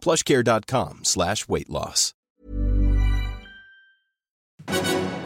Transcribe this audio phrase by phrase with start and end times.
[0.00, 2.12] plushcare.com slash weight loss.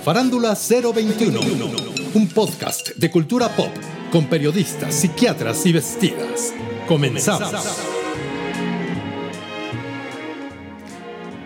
[0.05, 1.41] Farándula 021,
[2.15, 3.71] un podcast de cultura pop
[4.11, 6.53] con periodistas, psiquiatras y vestidas.
[6.89, 7.53] Comenzamos.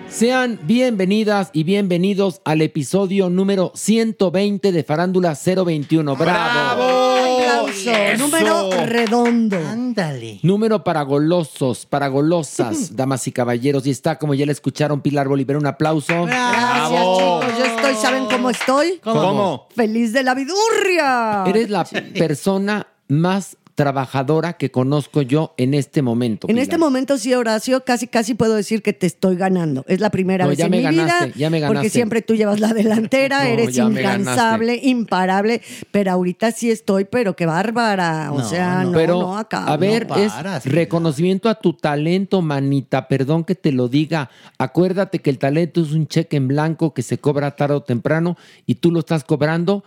[0.09, 6.17] Sean bienvenidas y bienvenidos al episodio número 120 de Farándula 021.
[6.17, 7.16] ¡Bravo!
[7.61, 7.91] Aplauso.
[8.19, 9.57] Número redondo.
[9.57, 10.41] Ándale.
[10.43, 13.87] Número para golosos, para golosas, damas y caballeros.
[13.87, 15.57] Y está, como ya le escucharon, Pilar Bolívar.
[15.57, 16.25] Un aplauso.
[16.25, 17.59] Gracias, chicos.
[17.59, 19.01] Yo estoy, ¿saben cómo estoy?
[19.03, 19.69] ¿Cómo?
[19.75, 21.45] Feliz de la vidurria.
[21.47, 26.47] Eres la persona más trabajadora que conozco yo en este momento.
[26.49, 26.63] En Pilar.
[26.65, 29.85] este momento sí, Horacio, casi casi puedo decir que te estoy ganando.
[29.87, 31.35] Es la primera No, vez ya en me mi ganaste, vida.
[31.37, 31.91] ya me Porque ganaste.
[31.91, 35.61] siempre tú llevas la delantera, No, eres incansable, imparable.
[35.93, 38.33] Pero ahorita sí estoy, pero qué bárbara.
[38.33, 38.99] O No, sea, no, no.
[38.99, 39.67] Pero, no acá.
[39.67, 40.33] a ver, no es
[40.65, 43.09] reconocimiento a tu talento, manita.
[43.09, 44.31] Perdón que te lo diga.
[44.59, 48.37] Acuérdate que el talento es un cheque en blanco que se cobra tarde o temprano
[48.65, 49.85] y tú lo estás cobrando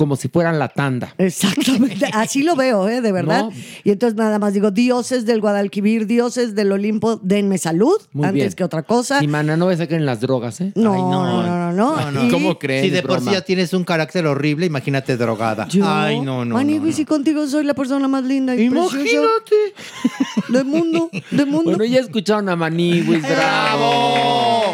[0.00, 1.14] como si fueran la tanda.
[1.18, 3.02] Exactamente, así lo veo, ¿eh?
[3.02, 3.42] de verdad.
[3.44, 3.52] No.
[3.84, 8.34] Y entonces nada más digo, dioses del Guadalquivir, dioses del Olimpo, denme salud Muy antes
[8.44, 8.52] bien.
[8.54, 9.22] que otra cosa.
[9.22, 10.72] Y mana, no ves a caer en las drogas, ¿eh?
[10.74, 12.24] No, Ay, no, no, no, no.
[12.24, 12.82] Y- ¿Cómo crees?
[12.84, 15.68] Si de por sí ya tienes un carácter horrible, imagínate drogada.
[15.68, 16.54] Yo, Ay, no, no.
[16.54, 16.92] Manigui, no, no.
[16.92, 19.56] si contigo soy la persona más linda y preciosa Imagínate.
[20.48, 21.72] del mundo, del mundo.
[21.72, 24.64] Bueno, ya escucharon a Maniwis, bravo.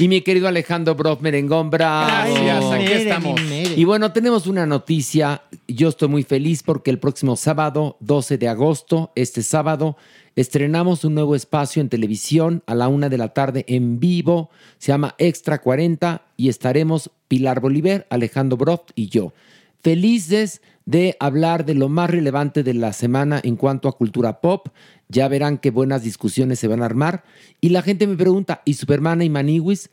[0.00, 2.32] Y mi querido Alejandro Brof Merengón, bravo.
[2.32, 3.42] Gracias, aquí Mere, estamos.
[3.42, 3.74] mere.
[3.76, 5.42] Y bueno, tenemos una noticia.
[5.68, 9.98] Yo estoy muy feliz porque el próximo sábado, 12 de agosto, este sábado,
[10.36, 14.48] estrenamos un nuevo espacio en televisión a la una de la tarde en vivo.
[14.78, 19.34] Se llama Extra 40 y estaremos Pilar Bolívar, Alejandro Broft y yo.
[19.82, 24.68] Felices de hablar de lo más relevante de la semana en cuanto a cultura pop.
[25.10, 27.24] Ya verán qué buenas discusiones se van a armar.
[27.60, 29.90] Y la gente me pregunta, ¿y Superman y Maniwis?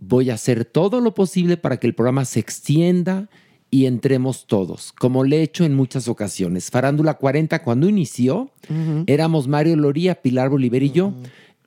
[0.00, 3.28] voy a hacer todo lo posible para que el programa se extienda
[3.70, 6.70] y entremos todos, como le he hecho en muchas ocasiones.
[6.70, 8.50] Farándula 40, cuando inició,
[9.06, 11.12] éramos Mario Loría, Pilar Bolívar y yo,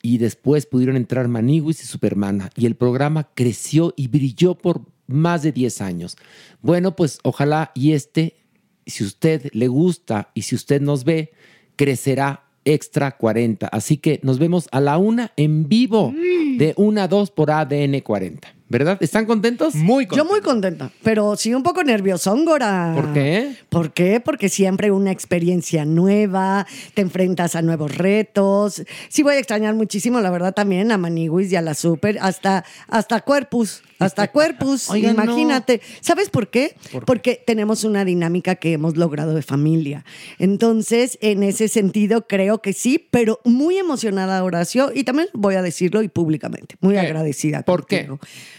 [0.02, 5.42] y después pudieron entrar Maniguis y Supermana, y el programa creció y brilló por más
[5.42, 6.18] de 10 años.
[6.60, 8.36] Bueno, pues ojalá y este,
[8.84, 11.32] si usted le gusta y si usted nos ve,
[11.76, 13.68] crecerá extra 40.
[13.68, 18.00] Así que nos vemos a la una en vivo de 1 a 2 por ADN
[18.00, 18.54] 40.
[18.66, 18.96] ¿Verdad?
[19.00, 19.74] ¿Están contentos?
[19.74, 22.92] Muy Yo muy contenta, pero sí un poco nerviosóngora.
[22.96, 23.54] ¿Por qué?
[23.68, 24.20] ¿Por qué?
[24.20, 28.82] Porque siempre una experiencia nueva, te enfrentas a nuevos retos.
[29.10, 32.64] Sí voy a extrañar muchísimo, la verdad, también a Maniguis y a la Super, hasta,
[32.88, 35.24] hasta Cuerpus, hasta Cuerpus, Oigan, no.
[35.24, 35.80] imagínate.
[36.00, 36.76] ¿Sabes por qué?
[37.06, 40.04] Porque tenemos una dinámica que hemos logrado de familia.
[40.38, 45.62] Entonces, en ese sentido, creo que sí, pero muy emocionada, Horacio, y también voy a
[45.62, 47.00] decirlo y públicamente, muy ¿Qué?
[47.00, 47.62] agradecida.
[47.62, 48.08] ¿Por qué?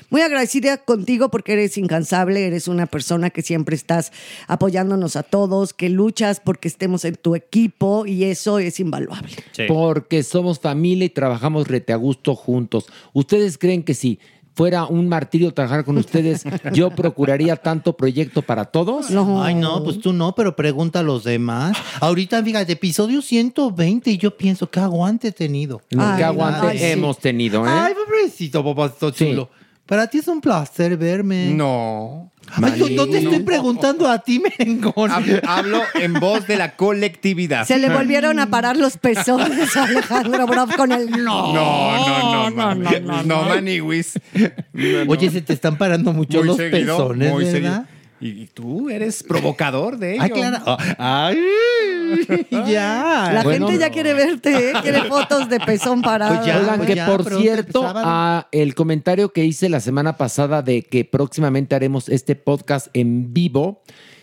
[0.09, 4.12] Muy agradecida contigo porque eres incansable, eres una persona que siempre estás
[4.48, 9.33] apoyándonos a todos, que luchas porque estemos en tu equipo y eso es invaluable.
[9.68, 12.86] Porque somos familia y trabajamos rete a gusto juntos.
[13.13, 14.19] ¿Ustedes creen que si
[14.56, 16.44] fuera un martirio trabajar con ustedes,
[16.74, 19.07] yo procuraría tanto proyecto para todos.
[19.42, 21.78] Ay, no, pues tú no, pero pregunta a los demás.
[22.00, 25.81] Ahorita, fíjate, episodio 120 y yo pienso, ¿qué aguante he tenido?
[25.92, 26.86] No, qué aguante ay, sí.
[26.86, 27.69] hemos tenido, ¿eh?
[27.69, 29.50] Ay, pobrecito, papacito chulo.
[29.86, 31.52] Para ti es un placer verme.
[31.52, 32.32] No.
[32.62, 35.10] Ay, yo no te estoy preguntando a ti, merengón.
[35.12, 37.66] Hab- Hablo en voz de la colectividad.
[37.66, 41.54] Se le volvieron a parar los pezones a Alejandro Broff con el no.
[41.54, 44.20] No, no, no, no, no, no, Maniwis.
[44.34, 45.12] No, no.
[45.12, 47.54] Oye, se te están parando mucho Muy los seguido, pezones, muy ¿verdad?
[47.54, 47.94] seguido.
[48.21, 50.23] Y, y tú eres provocador de ello.
[50.23, 50.57] Ay, claro.
[50.65, 51.38] Ah, Ay,
[52.71, 53.29] ya.
[53.33, 53.67] La Bueno.
[53.67, 54.73] gente ya quiere verte, ¿eh?
[54.81, 56.35] quiere fotos de pezón parado.
[56.35, 60.15] Pues ya, Oigan, pues que ya, por cierto, a el comentario que hice la semana
[60.17, 63.81] pasada de que próximamente haremos este podcast en vivo,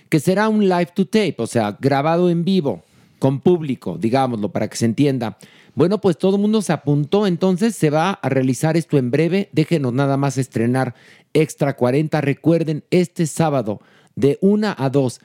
[0.09, 2.83] que será un live to tape, o sea, grabado en vivo,
[3.19, 5.37] con público, digámoslo, para que se entienda.
[5.75, 9.49] Bueno, pues todo el mundo se apuntó, entonces se va a realizar esto en breve.
[9.53, 10.95] Déjenos nada más estrenar
[11.35, 12.21] Extra 40.
[12.21, 13.81] Recuerden, este sábado
[14.15, 15.21] de 1 a 2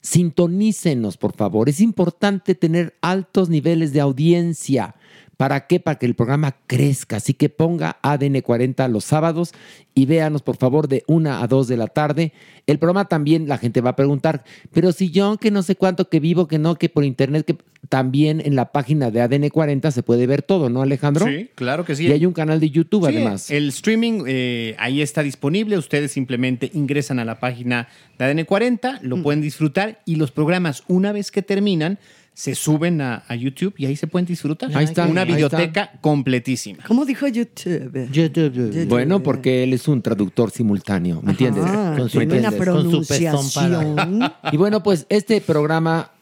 [0.00, 1.68] Sintonícenos, por favor.
[1.68, 4.94] Es importante tener altos niveles de audiencia.
[5.38, 5.78] ¿Para qué?
[5.78, 7.18] Para que el programa crezca.
[7.18, 9.52] Así que ponga ADN 40 los sábados
[9.94, 12.32] y véanos, por favor, de 1 a 2 de la tarde.
[12.66, 14.42] El programa también, la gente va a preguntar,
[14.72, 17.56] pero si yo que no sé cuánto, que vivo, que no, que por internet, que
[17.88, 21.24] también en la página de ADN 40 se puede ver todo, ¿no, Alejandro?
[21.24, 22.08] Sí, claro que sí.
[22.08, 23.48] Y hay un canal de YouTube, Sí, además.
[23.48, 25.78] El streaming eh, ahí está disponible.
[25.78, 27.86] Ustedes simplemente ingresan a la página
[28.18, 32.00] de ADN40, lo pueden disfrutar y los programas, una vez que terminan,
[32.38, 34.70] se suben a, a YouTube y ahí se pueden disfrutar.
[34.76, 36.84] Ahí está, Una ahí videoteca completísima.
[36.86, 38.86] ¿Cómo dijo YouTube?
[38.86, 41.64] Bueno, porque él es un traductor simultáneo, ¿me entiendes?
[41.66, 41.96] Ah.
[41.98, 44.20] Con su pezón pronunciación.
[44.52, 46.12] Y bueno, pues este programa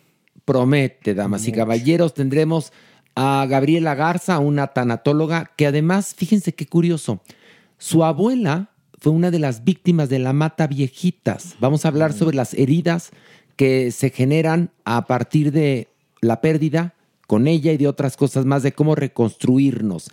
[0.47, 2.15] promete, damas y caballeros.
[2.15, 2.73] Tendremos
[3.15, 7.21] a Gabriela Garza, una tanatóloga, que además, fíjense qué curioso,
[7.77, 11.57] su abuela fue una de las víctimas de la mata viejitas.
[11.61, 13.11] Vamos a hablar sobre las heridas
[13.57, 15.89] que se generan a partir de
[16.21, 16.95] la pérdida
[17.27, 20.11] con ella y de otras cosas más, de cómo reconstruirnos.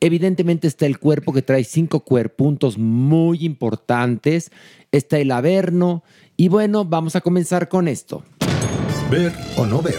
[0.00, 4.50] Evidentemente está el cuerpo que trae cinco cuerpuntos muy importantes,
[4.90, 6.02] está el averno
[6.36, 8.24] y bueno, vamos a comenzar con esto.
[9.10, 9.94] Ver o no ver.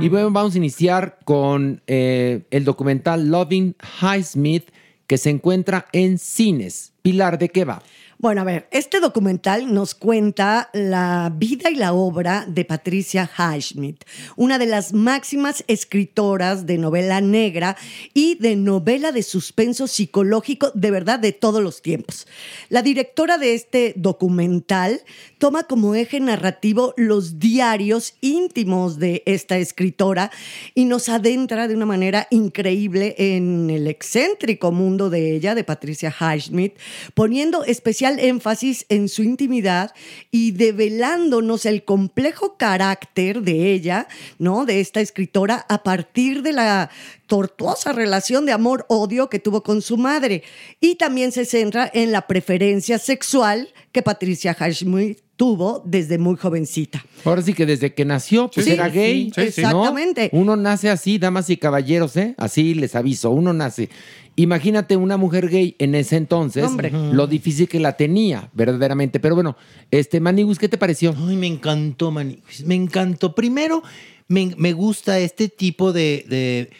[0.00, 4.70] Y bueno, vamos a iniciar con eh, el documental Loving Highsmith
[5.08, 6.92] que se encuentra en cines.
[7.02, 7.82] Pilar, ¿de qué va?
[8.20, 14.02] Bueno, a ver, este documental nos cuenta la vida y la obra de Patricia Highsmith,
[14.34, 17.76] una de las máximas escritoras de novela negra
[18.14, 22.26] y de novela de suspenso psicológico de verdad de todos los tiempos.
[22.70, 25.00] La directora de este documental
[25.38, 30.32] toma como eje narrativo los diarios íntimos de esta escritora
[30.74, 36.12] y nos adentra de una manera increíble en el excéntrico mundo de ella, de Patricia
[36.12, 36.76] Highsmith,
[37.14, 39.92] poniendo especial énfasis en su intimidad
[40.30, 44.08] y develándonos el complejo carácter de ella,
[44.38, 44.64] ¿no?
[44.66, 46.90] De esta escritora a partir de la
[47.26, 50.42] tortuosa relación de amor-odio que tuvo con su madre.
[50.80, 57.04] Y también se centra en la preferencia sexual que Patricia Highsmith tuvo desde muy jovencita.
[57.24, 59.26] Ahora sí que desde que nació, pues Sí, era gay.
[59.26, 59.60] sí, sí, sí.
[59.60, 60.30] Exactamente.
[60.32, 62.34] Uno nace así, damas y caballeros, ¿eh?
[62.38, 63.88] Así les aviso, uno nace.
[64.38, 66.90] Imagínate una mujer gay en ese entonces, Hombre.
[67.12, 69.18] lo difícil que la tenía, verdaderamente.
[69.20, 69.56] Pero bueno,
[69.90, 71.14] este Manigus, ¿qué te pareció?
[71.26, 72.38] Ay, me encantó, Manny.
[72.64, 73.34] Me encantó.
[73.34, 73.82] Primero,
[74.28, 76.70] me, me gusta este tipo de, de-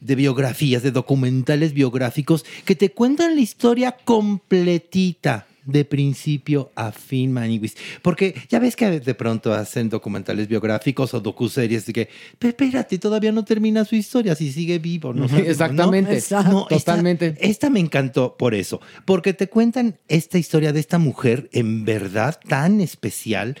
[0.00, 5.46] de biografías, de documentales biográficos que te cuentan la historia completita.
[5.66, 7.76] De principio a fin, Maniwis.
[8.02, 12.98] Porque ya ves que de pronto hacen documentales biográficos o docuseries de que, "Pero espérate,
[12.98, 15.26] todavía no termina su historia, si sigue vivo, ¿no?
[15.26, 16.14] Exactamente.
[16.14, 16.50] Exacto.
[16.52, 17.34] No, esta- Totalmente.
[17.40, 22.40] Esta, me encantó por eso, porque te cuentan esta historia de esta mujer en verdad
[22.48, 23.56] tan especial,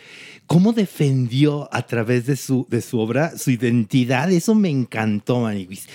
[0.46, 4.32] cómo defendió a través de su, de su obra su identidad.
[4.32, 5.86] Eso me encantó, Maniwis.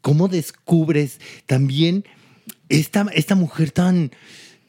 [0.00, 2.04] Cómo descubres también
[2.68, 4.10] esta, esta mujer tan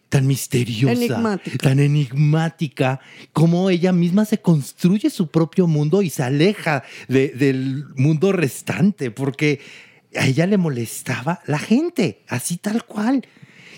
[0.09, 1.57] tan misteriosa, Enigmática.
[1.57, 2.99] tan enigmática,
[3.33, 9.11] cómo ella misma se construye su propio mundo y se aleja de- del mundo restante,
[9.11, 9.59] porque
[10.15, 13.25] a ella le molestaba la gente, así tal cual.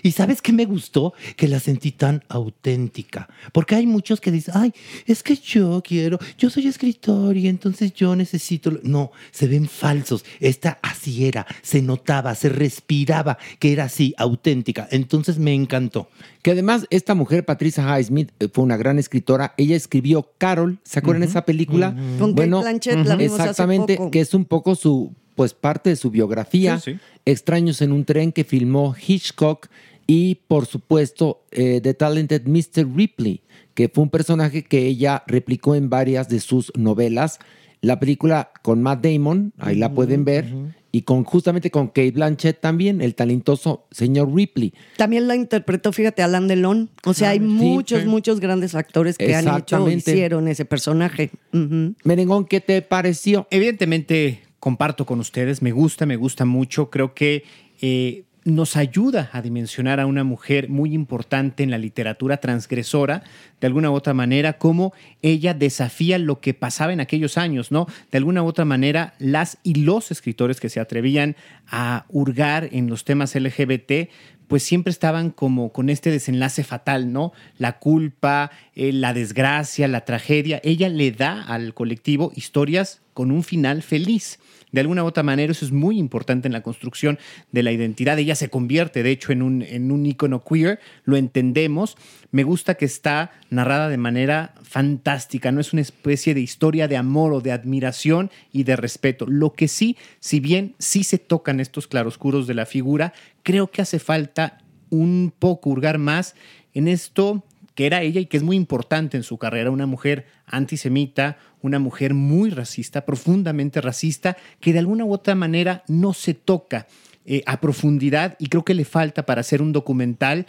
[0.03, 1.13] Y sabes qué me gustó?
[1.35, 3.27] Que la sentí tan auténtica.
[3.51, 4.73] Porque hay muchos que dicen, ay,
[5.05, 8.71] es que yo quiero, yo soy escritor y entonces yo necesito.
[8.71, 8.79] lo-".
[8.83, 10.25] No, se ven falsos.
[10.39, 14.87] Esta así era, se notaba, se respiraba que era así, auténtica.
[14.91, 16.09] Entonces me encantó.
[16.41, 19.53] Que además esta mujer, Patricia Highsmith, eh, fue una gran escritora.
[19.57, 21.95] Ella escribió Carol, ¿se acuerdan de esa película?
[22.17, 24.11] Con Blanchett, la vimos hace exactamente, poco.
[24.11, 26.79] que es un poco su pues parte de su biografía.
[26.79, 26.99] Sí, sí.
[27.25, 29.69] Extraños en un tren que filmó Hitchcock
[30.09, 32.87] y por supuesto eh, The Talented Mr.
[32.95, 33.41] Ripley,
[33.75, 37.37] que fue un personaje que ella replicó en varias de sus novelas.
[37.81, 40.51] La película con Matt Damon, ahí la pueden ver,
[40.91, 44.73] y con justamente con Kate Blanchett también, el talentoso señor Ripley.
[44.97, 46.89] También la interpretó, fíjate, Alain Delon.
[47.05, 51.29] O sea, hay muchos, muchos grandes actores que han hecho, hicieron ese personaje.
[51.53, 51.93] Ujú.
[52.03, 53.45] Merengón, ¿qué te pareció?
[53.51, 56.89] Evidentemente, comparto con ustedes, me gusta, me gusta mucho.
[56.89, 57.43] Creo que
[57.79, 63.23] eh, nos ayuda a dimensionar a una mujer muy importante en la literatura transgresora,
[63.59, 67.87] de alguna u otra manera, cómo ella desafía lo que pasaba en aquellos años, ¿no?
[68.11, 71.35] De alguna u otra manera, las y los escritores que se atrevían
[71.67, 74.09] a hurgar en los temas LGBT,
[74.49, 77.33] pues siempre estaban como con este desenlace fatal, ¿no?
[77.59, 80.59] La culpa, eh, la desgracia, la tragedia.
[80.63, 84.39] Ella le da al colectivo historias con un final feliz.
[84.71, 87.17] De alguna u otra manera, eso es muy importante en la construcción
[87.51, 88.19] de la identidad.
[88.19, 91.97] Ella se convierte, de hecho, en un, en un ícono queer, lo entendemos.
[92.31, 96.97] Me gusta que está narrada de manera fantástica, no es una especie de historia de
[96.97, 99.25] amor o de admiración y de respeto.
[99.27, 103.81] Lo que sí, si bien sí se tocan estos claroscuros de la figura, creo que
[103.81, 104.59] hace falta
[104.91, 106.35] un poco hurgar más
[106.73, 107.43] en esto
[107.79, 111.79] que era ella y que es muy importante en su carrera, una mujer antisemita, una
[111.79, 116.87] mujer muy racista, profundamente racista, que de alguna u otra manera no se toca
[117.25, 120.45] eh, a profundidad y creo que le falta para hacer un documental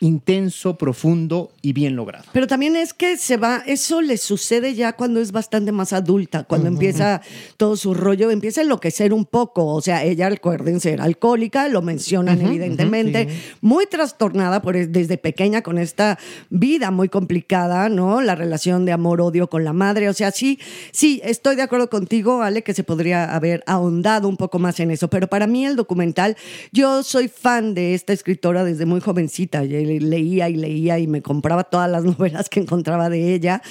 [0.00, 2.24] intenso, profundo y bien logrado.
[2.32, 6.44] Pero también es que se va, eso le sucede ya cuando es bastante más adulta,
[6.44, 7.22] cuando empieza
[7.56, 9.66] todo su rollo, empieza a enloquecer un poco.
[9.66, 13.36] O sea, ella, acuérdense, era alcohólica, lo mencionan evidentemente, sí.
[13.60, 16.18] muy trastornada por, desde pequeña con esta
[16.50, 18.20] vida muy complicada, ¿no?
[18.20, 20.08] La relación de amor-odio con la madre.
[20.10, 20.58] O sea, sí,
[20.92, 24.90] sí, estoy de acuerdo contigo, Ale, que se podría haber ahondado un poco más en
[24.90, 25.08] eso.
[25.08, 26.36] Pero para mí el documental,
[26.72, 29.64] yo soy fan de esta escritora desde muy jovencita.
[29.64, 33.62] Yo leía y leía y me compraba todas las novelas que encontraba de ella.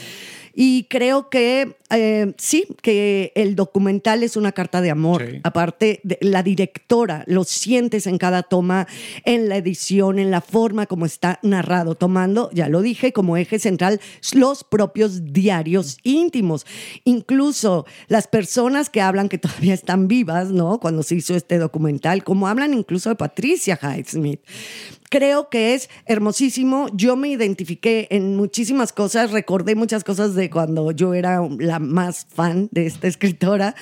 [0.54, 5.26] Y creo que eh, sí, que el documental es una carta de amor.
[5.44, 8.88] Aparte, de, la directora lo sientes en cada toma,
[9.24, 13.60] en la edición, en la forma como está narrado, tomando, ya lo dije, como eje
[13.60, 14.00] central
[14.34, 16.66] los propios diarios íntimos.
[17.04, 20.80] Incluso las personas que hablan que todavía están vivas, ¿no?
[20.80, 24.42] Cuando se hizo este documental, como hablan incluso de Patricia Highsmith
[25.10, 26.88] creo que es hermosísimo.
[26.94, 32.26] Yo me identifiqué en muchísimas cosas, recordé muchas cosas de cuando yo era la más
[32.26, 33.76] fan de esta escritora.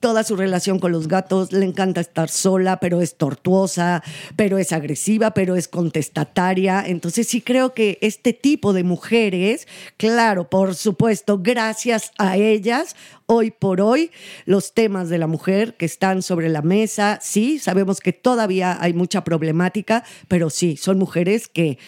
[0.00, 4.02] Toda su relación con los gatos, le encanta estar sola, pero es tortuosa,
[4.36, 6.84] pero es agresiva, pero es contestataria.
[6.86, 13.50] Entonces sí creo que este tipo de mujeres, claro, por supuesto, gracias a ellas, hoy
[13.50, 14.10] por hoy,
[14.44, 18.92] los temas de la mujer que están sobre la mesa, sí, sabemos que todavía hay
[18.92, 21.78] mucha problemática, pero sí, son mujeres que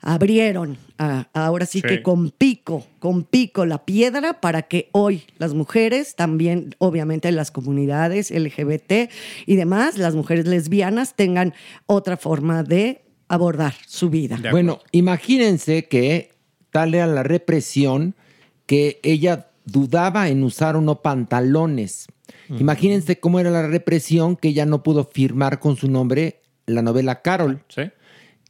[0.00, 1.88] abrieron ah, ahora sí, Sí.
[1.88, 7.50] que con pico, con pico la piedra para que hoy las mujeres, también obviamente las
[7.50, 9.10] comunidades LGBT
[9.46, 11.54] y demás, las mujeres lesbianas tengan
[11.86, 14.38] otra forma de abordar su vida.
[14.50, 16.32] Bueno, imagínense que
[16.70, 18.14] tal era la represión
[18.66, 22.06] que ella dudaba en usar o no pantalones.
[22.58, 27.22] Imagínense cómo era la represión que ella no pudo firmar con su nombre la novela
[27.22, 27.64] Carol.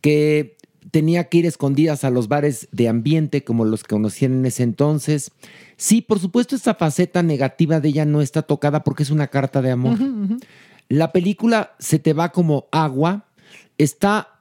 [0.01, 0.57] Que
[0.93, 4.63] tenía que ir escondidas a los bares de ambiente como los que conocían en ese
[4.63, 5.33] entonces.
[5.77, 9.61] Sí, por supuesto, esta faceta negativa de ella no está tocada porque es una carta
[9.63, 9.99] de amor.
[10.89, 13.25] La película se te va como agua.
[13.79, 14.39] Está,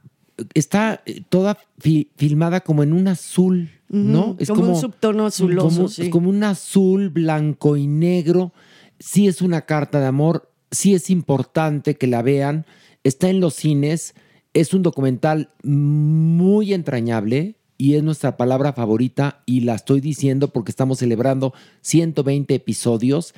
[0.54, 4.32] está eh, toda fi- filmada como en un azul, ¿no?
[4.40, 6.10] Ujú, como un subtono azuloso, como, sí.
[6.10, 8.52] como un azul blanco y negro.
[9.00, 10.52] Sí es una carta de amor.
[10.70, 12.66] Sí es importante que la vean.
[13.06, 14.14] Está en los cines.
[14.54, 20.72] Es un documental muy entrañable y es nuestra palabra favorita y la estoy diciendo porque
[20.72, 23.34] estamos celebrando 120 episodios.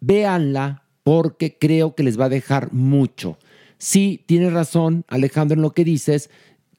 [0.00, 3.38] Véanla porque creo que les va a dejar mucho.
[3.78, 6.30] Sí, tienes razón, Alejandro, en lo que dices.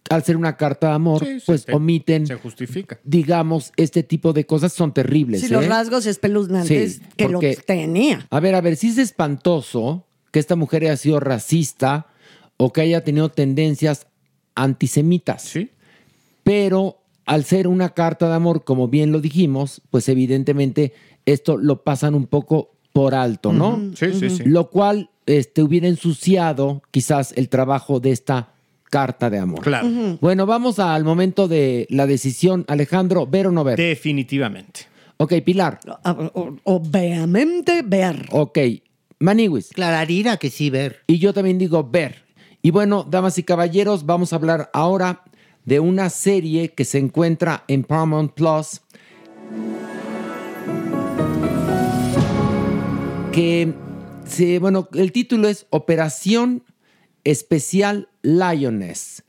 [0.10, 3.00] Al ser una carta de amor, Sí, sí, pues se- omiten, Se justifica.
[3.04, 5.42] digamos, este tipo de cosas son terribles.
[5.42, 5.68] Sí, los ¿eh?
[5.68, 8.26] rasgos espeluznantes Sí, que porque- los tenía.
[8.32, 12.08] A ver, a ver, si es espantoso que esta mujer haya sido racista
[12.62, 14.08] o que haya tenido tendencias
[14.54, 15.42] antisemitas.
[15.44, 15.70] Sí.
[16.44, 20.94] Pero al ser una carta de amor, como bien lo dijimos, pues evidentemente
[21.25, 23.92] esto lo pasan un poco por alto, ¿no?
[23.96, 24.44] Sí, sí, sí.
[24.44, 28.54] Lo cual este, hubiera ensuciado quizás el trabajo de esta
[28.89, 29.62] carta de amor.
[29.62, 29.88] Claro.
[30.20, 32.66] Bueno, vamos al momento de la decisión.
[32.68, 33.78] Alejandro, ¿ver o no ver?
[33.78, 34.82] Definitivamente.
[35.18, 35.80] Ok, Pilar.
[36.63, 38.28] Obviamente ver.
[38.32, 38.58] Ok.
[39.20, 39.70] Maniwis.
[39.70, 41.01] Clararira que sí, ver.
[41.08, 42.24] Y yo también digo ver.
[42.62, 45.24] Y bueno, damas y caballeros, vamos a hablar ahora
[45.63, 48.82] de una serie que se encuentra en Paramount Plus.
[53.32, 53.74] Que
[54.60, 56.63] bueno, el título es Operación
[57.24, 59.24] Especial Lioness.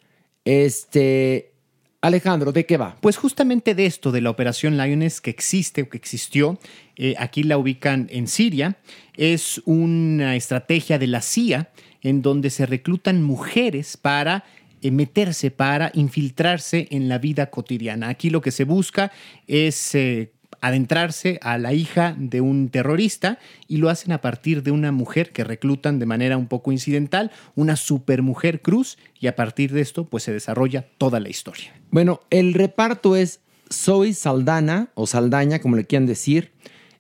[0.45, 1.53] Este,
[2.01, 2.97] Alejandro, ¿de qué va?
[3.01, 6.59] Pues justamente de esto, de la operación Lioness que existe o que existió,
[6.97, 8.79] eh, aquí la ubican en Siria,
[9.17, 11.71] es una estrategia de la CIA
[12.03, 14.45] en donde se reclutan mujeres para
[14.83, 18.09] eh, meterse, para infiltrarse en la vida cotidiana.
[18.09, 19.13] Aquí lo que se busca
[19.47, 19.95] es...
[19.95, 24.93] eh, adentrarse a la hija de un terrorista y lo hacen a partir de una
[24.93, 29.81] mujer que reclutan de manera un poco incidental, una supermujer cruz, y a partir de
[29.81, 31.73] esto pues se desarrolla toda la historia.
[31.91, 33.41] Bueno, el reparto es
[33.73, 36.51] Zoe Saldana, o Saldaña, como le quieran decir.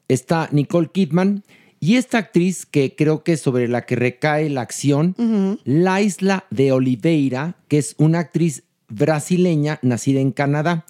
[0.08, 1.42] Está Nicole Kidman.
[1.82, 5.16] Y esta actriz, que creo que sobre la que recae la acción,
[5.64, 10.84] La Isla de Oliveira, que es una actriz brasileña nacida en Canadá,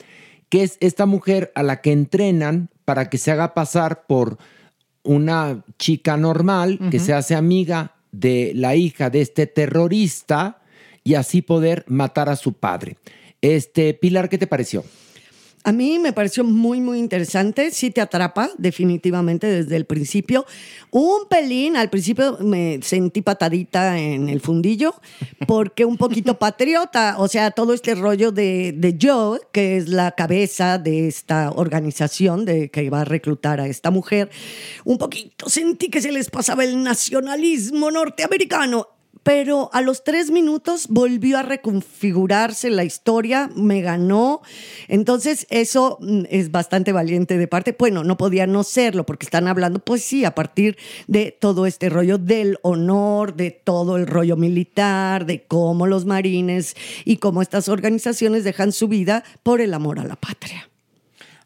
[0.49, 4.39] que es esta mujer a la que entrenan para que se haga pasar por
[5.05, 10.61] una chica normal, que se hace amiga de la hija de este terrorista
[11.05, 12.97] y así poder matar a su padre.
[13.41, 14.85] Este, Pilar, ¿qué te pareció?
[15.63, 17.71] A mí me pareció muy, muy interesante.
[17.71, 20.47] Sí te atrapa, definitivamente, desde el principio.
[20.91, 24.95] Un pelín, al principio me sentí patadita en el fundillo,
[25.47, 27.17] porque un poquito patriota.
[27.19, 32.47] O sea, todo este rollo de, de Joe, que es la cabeza de esta organización
[32.47, 34.31] de, que va a reclutar a esta mujer,
[34.85, 38.89] un poquito sentí que se les pasaba el nacionalismo norteamericano.
[39.23, 44.41] Pero a los tres minutos volvió a reconfigurarse la historia, me ganó.
[44.89, 47.77] Entonces, eso mm, es bastante valiente de parte.
[47.79, 51.91] Bueno, no podía no serlo, porque están hablando, pues sí, a partir de todo este
[51.91, 56.75] rollo del honor, de todo el rollo militar, de cómo los marines
[57.05, 60.70] y cómo estas organizaciones dejan su vida por el amor a la patria.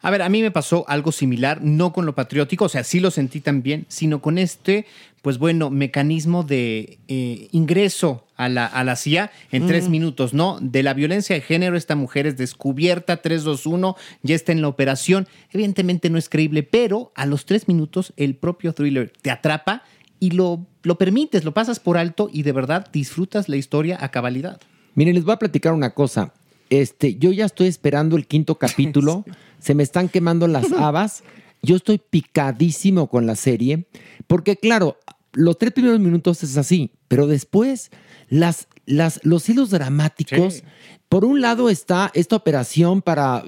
[0.05, 3.01] A ver, a mí me pasó algo similar, no con lo patriótico, o sea, sí
[3.01, 4.85] lo sentí también, sino con este,
[5.23, 9.91] pues bueno, mecanismo de eh, ingreso a la, a la CIA en tres Mm.
[9.91, 10.59] minutos, ¿no?
[10.61, 15.27] De la violencia de género, esta mujer es descubierta, 321, ya está en la operación.
[15.53, 19.85] Evidentemente no es creíble, pero a los tres minutos el propio thriller te atrapa
[20.21, 24.11] y lo, lo permites, lo pasas por alto y de verdad disfrutas la historia a
[24.11, 24.61] cabalidad.
[24.97, 26.35] Miren, les voy a platicar una cosa.
[26.69, 29.25] Este, yo ya estoy esperando el quinto capítulo.
[29.65, 31.25] Se me están quemando las habas.
[31.63, 33.87] Yo estoy picadísimo con la serie.
[34.27, 34.99] Porque, claro,
[35.33, 36.91] los tres primeros minutos es así.
[37.09, 37.91] Pero después,
[38.29, 40.63] las, las, los hilos dramáticos.
[41.09, 43.45] Por un lado está esta operación para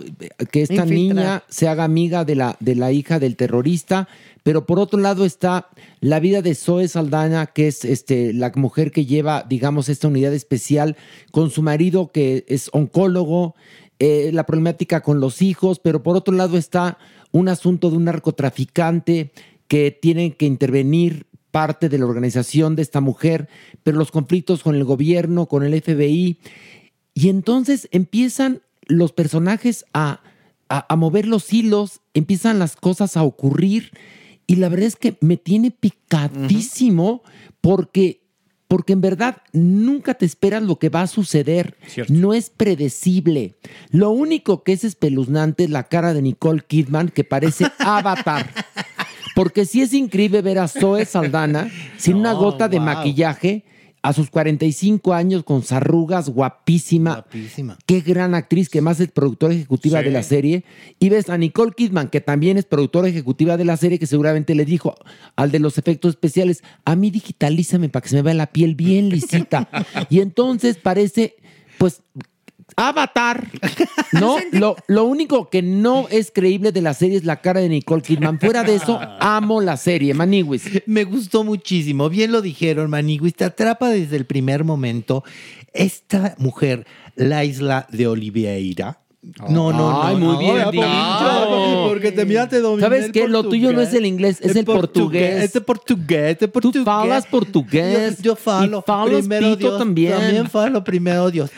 [0.51, 0.89] que esta Infiltrar.
[0.89, 4.09] niña se haga amiga de la, de la hija del terrorista,
[4.45, 5.69] pero por otro lado está
[6.01, 10.33] la vida de Zoe Saldaña, que es este, la mujer que lleva, digamos, esta unidad
[10.33, 10.97] especial
[11.33, 13.57] con su marido que es oncólogo,
[13.99, 16.99] eh, la problemática con los hijos, pero por otro lado está
[17.33, 19.33] un asunto de un narcotraficante
[19.69, 23.49] que tiene que intervenir parte de la organización de esta mujer,
[23.83, 26.39] pero los conflictos con el gobierno, con el FBI.
[27.15, 30.21] Y entonces empiezan los personajes a,
[30.69, 33.91] a- a mover los hilos, empiezan las cosas a ocurrir.
[34.47, 37.23] Y la verdad es que me tiene picadísimo
[37.61, 38.21] porque,
[38.69, 41.77] porque en verdad nunca te esperas lo que va a suceder.
[42.09, 43.57] No es predecible.
[43.91, 48.51] Lo único que es espeluznante es la cara de Nicole Kidman que parece Avatar.
[49.35, 53.65] Porque sí es increíble ver a Zoe Saldana sin una gota de maquillaje
[54.07, 57.15] a sus 45 años con arrugas, guapísima.
[57.15, 57.77] Guapísima.
[57.87, 60.05] Qué gran actriz que más es productora ejecutiva Sí.
[60.05, 60.65] de la serie.
[61.01, 64.55] Y ves a Nicole Kidman, que también es productora ejecutiva de la serie, que seguramente
[64.55, 64.95] le dijo
[65.35, 68.77] al de los efectos especiales, a mí digitalízame para que se me vea la piel
[68.77, 69.69] bien lisita.
[70.09, 71.35] y entonces parece,
[71.77, 72.03] pues,
[72.75, 73.49] Avatar.
[74.13, 77.69] No, lo, lo único que no es creíble de la serie es la cara de
[77.69, 78.39] Nicole Kidman.
[78.39, 80.83] Fuera de eso, amo la serie, Maniwis.
[80.87, 82.09] Me gustó muchísimo.
[82.09, 83.35] Bien lo dijeron, Maniguis.
[83.35, 85.23] Te atrapa desde el primer momento.
[85.75, 89.01] Esta mujer, la isla de Oliveira.
[89.49, 90.35] No, no, Ay, no.
[90.35, 91.87] muy bien dicho.
[91.89, 93.27] Porque te mira, te dominé ¿Sabes el qué?
[93.27, 95.43] Lo tuyo no es el inglés, es el portugués.
[95.43, 96.85] Este portugués, este portugués.
[96.85, 98.19] Tú hablas portugués.
[98.19, 98.79] Yo, yo falo.
[98.79, 99.79] Y falas primero pito Dios.
[99.79, 100.13] también.
[100.13, 101.51] También falo primero Dios.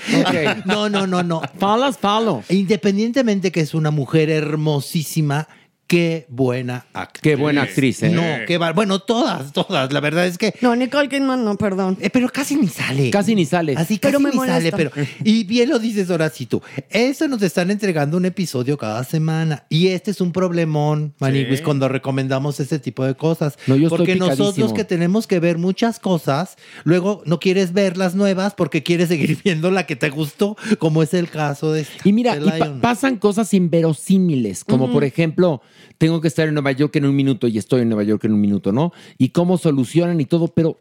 [0.64, 1.42] No, no, no, no.
[1.58, 2.42] Falas, falo.
[2.48, 5.46] Independientemente que es una mujer hermosísima,
[5.88, 7.22] qué buena actriz.
[7.22, 8.10] Qué buena actriz, ¿eh?
[8.10, 9.90] No, qué va- Bueno, todas, todas.
[9.92, 10.54] La verdad es que.
[10.60, 11.96] No, Nicole Kidman, no, perdón.
[12.00, 13.10] Eh, pero casi ni sale.
[13.10, 13.74] Casi ni sale.
[13.76, 14.90] Así Pero casi me ni sale, pero
[15.24, 16.62] y bien lo dices ahora sí tú.
[16.90, 21.64] Eso nos están entregando un episodio cada semana y este es un problemón, Maniguis, Sí.
[21.64, 23.58] cuando recomendamos este tipo de cosas.
[23.66, 27.96] No, yo estoy porque nosotros que tenemos que ver muchas cosas, luego no quieres ver
[27.96, 31.80] las nuevas porque quieres seguir viendo la que te gustó, como es el caso de
[31.80, 32.80] esta, Y mira, de y pa- Lion.
[32.82, 35.62] pasan cosas inverosímiles, como por ejemplo,
[35.98, 38.32] tengo que estar en Nueva York en un minuto y estoy en Nueva York en
[38.32, 38.92] un minuto, ¿no?
[39.18, 40.78] Y cómo solucionan y todo, pero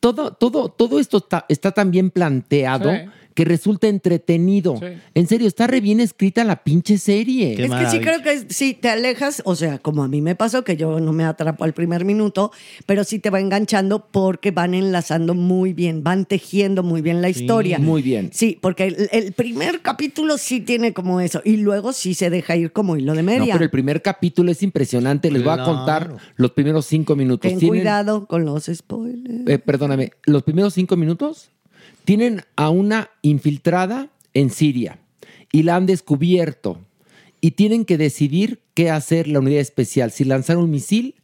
[0.00, 2.92] todo, todo, todo esto está, tan bien planteado.
[3.36, 4.76] Que resulta entretenido.
[4.78, 4.86] Sí.
[5.14, 7.54] En serio, está re bien escrita la pinche serie.
[7.54, 10.34] Qué es que sí creo que sí te alejas, o sea, como a mí me
[10.34, 12.50] pasó, que yo no me atrapo al primer minuto,
[12.86, 17.28] pero sí te va enganchando porque van enlazando muy bien, van tejiendo muy bien la
[17.28, 17.78] historia.
[17.78, 18.30] Muy bien.
[18.32, 22.56] Sí, porque el, el primer capítulo sí tiene como eso, y luego sí se deja
[22.56, 23.52] ir como hilo de No, media.
[23.52, 25.30] pero el primer capítulo es impresionante.
[25.30, 27.50] Les voy a contar los primeros cinco minutos.
[27.50, 29.46] Ten Tienen- cuidado con los spoilers.
[29.46, 31.50] eh, perdóname, los primeros cinco minutos
[32.06, 34.98] tienen a una infiltrada en Siria
[35.52, 36.80] y la han descubierto
[37.42, 41.16] y tienen que decidir qué hacer la unidad especial, si lanzar un misil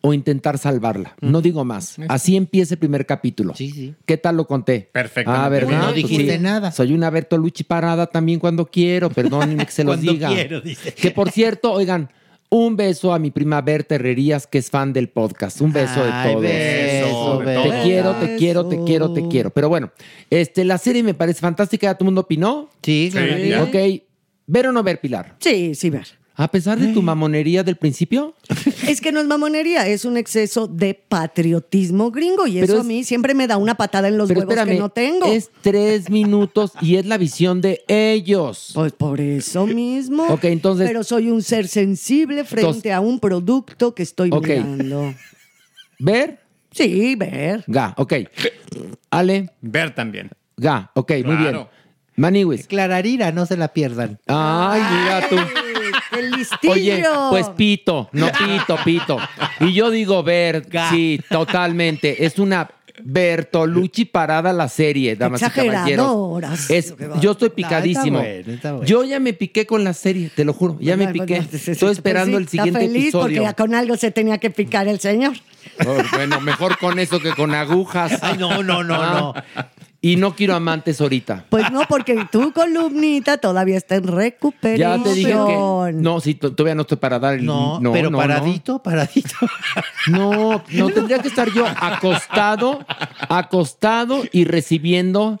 [0.00, 1.14] o intentar salvarla.
[1.20, 1.96] No digo más.
[2.08, 3.54] Así empieza el primer capítulo.
[3.54, 3.94] Sí, sí.
[4.04, 4.88] ¿Qué tal lo conté?
[4.92, 5.78] Perfectamente Ah, ¿verdad?
[5.78, 6.72] No Pues dijiste nada.
[6.72, 10.28] Soy una Bertolucci parada también cuando quiero, perdónenme que se los Cuando diga.
[10.30, 10.92] quiero, dice.
[10.94, 12.10] Que por cierto, oigan,
[12.54, 15.58] un beso a mi prima Berta Herrerías, que es fan del podcast.
[15.62, 16.42] Un beso Ay, de todos.
[16.42, 19.48] beso, de Te quiero, te quiero, te quiero, te quiero.
[19.50, 19.90] Pero bueno,
[20.28, 21.86] este, la serie me parece fantástica.
[21.86, 22.68] ¿Ya todo el mundo opinó?
[22.82, 23.64] Sí, Sí, claro.
[23.64, 24.02] Ok.
[24.46, 25.34] ¿Ver o no ver, Pilar?
[25.38, 26.06] Sí, sí, ver.
[26.34, 28.34] A pesar de tu mamonería del principio,
[28.88, 32.80] Es que no es mamonería, es un exceso de patriotismo gringo y Pero eso es-
[32.80, 35.26] a mí siempre me da una patada en los pero huevos espérame, que no tengo.
[35.26, 38.70] es tres minutos y es la visión de ellos.
[38.74, 40.24] Pues por eso mismo.
[40.28, 45.14] Ok, entonces- Pero soy un ser sensible frente Entonces- a un producto que estoy mirando.
[45.98, 46.40] ¿Ver?
[46.70, 47.62] Sí, ver.
[47.66, 48.14] Ga, ok.
[49.10, 50.30] Ale, Ver también.
[50.56, 51.38] ga, ok, muy bien.
[51.50, 51.70] Claro.
[52.16, 52.66] Maniwis.
[52.66, 54.18] Clararira, no se la pierdan.
[54.26, 55.36] Ay, mira tú.
[56.30, 56.72] ¡Qué listillo!
[56.72, 59.18] Oye, pues pito, no pito, pito.
[59.60, 62.24] Y yo digo ver, sí, totalmente.
[62.24, 62.68] Es una
[63.04, 66.70] Bertolucci parada la serie, damas y caballeros.
[66.70, 68.20] Es, yo estoy picadísimo.
[68.20, 68.86] está bueno, está bueno.
[68.86, 70.76] Yo ya me piqué con la serie, te lo juro.
[70.80, 71.34] Ya me piqué.
[71.34, 73.42] bueno, pues, Estoy esperando el siguiente está feliz episodio.
[73.42, 75.34] porque con algo se tenía que picar el señor.
[75.86, 78.18] Oh, bueno, mejor con eso que con agujas.
[78.22, 79.34] Ay, no, no, no, no.
[80.04, 81.44] Y no quiero amantes ahorita.
[81.48, 84.98] Pues no, porque tu columnita todavía está en recuperación.
[84.98, 85.92] Ya te dije que.
[85.94, 87.46] No, sí, to- todavía no estoy para dar el.
[87.46, 89.36] No, no pero no, paradito, paradito.
[90.08, 92.84] No, no, tendría que estar yo acostado,
[93.28, 95.40] acostado y recibiendo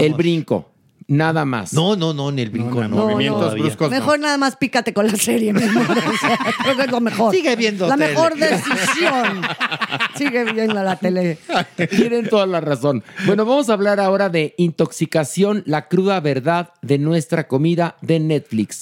[0.00, 0.70] el brinco.
[1.10, 1.72] Nada más.
[1.72, 2.96] No, no, no, en el brinco no, no.
[2.96, 3.90] movimientos bruscos.
[3.90, 3.96] no.
[3.96, 5.86] Mejor nada más pícate con la serie, mi amor.
[5.90, 7.34] O sea, creo que es lo mejor.
[7.34, 8.08] Sigue viendo La tele.
[8.10, 9.40] mejor decisión.
[10.16, 11.38] Sigue viendo la tele.
[11.90, 13.02] Tienen toda la razón.
[13.24, 18.80] Bueno, vamos a hablar ahora de intoxicación, la cruda verdad de nuestra comida de Netflix.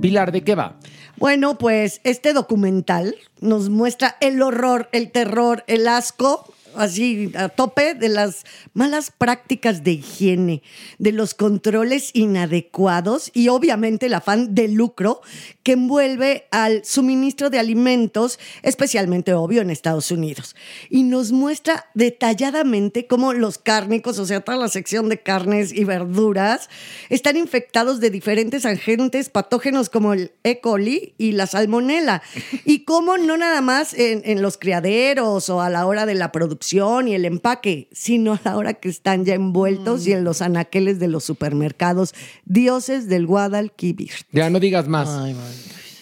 [0.00, 0.76] Pilar, ¿de qué va?
[1.16, 6.44] Bueno, pues este documental nos muestra el horror, el terror, el asco,
[6.76, 10.62] así a tope de las malas prácticas de higiene,
[10.98, 15.20] de los controles inadecuados y obviamente el afán de lucro
[15.62, 20.56] que envuelve al suministro de alimentos, especialmente obvio en Estados Unidos.
[20.90, 25.84] Y nos muestra detalladamente cómo los cárnicos, o sea, toda la sección de carnes y
[25.84, 26.68] verduras,
[27.08, 30.60] están infectados de diferentes agentes patógenos como el E.
[30.60, 32.22] coli y la salmonela.
[32.64, 36.32] Y cómo no nada más en, en los criaderos o a la hora de la
[36.32, 40.42] producción y el empaque, sino a la hora que están ya envueltos y en los
[40.42, 42.14] anaqueles de los supermercados.
[42.44, 44.10] Dioses del Guadalquivir.
[44.32, 45.08] Ya no digas más.
[45.08, 45.34] Ay.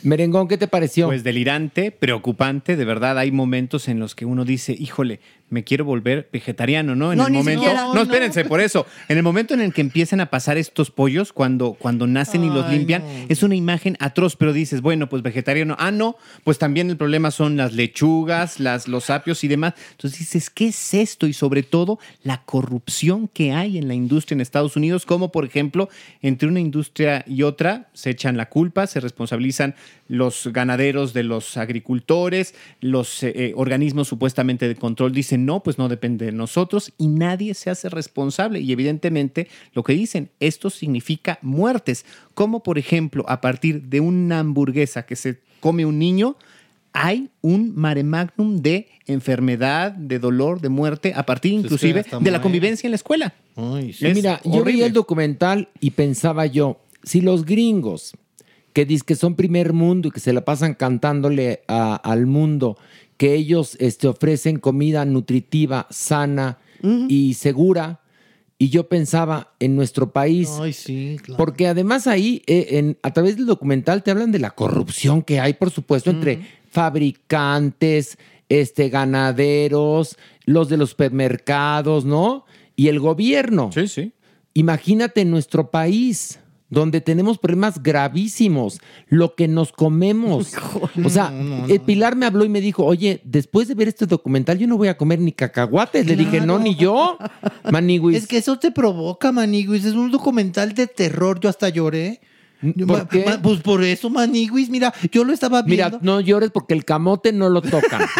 [0.02, 1.06] Merengón, ¿qué te pareció?
[1.06, 5.84] Pues delirante, preocupante, de verdad hay momentos en los que uno dice, híjole, me quiero
[5.84, 7.12] volver vegetariano, ¿no?
[7.12, 7.62] En No, el momento.
[7.62, 7.82] siquiera.
[7.86, 8.84] no, No, espérense, por eso.
[9.08, 12.48] En el momento en el que empiezan a pasar estos pollos, cuando, cuando nacen y
[12.48, 13.26] los limpian, no.
[13.28, 15.76] es una imagen atroz, pero dices, bueno, pues vegetariano.
[15.78, 19.74] Ah, no, pues también el problema son las lechugas, las, los apios y demás.
[19.92, 21.26] Entonces dices, ¿qué es esto?
[21.26, 25.44] Y sobre todo, la corrupción que hay en la industria en Estados Unidos, como por
[25.44, 25.88] ejemplo,
[26.22, 29.74] entre una industria y otra se echan la culpa, se responsabilizan
[30.08, 35.78] los ganaderos de los agricultores, los eh, eh, organismos supuestamente de control dicen, no, pues
[35.78, 38.60] no depende de nosotros y nadie se hace responsable.
[38.60, 44.40] Y evidentemente lo que dicen, esto significa muertes, como por ejemplo a partir de una
[44.40, 46.36] hamburguesa que se come un niño,
[46.92, 51.88] hay un mare magnum de enfermedad, de dolor, de muerte, a partir Pues es que
[51.88, 53.34] inclusive de la convivencia en la escuela.
[53.54, 54.06] Ay, sí.
[54.06, 58.14] Es Mira, yo veía el documental y pensaba yo, si los gringos
[58.72, 62.76] que dicen que son primer mundo y que se la pasan cantándole a- al mundo,
[63.16, 66.58] que ellos este, ofrecen comida nutritiva, sana
[67.08, 68.00] y segura.
[68.58, 70.50] Y yo pensaba en nuestro país.
[70.60, 71.36] Ay, sí, claro.
[71.36, 75.40] Porque además ahí, eh, en- a través del documental, te hablan de la corrupción que
[75.40, 82.44] hay, por supuesto, entre fabricantes, este, ganaderos, los de los supermercados, ¿no?
[82.76, 83.70] Y el gobierno.
[83.72, 84.12] Sí, sí.
[84.54, 90.52] Imagínate en nuestro país, donde tenemos problemas gravísimos, lo que nos comemos.
[91.04, 91.32] O sea,
[91.68, 94.76] el Pilar me habló y me dijo, oye, después de ver este documental, yo no
[94.76, 96.06] voy a comer ni cacahuates.
[96.06, 97.18] Le dije, no, ni yo.
[97.70, 98.16] Maniguis.
[98.16, 99.84] Es que eso te provoca, Maniguis.
[99.84, 101.38] Es un documental de terror.
[101.40, 102.20] Yo hasta lloré.
[102.60, 103.24] ¿Por Ma- qué?
[103.26, 104.70] ma- pues por eso, Maniguis.
[104.70, 105.98] Mira, yo lo estaba Mira, viendo.
[106.04, 108.02] no llores porque el camote no lo tocan.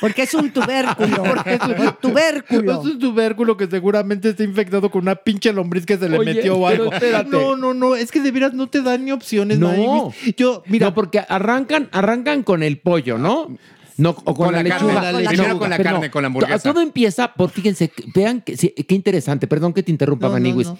[0.00, 1.24] Porque es un tubérculo.
[2.02, 2.80] tubérculo.
[2.80, 6.34] Es un tubérculo que seguramente está infectado con una pinche lombriz que se le Oye,
[6.34, 6.92] metió o algo.
[6.92, 7.30] espérate.
[7.30, 7.94] No, no, no.
[7.96, 9.68] Es que de veras no te dan ni opciones, No.
[9.68, 10.36] Maniguis.
[10.36, 10.88] Yo, mira.
[10.88, 13.48] No, porque arrancan, arrancan con el pollo, ¿no?
[13.96, 14.94] No, o con, Con la, la carne, lechuga.
[14.94, 15.58] con la No, lechuga.
[15.58, 16.58] con la pero carne, con la hamburguesa.
[16.58, 20.34] to- Todo empieza por, fíjense, vean que, sí, qué interesante, perdón que te interrumpa, No,
[20.34, 20.66] no, Maniguis.
[20.66, 20.78] no.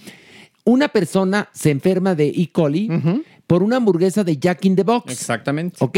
[0.68, 2.50] Una persona se enferma de E.
[2.52, 2.90] coli
[3.46, 5.12] por una hamburguesa de Jack in the Box.
[5.12, 5.76] Exactamente.
[5.80, 5.96] ¿Ok?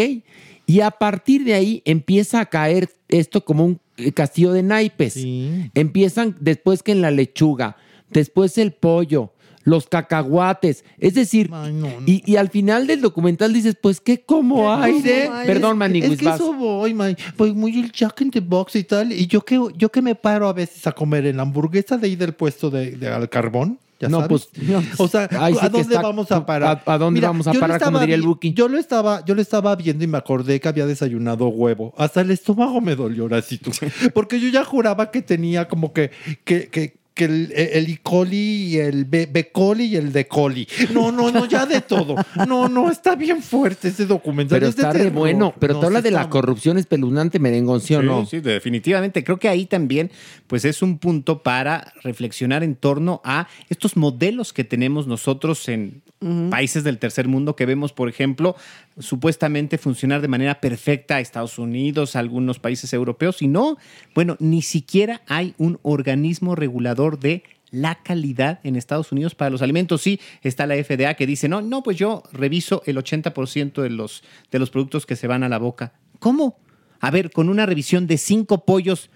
[0.66, 5.14] Y a partir de ahí empieza a caer esto como un eh, castillo de naipes.
[5.14, 5.70] Sí.
[5.74, 7.76] Empiezan después que en la lechuga,
[8.10, 9.32] después el pollo,
[9.64, 10.84] los cacahuates.
[10.98, 12.06] Es decir, Ay, no, no.
[12.06, 15.28] Y, y al final del documental dices, pues, ¿qué como aire?
[15.32, 15.46] aire?
[15.46, 16.34] Perdón, Maniguis, Es que vas.
[16.40, 17.16] eso voy, man.
[17.38, 19.12] Pues muy el Jack in the Box y tal.
[19.12, 22.06] Y yo que, yo que me paro a veces a comer en la hamburguesa de
[22.08, 23.78] ahí del puesto de, de al carbón.
[24.00, 24.48] Ya No, sabes.
[24.54, 26.82] pues, o sea, Ay, sí ¿a dónde está- vamos a parar?
[26.86, 28.52] ¿a- a dónde vamos a parar, como diría el Buki?
[28.54, 31.92] Yo lo estaba, yo lo estaba viendo y me acordé que había desayunado huevo.
[31.98, 33.72] Hasta el estómago me dolió, ahora sí tú.
[34.14, 36.10] Porque yo ya juraba que tenía como que,
[36.44, 37.98] que, que, que el, el E.
[38.00, 39.50] coli y el B, B.
[39.50, 40.28] coli y el D.
[40.28, 40.66] coli.
[40.92, 42.14] No, no, no, ya de todo.
[42.46, 44.56] No, no, está bien fuerte ese documental.
[44.60, 45.12] Pero es de está terror.
[45.12, 45.52] bueno.
[45.58, 48.24] Pero No, te habla de la corrupción espeluznante merengón, ¿sí o Sí, no?
[48.26, 49.24] sí, definitivamente.
[49.24, 50.12] Creo que ahí también,
[50.46, 56.02] pues es un punto para reflexionar en torno a estos modelos que tenemos nosotros en
[56.50, 58.56] países del tercer mundo que vemos, por ejemplo,
[59.00, 63.76] supuestamente funcionar de manera perfecta a Estados Unidos, a algunos países europeos, y no,
[64.14, 69.60] bueno, ni siquiera hay un organismo regulador de la calidad en Estados Unidos para los
[69.62, 70.00] alimentos.
[70.00, 74.22] Sí, está la FDA que dice, no, no, pues yo reviso el 80% de los,
[74.50, 75.92] de los productos que se van a la boca.
[76.18, 76.58] ¿Cómo?
[77.00, 79.10] A ver, con una revisión de cinco pollos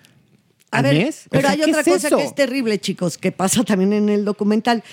[0.70, 1.26] A ver, mes.
[1.30, 2.16] pero O sea, hay ¿qué otra es cosa eso?
[2.18, 4.84] que es terrible, chicos, que pasa también en el documental,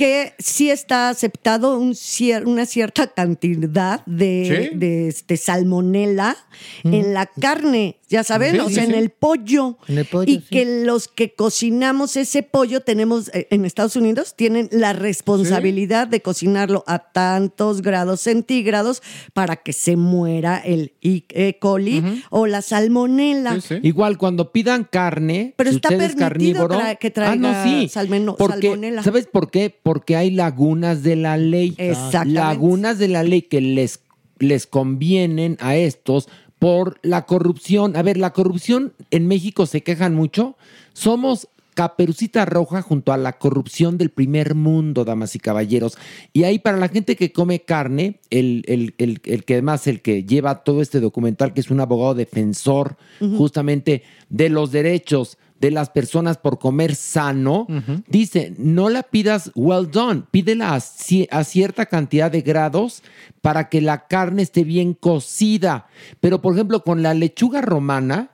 [0.00, 4.78] que sí está aceptado un cier- una cierta cantidad de, Sí.
[4.78, 6.38] de, este, salmonela
[6.84, 9.78] en la carne, ya saben, Sí, o sí, sea, en el pollo.
[9.88, 10.44] En el pollo, y sí.
[10.50, 16.20] que los que cocinamos ese pollo tenemos, eh, en Estados Unidos, tienen la responsabilidad de
[16.20, 21.56] cocinarlo a tantos grados centígrados para que se muera el E.
[21.60, 23.54] Coli o la salmonela.
[23.54, 23.74] Sí, sí.
[23.82, 27.36] Igual cuando pidan carne, Pero si está usted es permitido carnívoro, tra- que traiga ah,
[27.36, 29.02] no, sí, salmeno- porque, salmonela.
[29.02, 29.70] ¿Sabes por qué?
[29.82, 31.74] Porque hay lagunas de la ley.
[31.78, 32.32] Exactamente.
[32.40, 34.00] Lagunas de la ley que les,
[34.40, 36.28] les convienen a estos
[36.60, 37.96] por la corrupción.
[37.96, 40.56] A ver, la corrupción en México se quejan mucho.
[40.92, 45.96] Somos caperucita roja junto a la corrupción del primer mundo, damas y caballeros.
[46.34, 50.02] Y ahí para la gente que come carne, el, el- el- el que además el
[50.02, 52.96] que lleva todo este documental, que es un abogado defensor
[53.38, 57.66] justamente de los derechos de las personas por comer sano,
[58.08, 63.02] dice, no la pidas well done, pídela a, ci- a cierta cantidad de grados
[63.42, 65.86] para que la carne esté bien cocida.
[66.20, 68.30] Pero, por ejemplo, con la lechuga romana,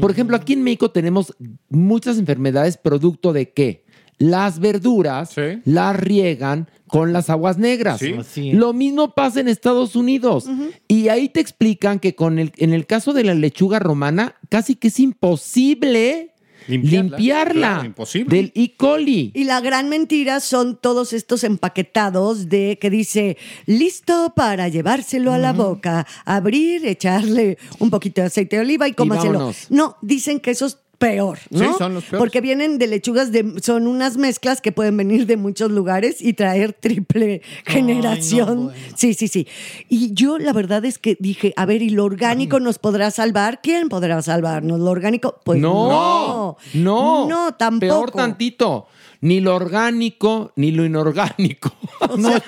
[0.00, 1.34] por ejemplo, aquí en México tenemos
[1.68, 3.84] muchas enfermedades producto de qué?
[4.18, 5.60] Las verduras Sí.
[5.64, 8.00] las riegan con las aguas negras.
[8.30, 8.52] Sí.
[8.52, 10.46] Lo mismo pasa en Estados Unidos.
[10.86, 14.76] Y ahí te explican que con el, en el caso de la lechuga romana, casi
[14.76, 16.31] que es imposible
[16.68, 17.16] Limpiarla.
[17.16, 18.36] limpiarla, Claro, imposible.
[18.36, 18.74] del E.
[18.76, 19.30] coli.
[19.34, 25.38] Y la gran mentira son todos estos empaquetados de que dice listo para llevárselo a
[25.38, 29.32] la boca, abrir, echarle un poquito de aceite de oliva y cómaselo.
[29.34, 29.66] vámonos.
[29.70, 31.58] No, dicen que eso es peor, ¿no?
[31.58, 32.18] Sí, son los peores.
[32.20, 36.32] Porque vienen de lechugas de son unas mezclas que pueden venir de muchos lugares y
[36.32, 38.64] traer triple generación.
[38.66, 38.80] bueno.
[38.96, 39.46] Sí, sí, sí.
[39.88, 43.60] Y yo la verdad es que dije, a ver, ¿y lo orgánico nos podrá salvar?
[43.62, 44.80] ¿Quién podrá salvarnos?
[44.80, 45.40] ¿Lo orgánico?
[45.44, 46.56] Pues no, no.
[46.74, 47.92] no, No, tampoco.
[47.92, 48.86] Peor tantito.
[49.22, 51.74] Ni lo orgánico ni lo inorgánico.
[52.10, 52.42] O No, sea,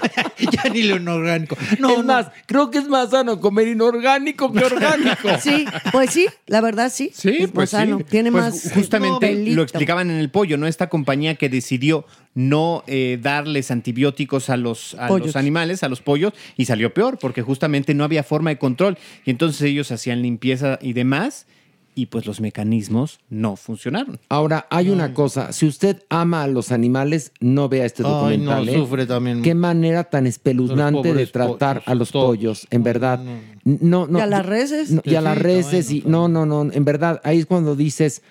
[0.51, 1.57] ya ni lo inorgánico.
[1.71, 5.29] es más, creo que es más sano comer inorgánico que orgánico.
[5.41, 7.11] Sí, pues sí, la verdad sí.
[7.15, 7.77] Sí, es más pues sí.
[7.77, 7.99] sano.
[8.01, 8.73] Tiene Pues más.
[8.75, 10.67] Justamente lo explicaban en el pollo, ¿no?
[10.67, 16.01] Esta compañía que decidió no eh, darles antibióticos a los, a los animales, a los
[16.03, 18.99] pollos, y salió peor, porque justamente no había forma de control.
[19.25, 21.47] Y entonces ellos hacían limpieza y demás,
[21.95, 24.19] y pues los mecanismos no funcionaron.
[24.29, 28.17] Ahora, hay una cosa, si usted ama a los animales, no vea este Ay, no,
[28.19, 28.69] documental.
[28.69, 28.75] ¿eh?
[28.75, 29.43] sufre también.
[29.43, 32.27] Qué manera tan espeluznante de tratar pollos, a los todos.
[32.27, 33.21] pollos, en verdad.
[33.65, 34.91] No, no, Y a las reses.
[34.91, 38.23] no, y a las reses, y no, no, no, en verdad, ahí es cuando dices,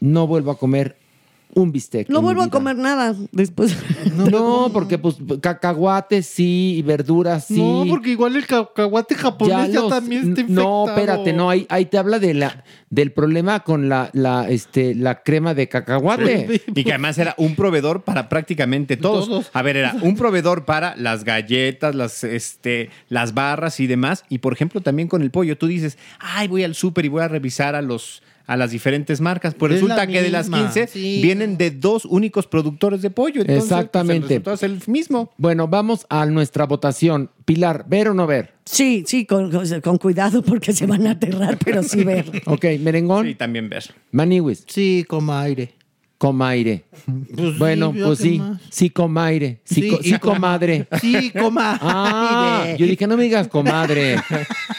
[0.00, 0.96] no vuelvo a comer
[1.56, 2.10] un bistec.
[2.10, 3.74] No vuelvo a comer nada después.
[4.14, 7.58] No, porque pues cacahuates sí, y verduras sí.
[7.58, 10.84] No, porque igual el cacahuate japonés ya, los- también está infectado.
[10.84, 14.94] No, espérate, no, ahí, ahí te habla de la, del problema con la, la, este,
[14.94, 16.62] la crema de cacahuate.
[16.74, 19.26] Y que además era un proveedor para prácticamente todos.
[19.26, 19.50] Todos.
[19.54, 24.24] A ver, era un proveedor para las galletas, las, este, las barras y demás.
[24.28, 27.22] Y por ejemplo, también con el pollo, tú dices, ay, voy al súper y voy
[27.22, 29.54] a revisar a los a las diferentes marcas.
[29.54, 31.20] Pues Es resulta que de las misma, 15 sí.
[31.22, 33.40] vienen de dos únicos productores de pollo.
[33.40, 34.16] Entonces, pues, Exactamente.
[34.16, 35.32] el resultado es el mismo.
[35.36, 37.30] Bueno, vamos a nuestra votación.
[37.44, 38.54] Pilar, ¿ver o no ver?
[38.64, 39.50] Sí, sí, con,
[39.98, 42.24] cuidado porque se van a aterrar, pero sí ver.
[42.46, 43.84] Ok, merengón, Sí, también ver.
[44.12, 45.72] maniwis, Sí, coma aire.
[46.18, 46.84] comaire.
[47.34, 48.60] Pues sí, bueno, ¿ya pues sí, más?
[48.70, 50.86] sí, comaire, sí, Sí, co- sí, comadre.
[51.00, 52.78] Sí, coma Ah, aire.
[52.78, 54.16] yo dije, no me digas comadre.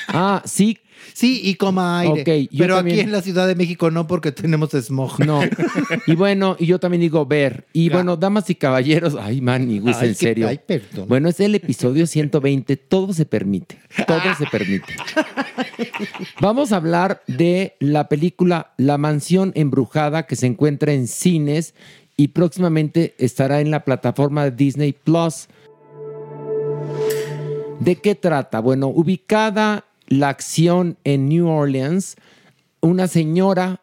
[0.08, 0.78] Ah, sí,
[1.18, 2.48] Sí, y coma aire.
[2.56, 3.00] Pero también.
[3.00, 5.20] aquí en la Ciudad de México no, porque tenemos smog.
[5.26, 5.40] no.
[6.06, 7.66] Y bueno, y yo también digo ver.
[7.74, 10.48] Y bueno, damas y caballeros, ay, maniwis, Ay, en qué- serio.
[10.48, 11.08] ay, perdón.
[11.08, 14.94] Bueno, es el episodio 120, todo se permite, todo se permite.
[16.40, 21.74] Vamos a hablar de la película La Mansión Embrujada que se encuentra en cines
[22.16, 25.48] y próximamente estará en la plataforma de Disney Plus.
[27.80, 28.60] ¿De qué trata?
[28.60, 32.16] Bueno, ubicada la acción en New Orleans,
[32.82, 33.82] una señora,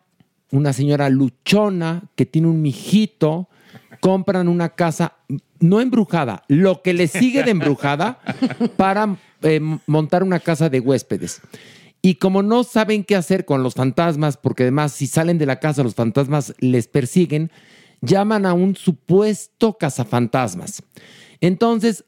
[0.50, 3.48] una señora luchona que tiene un mijito,
[4.00, 5.16] compran una casa
[5.60, 8.20] no embrujada, lo que le sigue de embrujada
[8.76, 11.40] para eh, montar una casa de huéspedes.
[12.02, 15.58] Y como no saben qué hacer con los fantasmas, porque además si salen de la
[15.58, 17.50] casa los fantasmas les persiguen,
[18.02, 20.82] llaman a un supuesto cazafantasmas.
[21.40, 22.04] Entonces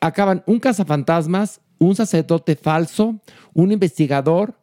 [0.00, 3.18] acaban un cazafantasmas, un sacerdote falso,
[3.52, 4.54] un investigador,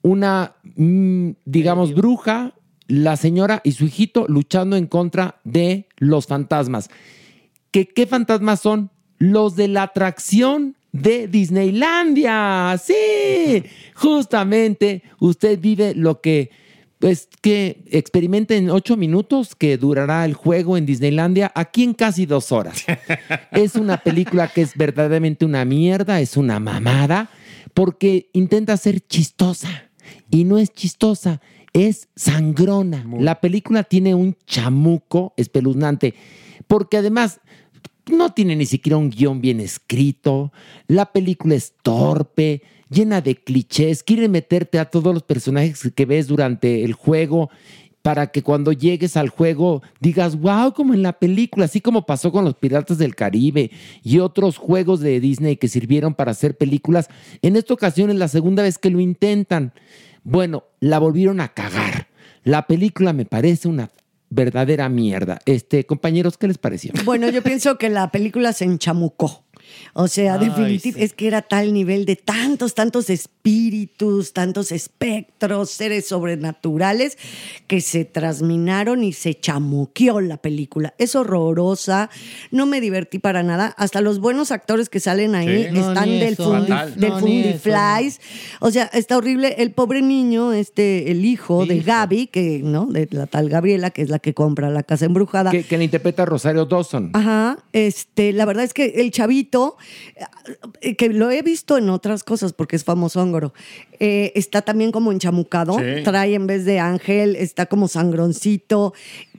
[0.00, 2.54] una, mm, digamos, bruja,
[2.86, 6.88] la señora y su hijito luchando en contra de los fantasmas.
[7.70, 8.90] ¿Qué, ¿Qué fantasmas son?
[9.18, 12.80] Los de la atracción de Disneylandia.
[12.82, 13.62] Sí,
[13.94, 16.50] justamente usted vive lo que,
[17.00, 22.26] pues, que experimente en ocho minutos que durará el juego en Disneylandia, aquí en casi
[22.26, 22.84] dos horas.
[23.52, 27.30] Es una película que es verdaderamente una mierda, es una mamada,
[27.74, 29.90] porque intenta ser chistosa
[30.30, 31.40] y no es chistosa,
[31.72, 33.04] es sangrona.
[33.18, 36.14] La película tiene un chamuco espeluznante,
[36.66, 37.40] porque además
[38.06, 40.52] no tiene ni siquiera un guion bien escrito,
[40.86, 46.26] la película es torpe, llena de clichés, quiere meterte a todos los personajes que ves
[46.26, 47.48] durante el juego
[48.02, 52.32] para que cuando llegues al juego digas, wow, como en la película, así como pasó
[52.32, 53.70] con los Piratas del Caribe
[54.02, 57.08] y otros juegos de Disney que sirvieron para hacer películas.
[57.42, 59.72] En esta ocasión es la segunda vez que lo intentan.
[60.24, 62.08] Bueno, la volvieron a cagar.
[62.42, 63.90] La película me parece una
[64.30, 65.40] verdadera mierda.
[65.44, 66.92] Este, compañeros, ¿qué les pareció?
[67.04, 69.44] Bueno, yo pienso que la película se enchamucó.
[69.94, 76.06] O sea, definitivamente es que era tal nivel de tantos, tantos espíritus, tantos espectros, seres
[76.08, 77.18] sobrenaturales
[77.66, 80.94] que se trasminaron y se chamuqueó la película.
[80.98, 82.10] Es horrorosa,
[82.50, 83.74] no me divertí para nada.
[83.78, 85.78] Hasta los buenos actores que salen ahí Sí.
[85.78, 86.94] Están del, eso, fundi- fatal.
[86.96, 88.20] del No, ni eso, Fundiflies.
[88.60, 89.56] O sea, está horrible.
[89.58, 91.86] El pobre niño, este, el hijo de Hijo.
[91.86, 92.86] Gaby, que, ¿no?
[92.86, 95.50] De la tal Gabriela, que es la que compra la casa embrujada.
[95.50, 97.10] Que, que la interpreta Rosario Dawson.
[97.14, 99.59] Ajá, este, la verdad es que el chavito,
[100.80, 103.52] eh, que lo he visto en otras cosas porque es famoso hongro,
[103.98, 106.02] eh, está también como enchamucado, Sí.
[106.04, 108.92] trae en vez de ángel, está como sangroncito,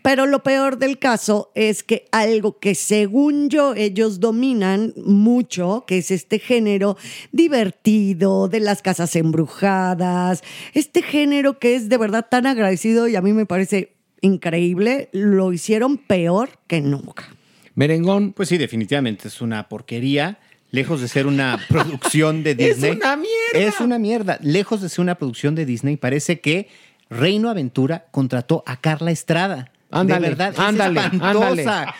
[0.04, 6.00] pero lo peor del caso es que algo que según yo ellos dominan mucho, que
[6.00, 6.98] es este género
[7.32, 13.22] divertido de las casas embrujadas, este género que es de verdad tan agradecido y a
[13.22, 17.36] mí me parece increíble, lo hicieron peor que nunca.
[17.76, 20.40] Merengón, Pues sí, definitivamente es una porquería.
[20.72, 22.92] Lejos de ser una producción de Es Disney.
[22.92, 23.68] una mierda.
[23.68, 24.38] Es una mierda.
[24.42, 26.70] Lejos de ser una producción de Disney, parece que
[27.10, 29.71] Reino Aventura contrató a Carla Estrada.
[29.92, 31.94] Ándale, de verdad, es ándale, espantosa.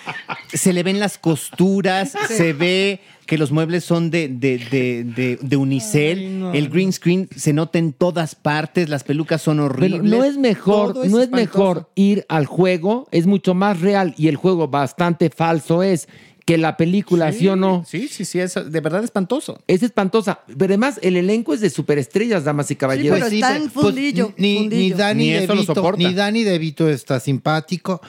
[0.54, 5.40] Se le ven las costuras, se ve que los muebles son de, de, de, de-
[5.42, 10.02] de unicel, el green screen se nota en todas partes, las pelucas son horribles.
[10.02, 14.14] Pero no es mejor, Todo no es mejor ir al juego, es mucho más real
[14.18, 16.10] y el juego bastante falso es
[16.46, 17.86] que la película, ¿sí, o no?
[17.88, 19.60] Sí, sí, sí, es de verdad espantoso.
[19.68, 20.40] Es espantosa.
[20.48, 23.20] Pero además, el elenco es de superestrellas, damas y caballeros.
[23.20, 24.98] pero está en fundillo, ni, ni fundillo.
[24.98, 25.98] Dani Ni eso lo DeVito, soporta.
[26.00, 28.02] ni Dani DeVito está simpático,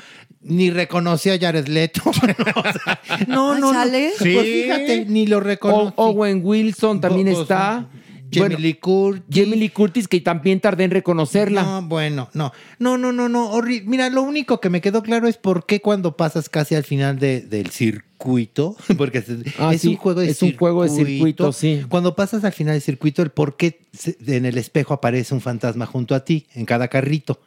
[0.43, 2.03] ni reconocí a Jared Leto.
[2.11, 3.73] O sea, no, Ah, no, no.
[3.73, 4.13] ¿sale?
[4.19, 5.93] Pues fíjate, ni lo O- reconocí.
[5.97, 7.87] Owen Wilson también Pues, está.
[8.33, 9.25] Jamie Bueno, Lee Curtis.
[9.31, 11.63] Jamie Lee Curtis, que también tardé en reconocerla.
[11.63, 12.53] No, bueno, no.
[12.79, 13.61] No, no, no, no.
[13.85, 17.19] Mira, lo único que me quedó claro es por qué cuando pasas casi al final
[17.19, 19.27] de- del circuito, porque es,
[19.59, 21.83] Ah, es sí, un juego de es un juego de circuito, sí.
[21.89, 23.81] Cuando pasas al final del circuito, el por qué
[24.27, 27.41] en el espejo aparece un fantasma junto a ti, en cada carrito.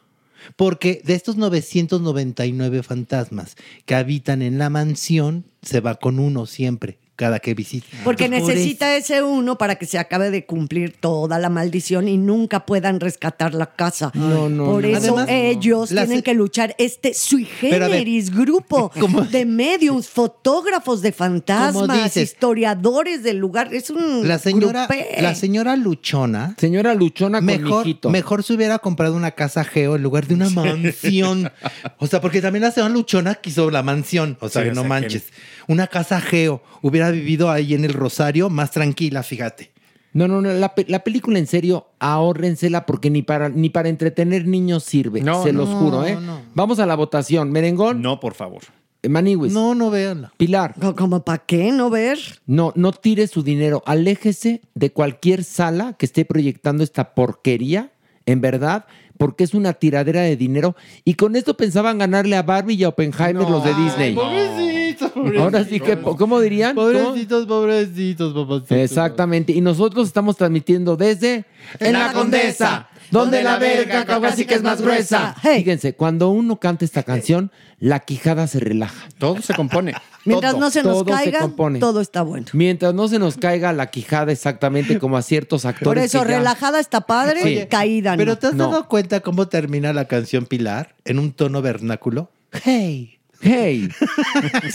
[0.54, 6.98] Porque de estos 999 fantasmas que habitan en la mansión, se va con uno siempre,
[7.16, 7.86] cada que visita.
[8.04, 12.18] Porque por necesita ese uno para que se acabe de cumplir toda la maldición y
[12.18, 14.10] nunca puedan rescatar la casa.
[14.14, 14.88] No, no, Por no.
[14.88, 19.22] eso Además, ellos tienen que luchar este sui ver, generis grupo ¿cómo?
[19.22, 22.22] de mediums, fotógrafos de fantasmas, dices?
[22.32, 23.72] historiadores del lugar.
[23.74, 25.22] Es un La señora, grupé.
[25.22, 28.10] la señora Luchona Señora Luchona con mejor, mijito.
[28.10, 31.50] mejor se hubiera comprado una casa geo en lugar de una mansión.
[31.98, 34.36] o sea, porque también la señora Luchona quiso la mansión.
[34.40, 35.24] O sea, Sí, que no o sea, manches.
[35.68, 36.62] Una casa geo.
[36.82, 39.72] Hubiera vivido ahí en el Rosario más tranquila, fíjate.
[40.12, 40.52] No, no, no.
[40.54, 45.20] La, pe- la película, en serio, ahórrensela porque ni para, ni para entretener niños sirve.
[45.20, 46.16] No, se no, los juro, ¿eh?
[46.54, 47.50] Vamos a la votación.
[47.52, 48.62] Merengón, No, por favor.
[49.06, 50.32] Maniwis, No, no véanla.
[50.36, 50.74] Pilar.
[50.96, 52.18] ¿Como para qué no ver?
[52.46, 53.82] No, no tire su dinero.
[53.86, 57.92] Aléjese de cualquier sala que esté proyectando esta porquería,
[58.24, 58.86] en verdad,
[59.16, 60.76] porque es una tiradera de dinero.
[61.04, 64.14] Y con esto pensaban ganarle a Barbie y a Oppenheimer los de Disney.
[64.14, 66.74] Pobrecitos, Ahora sí que, ¿cómo dirían?
[66.74, 68.78] Pobrecitos, pobrecitos, papacitos.
[68.78, 69.52] Exactamente.
[69.52, 71.44] Y nosotros estamos transmitiendo desde
[71.78, 75.34] En la Condesa, donde la verga casi que es más gruesa.
[75.42, 75.58] Hey.
[75.64, 79.08] Fíjense, cuando uno canta esta canción, la quijada se relaja.
[79.18, 79.94] Todo se compone.
[80.24, 80.60] Mientras Todo.
[80.60, 81.78] no se nos todo se caiga, compone.
[81.78, 82.46] todo está bueno.
[82.52, 85.84] Mientras no se nos caiga la quijada exactamente como a ciertos actores.
[85.84, 87.66] Por eso, ya- relajada está padre, Sí.
[87.68, 88.18] caída no.
[88.18, 88.70] Pero ¿te has No.
[88.70, 90.94] dado cuenta cómo termina la canción Pilar?
[91.04, 92.30] En un tono vernáculo.
[92.64, 93.15] Hey.
[93.40, 93.88] Hey.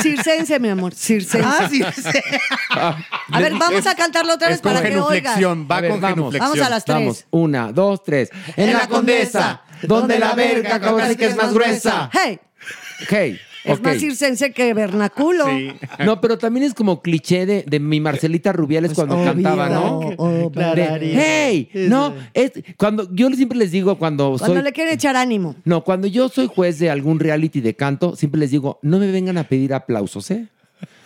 [0.01, 1.45] Circense, mi amor, circense.
[1.45, 1.81] Ah, sí.
[3.31, 5.67] A ver, vamos a cantarlo otra vez Es para que oigan.
[5.69, 6.15] va A ver, con vamos.
[6.15, 6.49] genuflexión.
[6.51, 6.95] Vamos a las tres.
[6.97, 8.29] Vamos, una, dos, tres.
[8.55, 12.09] En, la condesa, donde la verga casi que es más gruesa.
[12.13, 12.39] Hey,
[13.09, 13.39] Hey.
[13.63, 15.45] Es más circense que vernaculo.
[15.47, 15.71] Sí.
[16.05, 19.97] No, pero también es como cliché de, de mi Marcelita Rubiales cuando obvio, cantaba, ¿no?
[20.17, 20.49] obvio.
[20.49, 25.15] De, hey, no, es, cuando yo siempre les digo cuando, Cuando soy le quieren echar
[25.15, 25.55] ánimo.
[25.63, 29.11] no, cuando yo soy juez de algún reality de canto, siempre les digo, no me
[29.11, 30.47] vengan a pedir aplausos, ¿eh?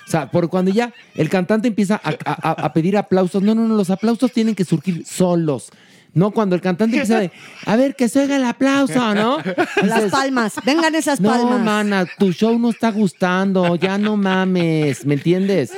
[0.08, 3.76] O sea, por cuando ya el cantante empieza a- a pedir aplausos, no, no, no,
[3.76, 5.72] los aplausos tienen que surgir solos.
[6.16, 7.32] No, cuando el cantante empieza de,
[7.66, 9.38] a ver, que se oiga el aplauso, ¿no?
[9.84, 11.62] Las palmas, vengan esas no, palmas.
[11.62, 15.74] mana, tu show no está gustando, ya no mames, ¿me entiendes?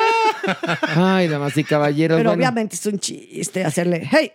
[0.96, 2.18] Ay, damas y caballeros.
[2.18, 2.40] Pero bueno.
[2.40, 4.32] obviamente es un chiste hacerle, hey,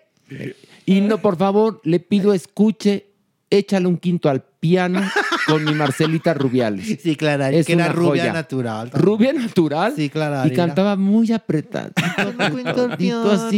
[0.86, 3.06] Y no, por favor, le pido escuche,
[3.48, 5.00] échale un quinto al piano
[5.48, 6.86] con mi Marcelita Rubiales.
[7.02, 8.32] Sí, Clara, Es que era una rubia joya.
[8.32, 8.90] natural.
[8.92, 9.92] Rubia natural.
[9.96, 10.56] Sí, Clara, Y era.
[10.66, 11.90] cantaba muy apretado.
[12.38, 13.56] apretadito así.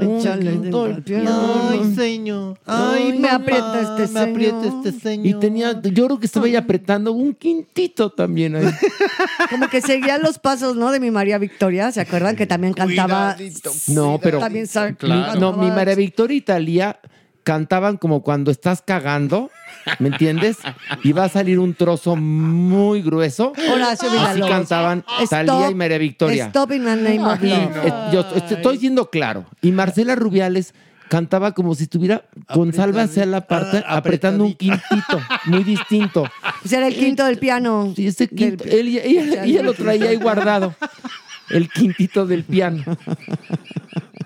[0.00, 1.68] Échale Un quinto al piano.
[1.70, 2.58] Ay, señor.
[2.66, 5.26] Ay, me mamá, aprieta este Me aprieta este señor.
[5.26, 8.66] Y tenía, yo creo que estaba ahí apretando un quintito también ahí.
[9.50, 10.90] como que seguía los pasos, ¿no?
[10.90, 12.34] De mi María Victoria, ¿se acuerdan?
[12.34, 13.34] Que también cantaba.
[13.36, 13.70] Cuidadito.
[13.88, 14.40] No, pero.
[14.40, 15.38] También sa- Claro.
[15.38, 16.98] no, mi María Victoria y Talía
[17.56, 19.52] cantaban como cuando estás cagando,
[20.00, 20.56] ¿me entiendes?
[21.04, 23.52] Y va a salir un trozo muy grueso.
[23.72, 24.50] Horacio Así Villalobos.
[24.50, 26.46] cantaban Stop- Talía y María Victoria.
[26.46, 27.76] Stop in the name of love.
[27.84, 29.46] eh, yo est- estoy siendo claro.
[29.62, 30.74] Y Marcela Rubiales
[31.08, 36.24] cantaba como si estuviera con salva hacia la parte, Ah, apretando un quintito, muy distinto.
[36.62, 37.94] Pues era el quinto del piano.
[37.96, 40.74] Y ese Del- quinto, él- ella, ella lo traía ahí guardado.
[41.48, 42.82] El quintito del piano.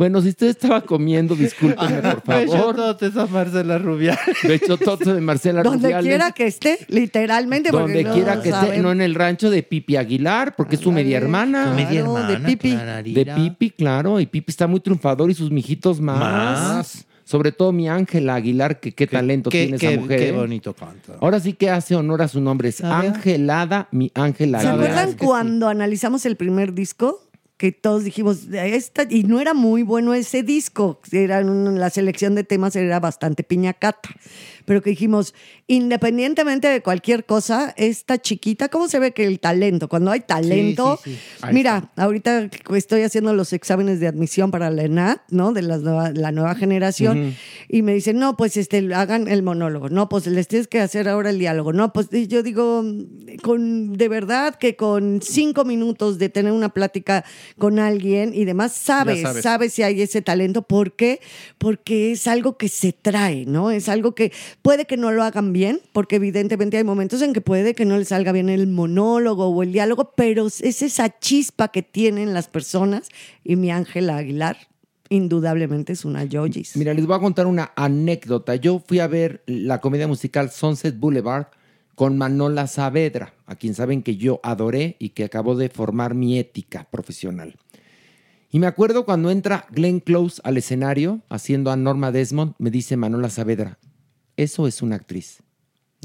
[0.01, 2.75] Bueno, si usted estaba comiendo, discúlpeme, por favor.
[2.75, 4.19] Besototes a Marcela Rubial.
[4.49, 6.09] Becho todo de Marcela Donde Rubiales.
[6.09, 7.71] quiera que esté, literalmente.
[7.71, 10.91] Donde no quiera que esté, no en el rancho de Pipi Aguilar, porque es su
[10.91, 11.69] media hermana.
[11.69, 12.71] Su media Claro, de hermana, Pipi.
[13.13, 14.19] De Pipi, claro.
[14.21, 16.19] Y Pipi está muy triunfador y sus mijitos más.
[16.19, 17.07] Más.
[17.25, 20.19] Sobre todo mi Ángela Aguilar, que qué talento qué- tiene qué- esa mujer.
[20.19, 20.33] qué ¿eh?
[20.33, 21.13] bonito canta.
[21.21, 22.71] Ahora sí que hace honor a su nombre.
[22.71, 23.11] Es A ver.
[23.13, 24.91] Angelada, mi Ángela ¿Se Aguilar.
[24.93, 27.21] acuerdan cuando analizamos el primer disco?
[27.61, 32.35] Que todos dijimos, esta, y no era muy bueno ese disco, era un- la selección
[32.35, 34.09] de temas era bastante piñacata,
[34.65, 35.35] pero que dijimos,
[35.67, 39.89] independientemente de cualquier cosa, esta chiquita, ¿cómo se ve que el talento?
[39.89, 41.19] Cuando hay talento, sí, sí.
[41.43, 45.53] Ahí mira, ahorita estoy haciendo los exámenes de admisión para la ENAT, ¿no?
[45.53, 47.37] De las nueva- la nueva generación,
[47.69, 51.09] y me dicen, no, pues este, hagan el monólogo, no, pues les tienes que hacer
[51.09, 52.83] ahora el diálogo, no, pues y yo digo,
[53.43, 57.25] con, de verdad que con cinco minutos de tener una plática
[57.59, 59.43] con alguien y demás, sabes, sabes.
[59.43, 61.21] sabes si hay ese talento, ¿por qué?
[61.59, 63.71] Porque es algo que se trae, ¿no?
[63.71, 64.33] Es algo que
[64.63, 67.99] puede que no lo hagan bien, porque evidentemente hay momentos en que puede que no
[67.99, 72.49] les salga bien el monólogo o el diálogo, pero es esa chispa que tienen las
[72.49, 73.09] personas
[73.45, 74.57] y mi Ángela Aguilar
[75.11, 76.77] indudablemente es una Yogis.
[76.77, 78.55] Mira, les voy a contar una anécdota.
[78.55, 81.49] Yo fui a ver la comedia musical Sunset Boulevard
[82.01, 86.39] con Manola Saavedra, a quien saben que yo adoré y que acabó de formar mi
[86.39, 87.59] ética profesional.
[88.51, 92.97] Y me acuerdo cuando entra Glenn Close al escenario haciendo a Norma Desmond, me dice
[92.97, 93.79] Manola Saavedra,
[94.39, 95.43] eso es una actriz.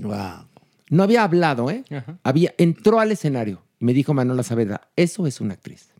[0.01, 0.49] Wow.
[0.89, 1.85] No había hablado, ¿eh?
[1.89, 2.19] Ajá.
[2.23, 5.93] Había, entró al escenario y me dijo Manola Saavedra, eso es una actriz.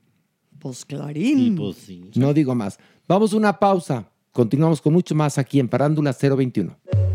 [0.60, 1.40] Pues clarín.
[1.40, 2.12] Y pues sí.
[2.16, 2.80] No digo más.
[3.08, 4.12] Vamos a una pausa.
[4.34, 7.15] Continuamos con mucho más aquí en Parándula 021.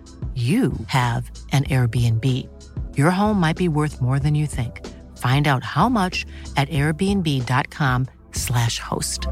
[0.35, 2.47] you have an Airbnb.
[2.95, 4.87] Your home might be worth more than you think.
[5.17, 6.25] Find out how much
[6.55, 9.27] at airbnb.com/slash host.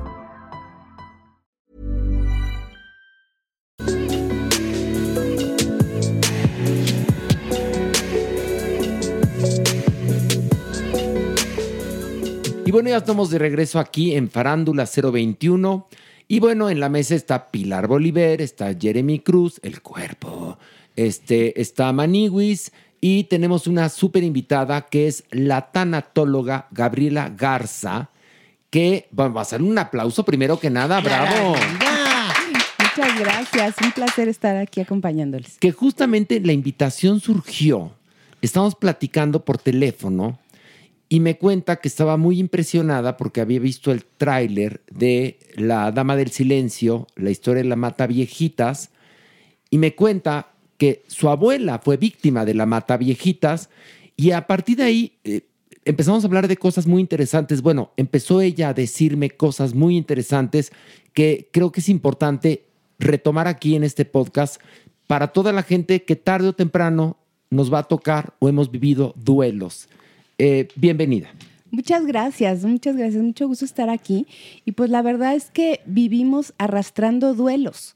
[12.70, 15.88] Y bueno, ya estamos de regreso aquí en Farándula 021.
[16.28, 20.60] Y bueno, en la mesa está Pilar Bolívar, está Jeremy Cruz, el cuerpo,
[21.08, 28.10] este, está Maniwis y tenemos una súper invitada que es la tanatóloga Gabriela Garza,
[28.70, 31.56] que vamos a hacer un aplauso primero que nada, bravo.
[32.80, 35.58] Muchas gracias, un placer estar aquí acompañándoles.
[35.60, 37.94] Que justamente la invitación surgió,
[38.42, 40.38] estamos platicando por teléfono
[41.08, 46.18] y me cuenta que estaba muy impresionada porque había visto el tráiler de La Dama
[46.18, 48.92] del Silencio, la historia de la Mata Viejitas,
[49.70, 50.49] y me cuenta
[50.80, 53.70] que su abuela fue víctima de la Mata Viejitas
[54.16, 55.42] y a partir de ahí eh,
[55.84, 57.62] empezamos a hablar de cosas muy interesantes.
[57.62, 60.72] Bueno, empezó ella a decirme cosas muy interesantes
[61.14, 62.66] que creo que es importante
[62.98, 64.62] retomar aquí en este podcast
[65.06, 67.18] para toda la gente que tarde o temprano
[67.50, 69.90] nos va a tocar o hemos vivido duelos.
[70.38, 71.30] Eh, bienvenida.
[71.72, 74.28] Muchas gracias, muchas gracias, mucho gusto estar aquí.
[74.64, 77.96] Y pues la verdad es que vivimos arrastrando duelos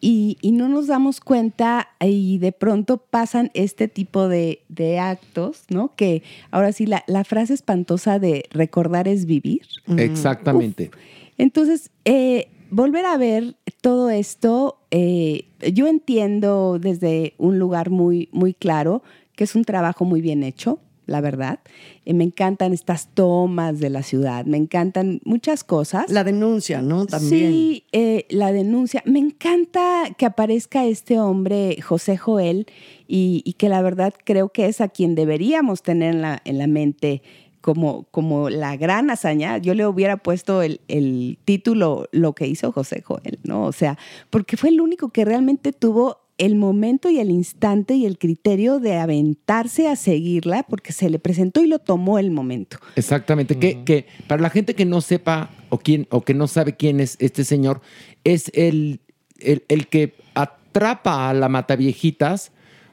[0.00, 5.64] y, y no nos damos cuenta y de pronto pasan este tipo de, de actos,
[5.68, 5.92] ¿no?
[5.94, 9.62] Que ahora sí, la, la frase espantosa de recordar es vivir.
[9.96, 10.90] Exactamente.
[11.36, 18.54] Entonces, eh, volver a ver todo esto, eh, yo entiendo desde un lugar muy, muy
[18.54, 19.02] claro
[19.36, 20.78] que es un trabajo muy bien hecho.
[21.10, 21.58] La verdad.
[22.04, 26.08] Eh, me encantan estas tomas de la ciudad, me encantan muchas cosas.
[26.08, 27.04] La denuncia, ¿no?
[27.06, 27.50] También.
[27.52, 29.02] Sí, eh, la denuncia.
[29.04, 32.66] Me encanta que aparezca este hombre, José Joel,
[33.08, 36.58] y, y que la verdad creo que es a quien deberíamos tener en la, en
[36.58, 37.22] la mente
[37.60, 42.72] como, como la gran hazaña, yo le hubiera puesto el, el, título Lo que hizo
[42.72, 43.64] José Joel, ¿no?
[43.64, 43.98] O sea,
[44.30, 48.80] porque fue el único que realmente tuvo el momento y el instante y el criterio
[48.80, 52.78] de aventarse a seguirla porque se le presentó y lo tomó el momento.
[52.96, 56.76] Exactamente, que, que para la gente que no sepa o, quién, o que no sabe
[56.76, 57.82] quién es este señor,
[58.24, 59.00] es el,
[59.38, 62.52] el, el que atrapa a la mataviejitas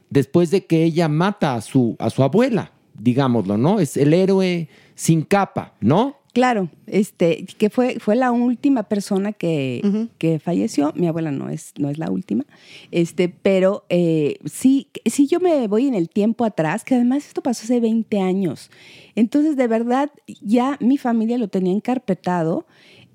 [0.10, 3.80] después de que ella mata a su, a su abuela digámoslo, ¿no?
[3.80, 6.17] Es el héroe sin capa, ¿no?
[6.38, 10.10] Claro, este, que fue, fue la última persona que, uh -huh.
[10.20, 10.94] que falleció.
[10.96, 12.46] Mi abuela no es, no es la última.
[12.92, 17.42] Este, pero eh, sí, sí, yo me voy en el tiempo atrás, que además esto
[17.42, 18.70] pasó hace 20 años.
[19.16, 22.68] Entonces, de verdad, ya mi familia lo tenía encarpetado.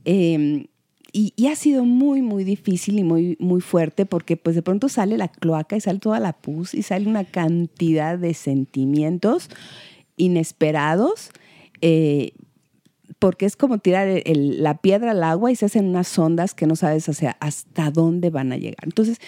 [0.05, 0.66] Eh,
[1.12, 4.89] y, y, ha sido muy, muy difícil y muy, muy fuerte porque pues de pronto
[4.89, 9.49] sale la cloaca y sale toda la pus y sale una cantidad de sentimientos
[10.16, 11.31] inesperados.
[11.83, 12.33] Eh,
[13.19, 16.77] porque es como tirar la piedra al agua y se hacen unas ondas que no
[16.77, 18.85] sabes hacia, hasta dónde van a llegar.
[18.85, 19.19] Entonces,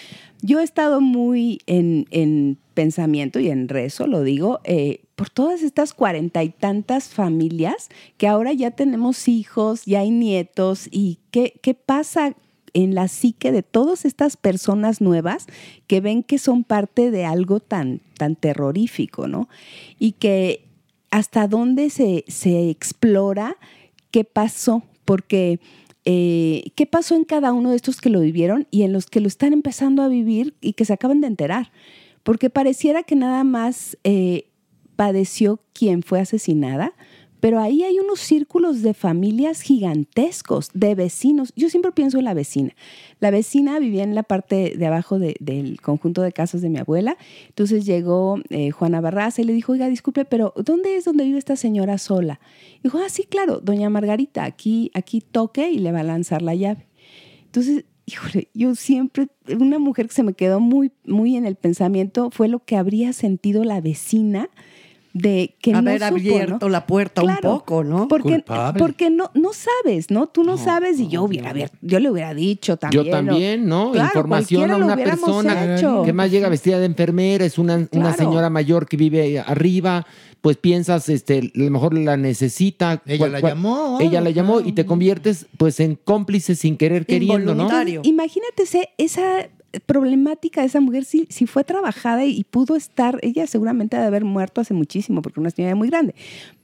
[0.41, 5.63] yo he estado muy en, en pensamiento y en rezo, lo digo, eh, por todas
[5.63, 11.59] estas cuarenta y tantas familias que ahora ya tenemos hijos, ya hay nietos, y qué,
[11.61, 12.35] qué pasa
[12.73, 15.47] en la psique de todas estas personas nuevas
[15.87, 19.47] que ven que son parte de algo tan, tan terrorífico, ¿no?
[19.97, 20.64] Y que
[21.15, 23.55] hasta dónde se, se explora
[24.11, 25.61] qué pasó, porque
[26.03, 29.21] eh, qué pasó en cada uno de estos que lo vivieron y en los que
[29.21, 31.71] lo están empezando a vivir y que se acaban de enterar,
[32.23, 34.49] porque pareciera que nada más eh,
[34.97, 36.91] padeció quien fue asesinada,
[37.45, 41.53] pero ahí hay unos círculos de familias gigantescos, de vecinos.
[41.55, 42.75] Yo siempre pienso en la vecina.
[43.19, 46.79] La vecina vivía en la parte de abajo de, del conjunto de casas de mi
[46.79, 47.17] abuela.
[47.49, 51.37] Entonces llegó eh, Juana Barraza y le dijo, oiga, disculpe, pero ¿dónde es donde vive
[51.37, 52.39] esta señora sola?
[52.79, 56.41] Y dijo, ah, sí, claro, doña Margarita, aquí, aquí toque y le va a lanzar
[56.41, 56.87] la llave.
[57.43, 62.31] Entonces, híjole, yo siempre, una mujer que se me quedó muy, muy en el pensamiento
[62.31, 64.49] fue lo que habría sentido la vecina
[65.17, 66.69] de que haber no supo, abierto ¿no?
[66.69, 68.09] la puerta Claro, un poco, ¿no?
[68.09, 68.77] Porque, Culpable.
[68.79, 70.27] porque no, no sabes, ¿no?
[70.27, 73.05] Tú no, sabes y yo hubiera abierto, yo le hubiera dicho también.
[73.05, 73.93] Yo también, ¿no?
[73.93, 76.03] Claro, Información a una persona hecho.
[76.03, 80.05] que más llega vestida de enfermera, es una, una señora mayor que vive arriba,
[80.41, 83.01] pues piensas, este, a lo mejor la necesita.
[83.05, 83.97] Ella cual- la cual- llamó.
[84.01, 87.69] Ella la llamó y te conviertes, pues, en cómplice sin querer queriendo, ¿no?
[88.03, 89.47] Imagínate ese- esa
[89.79, 94.07] problemática de esa mujer si, si fue trabajada y pudo estar, ella seguramente ha de
[94.07, 96.15] haber muerto hace muchísimo porque una señora muy grande,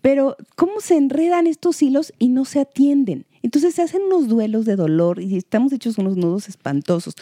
[0.01, 3.25] pero cómo se enredan estos hilos y no se atienden.
[3.43, 7.15] Entonces se hacen unos duelos de dolor y estamos hechos unos nudos espantosos.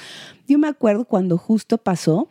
[0.48, 2.28] Yo me acuerdo cuando justo pasó,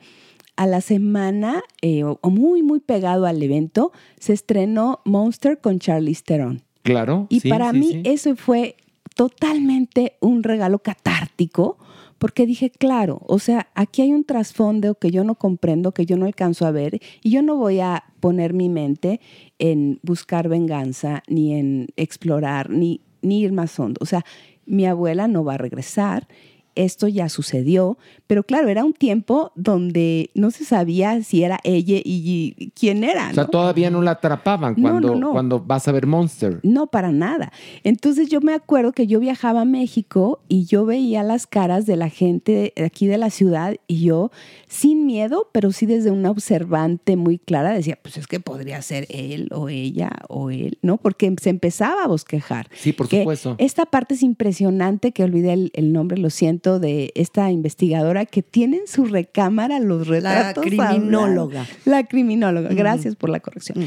[0.57, 5.79] a la semana, eh, o, o muy, muy pegado al evento, se estrenó Monster con
[5.79, 6.63] Charlize Theron.
[6.83, 7.27] Claro.
[7.29, 8.03] Y sí, para sí, mí sí.
[8.05, 8.75] eso fue
[9.15, 11.79] totalmente un regalo catártico,
[12.19, 16.17] porque dije, claro, o sea, aquí hay un trasfondo que yo no comprendo, que yo
[16.17, 19.21] no alcanzo a ver, y yo no voy a poner mi mente
[19.59, 23.99] en buscar venganza, ni en explorar, ni, ni ir más hondo.
[24.03, 24.25] O sea,
[24.67, 26.29] mi abuela no va a regresar,
[26.79, 32.01] esto ya sucedió, pero claro, era un tiempo donde no se sabía si era ella
[32.05, 33.31] y, quién era.
[33.31, 35.33] O sea, todavía no la atrapaban cuando, no, no.
[35.33, 36.61] cuando vas a ver Monster.
[36.63, 37.53] No, para nada.
[37.83, 41.97] Entonces yo me acuerdo que yo viajaba a México y yo veía las caras de
[41.97, 44.31] la gente aquí de la ciudad y yo,
[44.69, 49.07] sin miedo, pero sí desde una observante muy clara, decía, pues es que podría ser
[49.11, 50.99] él o ella o él, ¿no?
[50.99, 52.69] Porque se empezaba a bosquejar.
[52.75, 53.57] Sí, por Que supuesto.
[53.59, 58.43] Esta parte es impresionante, que olvidé el, el nombre, lo siento, de esta investigadora que
[58.43, 60.63] tiene en su recámara los retratos.
[60.63, 61.63] criminóloga.
[61.63, 61.87] hablados.
[61.87, 63.83] La criminóloga, gracias por la corrección.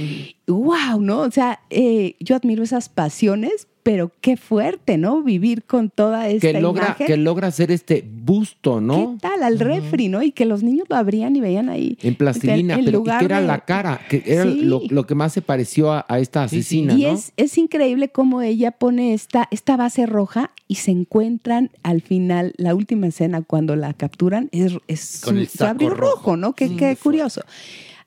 [0.56, 1.20] Wow, ¿no?
[1.22, 5.24] O sea, eh, yo admiro esas pasiones, pero qué fuerte, ¿no?
[5.24, 7.08] Vivir con toda esta Que logra, imagen.
[7.08, 9.14] que logra hacer este busto, ¿no?
[9.16, 9.41] ¿Qué tal?
[9.41, 10.22] Al refri, ¿no?
[10.22, 11.97] Y que los niños lo abrían y veían ahí.
[12.04, 14.62] En plastilina, En pero lugar que era de- la cara, que era Sí.
[14.62, 17.10] lo, lo que más se pareció a, a esta asesina, Y ¿no?
[17.14, 22.54] es, es increíble cómo ella pone esta, esta base roja y se encuentran al final,
[22.58, 26.16] la última escena cuando la capturan, es, es Con su, el su saco abrigo rojo,
[26.18, 26.38] rojo.
[26.38, 26.54] ¿no?
[26.54, 27.41] Qué, qué curioso.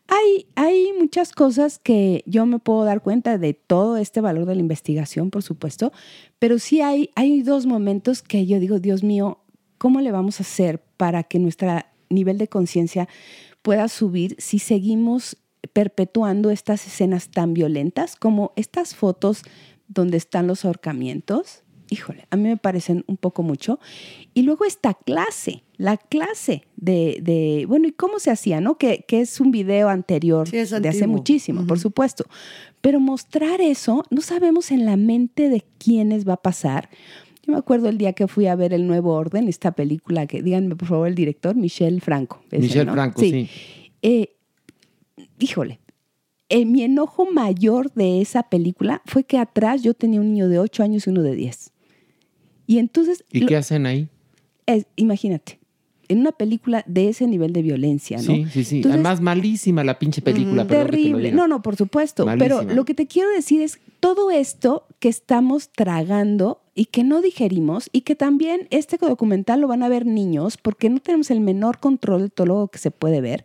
[0.09, 4.61] Hay, muchas cosas que yo me puedo dar cuenta de todo este valor de la
[4.61, 5.92] investigación, por supuesto,
[6.38, 9.38] pero sí hay, hay dos momentos que yo digo, Dios mío,
[9.78, 11.68] ¿cómo le vamos a hacer para que nuestro
[12.09, 13.09] nivel de conciencia
[13.62, 15.36] pueda subir si seguimos
[15.72, 19.42] perpetuando estas escenas tan violentas como estas fotos
[19.88, 21.63] donde están los ahorcamientos.
[21.95, 23.78] Híjole, a mí me parecen un poco mucho.
[24.34, 28.78] Y luego esta clase, la clase de, de bueno, ¿y cómo se hacía, no?
[28.78, 32.24] Que, que es un video anterior de hace muchísimo, por supuesto.
[32.80, 36.90] Pero mostrar eso, no sabemos en la mente de quiénes va a pasar.
[37.47, 40.42] Yo me acuerdo el día que fui a ver El Nuevo Orden, esta película que,
[40.42, 42.42] díganme por favor el director, Michel Franco.
[42.51, 42.92] ¿es él, Michel no?
[42.95, 43.49] Franco, sí.
[44.03, 44.34] Eh,
[45.38, 45.78] híjole,
[46.49, 50.59] eh, mi enojo mayor de esa película fue que atrás yo tenía un niño de
[50.59, 51.74] 8 años y uno de 10.
[52.66, 54.08] Y entonces, ¿Y lo- qué hacen ahí?
[54.66, 55.58] es- imagínate,
[56.08, 58.22] en una película de ese nivel de violencia, ¿no?
[58.22, 58.76] Sí, sí, sí.
[58.76, 60.64] Entonces, Además, malísima la pinche película.
[60.64, 61.32] lo Terrible.
[61.32, 62.26] No, no, por supuesto.
[62.26, 62.60] Malísima.
[62.62, 67.22] Pero lo que te quiero decir es todo esto que estamos tragando y que no
[67.22, 71.40] digerimos y que también este documental lo van a ver niños porque no tenemos el
[71.40, 73.44] menor control de todo lo que se puede ver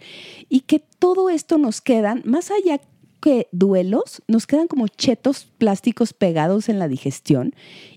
[0.50, 2.82] y que todo esto nos quedan, más allá
[3.22, 7.54] que duelos, nos quedan como chetos plásticos pegados en la digestión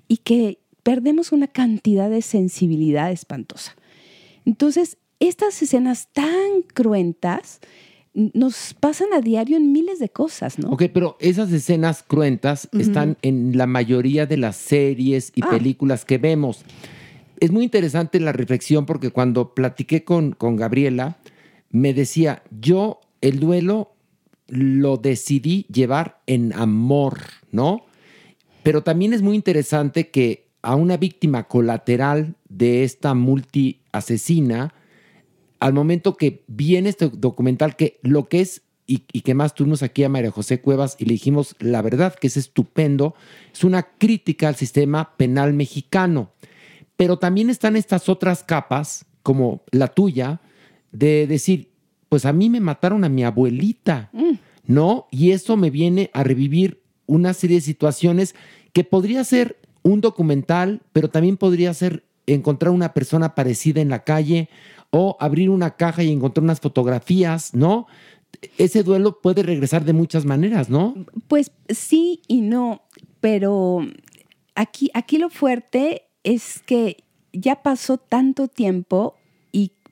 [0.06, 3.76] y que perdemos una cantidad de sensibilidad espantosa.
[4.44, 7.60] Entonces, estas escenas tan cruentas
[8.14, 10.70] nos pasan a diario en miles de cosas, ¿no?
[10.70, 15.48] Ok, pero esas escenas cruentas están en la mayoría de las series y Ah.
[15.50, 16.64] películas que vemos.
[17.40, 21.16] Es muy interesante la reflexión porque cuando platiqué con, con Gabriela,
[21.70, 23.92] me decía, yo el duelo
[24.48, 27.18] lo decidí llevar en amor,
[27.50, 27.86] ¿no?
[28.62, 34.74] Pero también es muy interesante que a una víctima colateral de esta multi-asesina,
[35.58, 39.82] al momento que viene este documental, que lo que es, y, y que más tuvimos
[39.82, 43.14] aquí a María José Cuevas y le dijimos la verdad, que es estupendo,
[43.52, 46.32] es una crítica al sistema penal mexicano.
[46.96, 50.40] Pero también están estas otras capas, como la tuya,
[50.90, 51.70] de decir,
[52.08, 54.10] pues a mí me mataron a mi abuelita,
[54.66, 55.08] ¿no?
[55.10, 58.34] Y eso me viene a revivir una serie de situaciones
[58.72, 64.04] que podría ser un documental, pero también podría ser encontrar una persona parecida en la
[64.04, 64.48] calle
[64.90, 67.86] o abrir una caja y encontrar unas fotografías, ¿no?
[68.58, 70.94] Ese duelo puede regresar de muchas maneras, ¿no?
[71.28, 72.82] Pues sí y no,
[73.20, 73.86] pero
[74.54, 79.16] aquí, aquí lo fuerte es que ya pasó tanto tiempo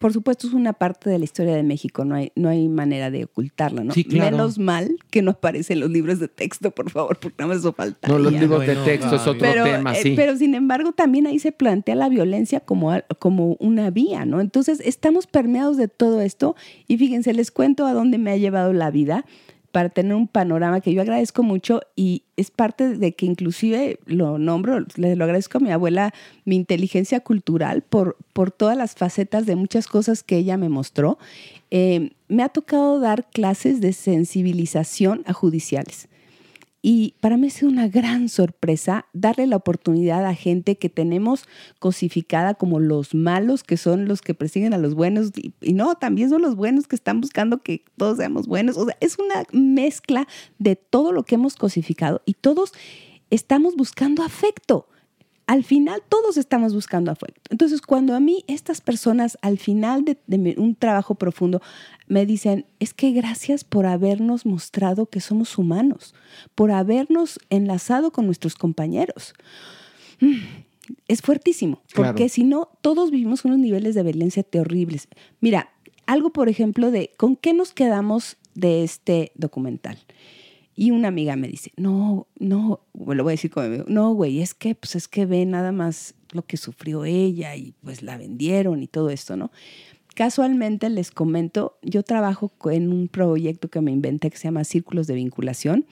[0.00, 3.10] por supuesto es una parte de la historia de México, no hay, no hay manera
[3.10, 3.92] de ocultarla, ¿no?
[3.92, 4.30] Sí, claro.
[4.34, 7.74] Menos mal que no aparecen los libros de texto, por favor, porque nada más eso
[7.74, 8.08] falta.
[8.08, 10.14] No, los libros de texto es otro pero, tema, eh, sí.
[10.16, 14.40] pero sin embargo, también ahí se plantea la violencia como, como una vía, ¿no?
[14.40, 16.56] Entonces, estamos permeados de todo esto
[16.88, 19.26] y fíjense, les cuento a dónde me ha llevado la vida
[19.72, 24.38] para tener un panorama que yo agradezco mucho y es parte de que inclusive lo
[24.38, 26.12] nombro, le lo agradezco a mi abuela,
[26.44, 31.18] mi inteligencia cultural por, por todas las facetas de muchas cosas que ella me mostró.
[31.70, 36.09] Eh, me ha tocado dar clases de sensibilización a judiciales.
[36.82, 41.44] Y para mí ha sido una gran sorpresa darle la oportunidad a gente que tenemos
[41.78, 45.94] cosificada como los malos, que son los que persiguen a los buenos, y, y no,
[45.96, 48.78] también son los buenos que están buscando que todos seamos buenos.
[48.78, 50.26] O sea, es una mezcla
[50.58, 52.72] de todo lo que hemos cosificado y todos
[53.30, 54.86] estamos buscando afecto.
[55.50, 57.40] Al final todos estamos buscando afecto.
[57.50, 61.60] Entonces, cuando a mí estas personas al final de, un trabajo profundo
[62.06, 66.14] me dicen, es que gracias por habernos mostrado que somos humanos,
[66.54, 69.34] por habernos enlazado con nuestros compañeros.
[70.20, 70.36] Mm,
[71.08, 72.12] Es fuertísimo, Claro.
[72.12, 75.08] porque si no, todos vivimos unos niveles de violencia terribles.
[75.40, 75.70] Mira,
[76.06, 79.98] algo, por ejemplo, de con qué nos quedamos de este documental.
[80.80, 84.54] Y una amiga me dice, no, no, lo voy a decir como no, güey, es
[84.54, 88.82] que, pues es que ve nada más lo que sufrió ella y pues la vendieron
[88.82, 89.52] y todo esto, ¿no?
[90.14, 95.06] Casualmente les comento, yo trabajo en un proyecto que me inventé que se llama Círculos
[95.06, 95.84] de Vinculación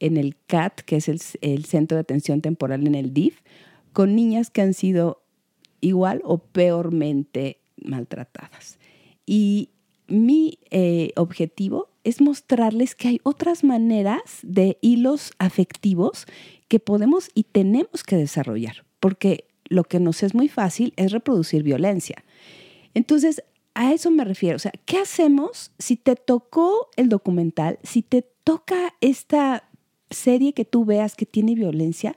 [0.00, 3.42] en el CAT, que es el, el Centro de Atención Temporal en el DIF,
[3.92, 5.22] con niñas que han sido
[5.80, 8.80] igual o peormente maltratadas.
[9.24, 9.68] Y
[10.06, 16.26] mi eh, objetivo es mostrarles que hay otras maneras de hilos afectivos
[16.68, 21.62] que podemos y tenemos que desarrollar, porque lo que nos es muy fácil es reproducir
[21.62, 22.24] violencia.
[22.94, 23.42] Entonces,
[23.74, 24.56] a eso me refiero.
[24.56, 29.68] O sea, ¿qué hacemos si te tocó el documental, si te toca esta
[30.10, 32.14] serie que tú veas que tiene violencia?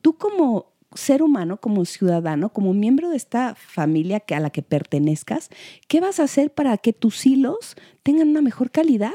[0.00, 4.62] Tú como ser humano, como ciudadano, como miembro de esta familia que, a la que
[4.62, 5.50] pertenezcas,
[5.88, 9.14] ¿qué vas a hacer para que tus hilos tengan una mejor calidad?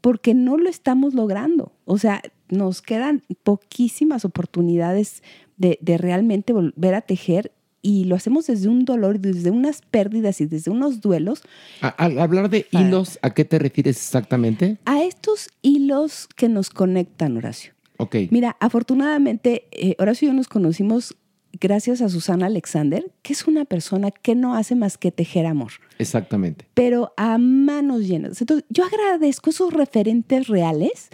[0.00, 1.72] Porque no lo estamos logrando.
[1.84, 5.22] O sea, nos quedan poquísimas oportunidades
[5.56, 7.52] de, de realmente volver a tejer
[7.82, 11.42] y lo hacemos desde un dolor, desde unas pérdidas y desde unos duelos,
[11.80, 14.78] Al hablar de hilos, ¿a qué te refieres exactamente?
[14.84, 17.72] a estos hilos que nos conectan, Horacio.
[17.98, 18.16] Ok.
[18.30, 21.16] Mira, afortunadamente, eh, Horacio y yo nos conocimos
[21.60, 25.72] gracias a Susana Alexander, que es una persona que no hace más que tejer amor,
[25.98, 26.66] Exactamente.
[26.74, 28.40] pero a manos llenas.
[28.40, 31.08] Entonces, yo agradezco esos referentes reales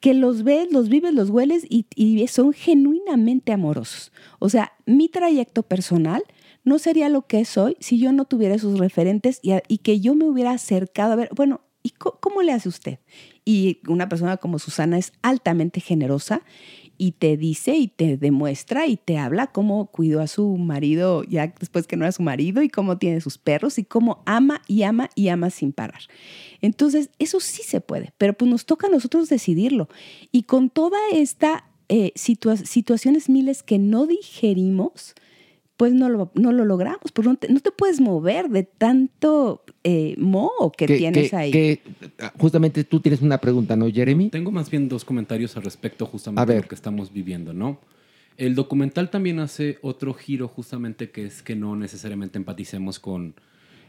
[0.00, 4.12] que los ves, los vives, los hueles y, y son genuinamente amorosos.
[4.38, 6.22] O sea, mi trayecto personal
[6.64, 9.78] no sería lo que es hoy si yo no tuviera esos referentes y, a- y
[9.78, 12.98] que yo me hubiera acercado a ver, bueno, ¿y co- cómo le hace usted?
[13.50, 16.42] Y una persona como Susana es altamente generosa
[16.96, 21.52] y te dice y te demuestra y te habla cómo cuidó a su marido ya
[21.58, 24.84] después que no era su marido y cómo tiene sus perros y cómo ama y
[24.84, 26.02] ama y ama sin parar.
[26.60, 29.88] Entonces, eso sí se puede, pero pues nos toca a nosotros decidirlo.
[30.30, 35.16] Y con toda esta eh, situa- situaciones miles que no digerimos,
[35.80, 39.64] pues no lo, no lo logramos, porque no te, no te puedes mover de tanto
[39.82, 41.50] eh, moho que, tienes que- ahí.
[41.50, 41.80] que,
[42.18, 44.28] ah, justamente tú tienes una pregunta, ¿no, Jeremy?
[44.28, 47.80] Tengo más bien dos comentarios al respecto justamente A de lo que estamos viviendo, ¿no?
[48.36, 53.32] El documental también hace otro giro justamente que es que no necesariamente empaticemos con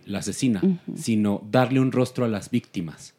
[0.06, 0.62] la asesina,
[0.96, 3.16] sino darle un rostro a las víctimas.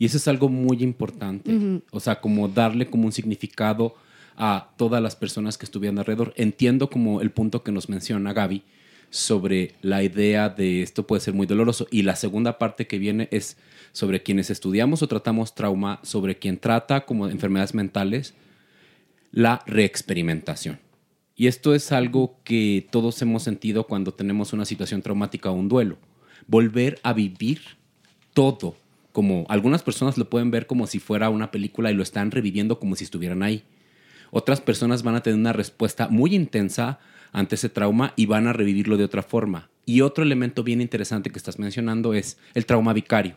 [0.00, 1.80] Y eso es algo muy importante.
[1.92, 3.94] O sea, como darle como un significado
[4.36, 6.32] a todas las personas que estuvieran alrededor.
[6.36, 8.62] Entiendo como el punto que nos menciona Gaby
[9.10, 11.86] sobre la idea de esto puede ser muy doloroso.
[11.90, 13.56] Y la segunda parte que viene es
[13.92, 18.34] sobre quienes estudiamos o tratamos trauma, sobre quien trata como enfermedades mentales,
[19.32, 20.80] la reexperimentación.
[21.34, 25.68] Y esto es algo que todos hemos sentido cuando tenemos una situación traumática o un
[25.68, 25.98] duelo.
[26.46, 27.60] Volver a vivir
[28.32, 28.76] todo,
[29.12, 32.78] como algunas personas lo pueden ver como si fuera una película y lo están reviviendo
[32.78, 33.64] como si estuvieran ahí.
[34.30, 36.98] Otras personas van a tener una respuesta muy intensa
[37.32, 39.70] ante ese trauma y van a revivirlo de otra forma.
[39.84, 43.36] Y otro elemento bien interesante que estás mencionando es el trauma vicario.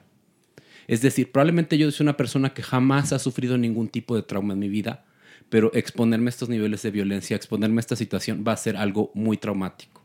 [0.88, 4.54] Es decir, probablemente yo soy una persona que jamás ha sufrido ningún tipo de trauma
[4.54, 5.06] en mi vida,
[5.50, 9.12] pero exponerme a estos niveles de violencia, exponerme a esta situación va a ser algo
[9.14, 10.04] muy traumático.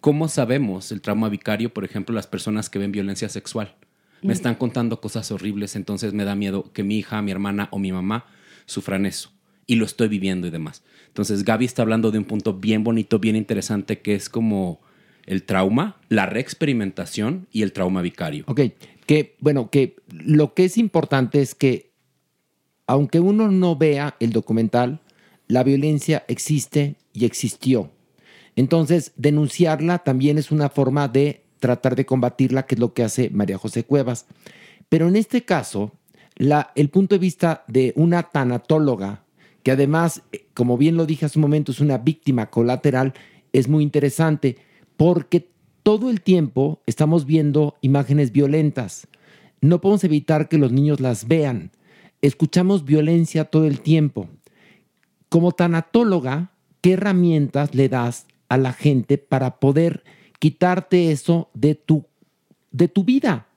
[0.00, 3.74] ¿Cómo sabemos el trauma vicario, por ejemplo, las personas que ven violencia sexual?
[4.22, 4.32] Me Mm.
[4.32, 7.92] están contando cosas horribles, entonces me da miedo que mi hija, mi hermana o mi
[7.92, 8.26] mamá
[8.66, 9.32] sufran eso.
[9.68, 10.82] Y lo estoy viviendo y demás.
[11.08, 14.80] Entonces Gaby está hablando de un punto bien bonito, bien interesante, que es como
[15.26, 18.44] el trauma, la reexperimentación y el trauma vicario.
[18.48, 18.60] Ok,
[19.06, 21.90] que bueno, que lo que es importante es que
[22.86, 25.00] aunque uno no vea el documental,
[25.46, 27.90] la violencia existe y existió.
[28.56, 33.28] Entonces, denunciarla también es una forma de tratar de combatirla, que es lo que hace
[33.30, 34.26] María José Cuevas.
[34.88, 35.92] Pero en este caso,
[36.36, 39.24] la- el punto de vista de una tanatóloga,
[39.68, 43.12] que además, eh, como bien lo dije hace un momento, es una víctima colateral,
[43.52, 44.56] es muy interesante,
[44.96, 45.50] porque
[45.82, 49.08] todo el tiempo estamos viendo imágenes violentas.
[49.60, 51.70] No podemos evitar que los niños las vean.
[52.22, 54.30] Escuchamos violencia todo el tiempo.
[55.28, 60.02] Como tanatóloga, ¿qué herramientas le das a la gente para poder
[60.38, 62.06] quitarte eso de tu,
[62.70, 63.48] de tu vida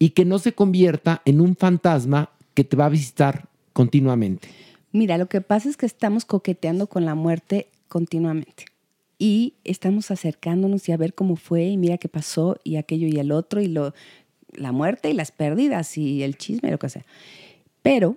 [0.00, 4.48] y que no se convierta en un fantasma que te va a visitar continuamente?
[4.92, 8.64] Mira, lo que pasa es que estamos coqueteando con la muerte continuamente.
[9.18, 13.18] Y estamos acercándonos y a ver cómo fue y mira qué pasó y aquello y
[13.18, 13.92] el otro y lo,
[14.52, 17.04] la muerte y las pérdidas y el chisme, lo que sea.
[17.82, 18.16] Pero,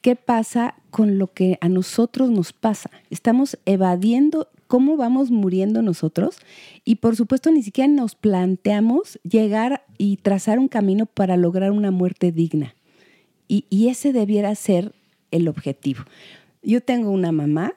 [0.00, 2.90] ¿qué pasa con lo que a nosotros nos pasa?
[3.10, 6.38] Estamos evadiendo cómo vamos muriendo nosotros
[6.84, 11.90] y por supuesto ni siquiera nos planteamos llegar y trazar un camino para lograr una
[11.90, 12.74] muerte digna.
[13.48, 14.94] Y, y ese debiera ser
[15.32, 16.04] el objetivo.
[16.62, 17.74] Yo tengo una mamá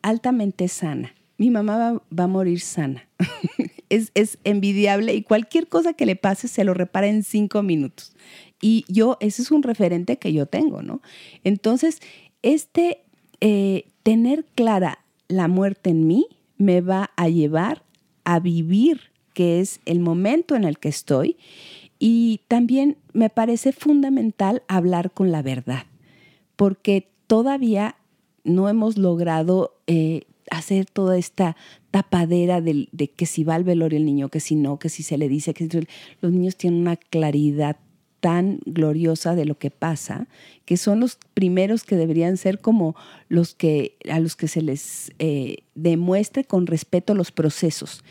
[0.00, 1.14] altamente sana.
[1.36, 3.06] Mi mamá va, a morir sana.
[3.90, 8.16] es, es envidiable y cualquier cosa que le pase se lo repara en cinco minutos.
[8.60, 11.02] Y yo, ese es un referente que yo tengo, ¿no?
[11.44, 12.00] Entonces,
[12.40, 13.02] este
[13.40, 16.26] eh, tener clara la muerte en mí
[16.56, 17.82] me va a llevar
[18.24, 21.36] a vivir, que es el momento en el que estoy.
[21.98, 25.84] Y también me parece fundamental hablar con la verdad,
[26.56, 27.96] porque todavía
[28.44, 31.56] no hemos logrado eh, hacer toda esta
[31.90, 35.02] tapadera del- de, que si va al velorio el niño, que si no, que si
[35.02, 35.68] se le dice que
[36.20, 37.76] los niños tienen una claridad
[38.26, 40.26] tan gloriosa de lo que pasa,
[40.64, 42.96] que son los primeros que deberían ser como
[43.28, 48.02] los que a los que se les eh, demuestre con respeto los procesos.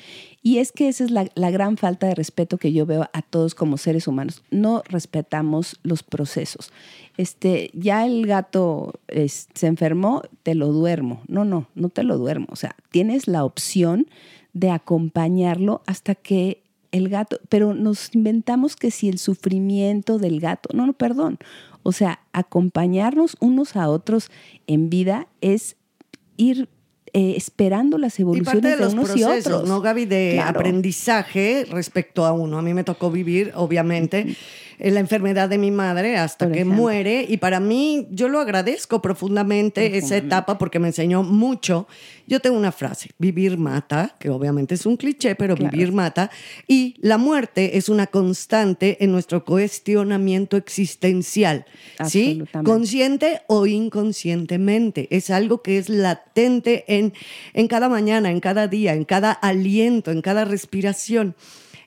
[0.41, 3.21] Y es que esa es la, la gran falta de respeto que yo veo a
[3.23, 4.41] todos como seres humanos.
[4.51, 6.71] No respetamos los procesos.
[7.17, 11.23] Este, ya el gato se enfermó, te lo duermo.
[11.27, 12.47] No, no, no te lo duermo.
[12.51, 14.07] O sea, tienes la opción
[14.53, 16.63] de acompañarlo hasta que
[16.95, 21.37] el gato, pero nos inventamos que si el sufrimiento del gato, no, no, perdón,
[21.83, 24.29] o sea, acompañarnos unos a otros
[24.67, 25.75] en vida es
[26.37, 26.69] ir
[27.13, 29.69] eh, esperando las Y evoluciones parte de de, los unos y procesos, otros.
[29.69, 30.05] ¿no, Gaby?
[30.05, 30.59] De Claro.
[30.59, 32.57] aprendizaje respecto a uno.
[32.57, 34.35] A mí me tocó vivir, obviamente, en
[34.79, 36.81] la enfermedad de mi madre hasta Por que ejemplo.
[36.81, 37.25] muere.
[37.27, 41.87] Y para mí, yo lo agradezco profundamente esa etapa porque me enseñó mucho.
[42.27, 45.71] Yo tengo una frase, vivir mata, que obviamente es un cliché, pero Claro.
[45.71, 46.31] vivir mata.
[46.67, 51.65] Y la muerte es una constante en nuestro cuestionamiento existencial.
[52.07, 52.43] ¿Sí?
[52.63, 55.07] Consciente o inconscientemente.
[55.11, 57.13] Es algo que es latente en,
[57.53, 61.35] en cada mañana, en cada día, en cada aliento, en cada respiración.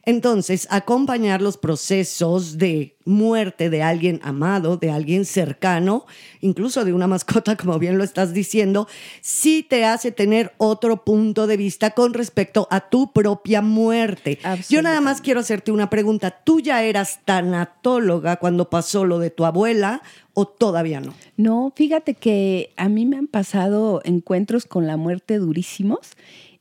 [0.08, 6.06] Entonces, acompañar los procesos de muerte de alguien amado, de alguien cercano,
[6.40, 8.88] incluso de una mascota, como bien lo estás diciendo,
[9.20, 14.38] sí te hace tener otro punto de vista con respecto a tu propia muerte.
[14.70, 16.30] Yo nada más quiero hacerte una pregunta.
[16.42, 20.00] ¿Tú ya eras tanatóloga cuando pasó lo de tu abuela
[20.32, 21.12] o todavía no?
[21.36, 26.12] No, fíjate que a mí me han pasado encuentros con la muerte durísimos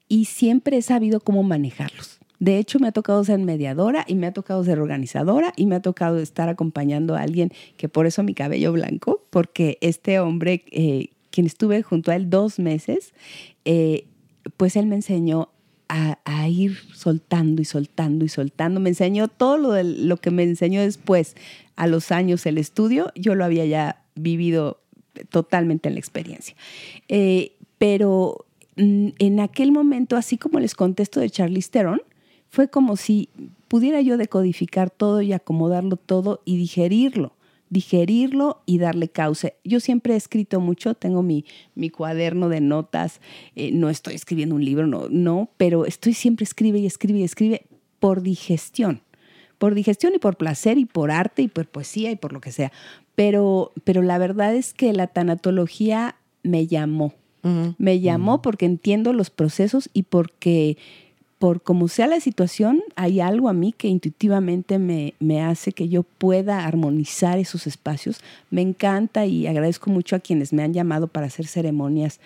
[0.10, 2.16] y siempre he sabido cómo manejarlos.
[2.39, 5.75] De hecho, me ha tocado ser mediadora y me ha tocado ser organizadora y me
[5.75, 10.63] ha tocado estar acompañando a alguien que por eso mi cabello blanco, porque este hombre,
[10.71, 13.13] eh, quien estuve junto a él dos meses,
[13.65, 14.05] eh,
[14.55, 15.49] pues él me enseñó
[15.89, 18.79] a, ir soltando y soltando y soltando.
[18.79, 21.35] Me enseñó todo lo, de, lo que me enseñó después,
[21.75, 24.81] a los años el estudio, yo lo había ya vivido
[25.29, 26.55] totalmente en la experiencia.
[27.07, 32.01] Eh, pero mm, en aquel momento, así como les contesto de Charlize Theron,
[32.50, 33.30] fue como si
[33.68, 37.34] pudiera yo decodificar todo y acomodarlo todo y digerirlo,
[37.70, 39.56] digerirlo y darle cauce.
[39.64, 41.45] Yo siempre he escrito mucho, tengo mi,
[41.76, 43.22] mi cuaderno de notas,
[43.56, 47.24] eh, no estoy escribiendo un libro, no, no, pero estoy siempre escribe y escribe y
[47.24, 47.66] escribe
[48.00, 49.02] por digestión,
[49.58, 52.52] por digestión y por placer y por arte y por poesía y por lo que
[52.52, 52.72] sea.
[53.16, 57.14] Pero, pero la verdad es que la tanatología me llamó,
[57.78, 60.78] me llamó porque entiendo los procesos y porque
[61.39, 65.88] por como sea la situación, hay algo a mí que intuitivamente me, me hace que
[65.88, 68.21] yo pueda armonizar esos espacios.
[68.49, 72.19] Me encanta y agradezco mucho a quienes me han llamado para hacer ceremonias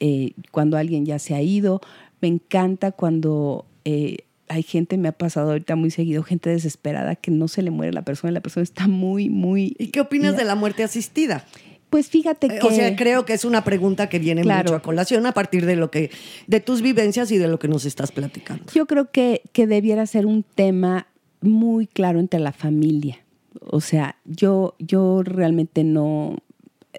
[0.00, 1.82] eh, cuando alguien ya se ha ido.
[2.22, 4.18] Me encanta cuando eh,
[4.48, 7.92] hay gente, me ha pasado ahorita muy seguido, gente desesperada que no se le muere
[7.92, 9.76] la persona y la persona está muy, muy...
[9.78, 11.44] ¿Y qué opinas de la muerte asistida?
[11.90, 12.66] Pues fíjate Eh, que...
[12.66, 14.64] O sea, creo que es una pregunta que viene Claro.
[14.72, 16.10] mucho a colación a partir de lo que,
[16.46, 18.64] de tus vivencias y de lo que nos estás platicando.
[18.74, 21.06] Yo creo que, que debiera ser un tema
[21.40, 23.18] muy claro entre la familia.
[23.60, 26.36] O sea, yo, yo realmente no,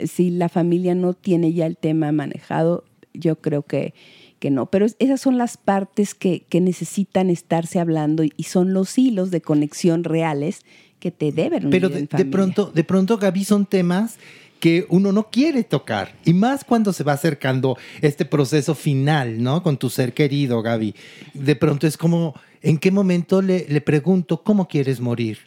[0.05, 2.83] si la familia no tiene ya el tema manejado,
[3.13, 3.93] yo creo que,
[4.39, 4.65] que no.
[4.67, 9.29] Pero es- esas son las partes que, que necesitan estarse hablando y, son los hilos
[9.31, 10.61] de conexión reales
[10.99, 14.17] que te deben unir Pero en de, de pronto, de pronto, Gaby, son temas
[14.59, 16.13] que uno no quiere tocar.
[16.25, 19.63] Y más cuando se va acercando este proceso final, ¿no?
[19.63, 20.95] Con tu ser querido, Gaby.
[21.33, 25.39] De pronto es como, ¿en qué momento le, le pregunto cómo quieres morir?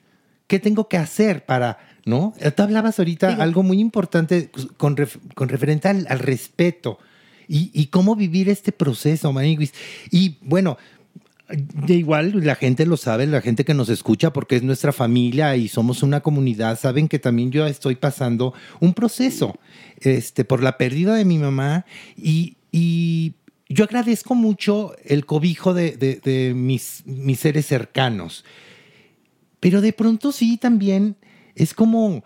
[0.47, 2.35] ¿Qué tengo que hacer para, no?
[2.57, 6.99] Tú hablabas ahorita algo muy importante con, ref- con referente al, al respeto
[7.49, 9.73] y, y cómo vivir este proceso, Maniguis.
[10.11, 10.77] Y bueno,
[11.53, 15.55] de igual la gente lo sabe, la gente que nos escucha porque es nuestra familia
[15.57, 19.59] y somos una comunidad, saben que también yo estoy pasando un proceso
[20.01, 21.85] este, por la pérdida de mi mamá
[22.17, 23.35] y, y
[23.69, 28.45] yo agradezco mucho el cobijo de, de- de mis, mis seres cercanos.
[29.61, 31.17] Pero de pronto sí también
[31.55, 32.25] es como,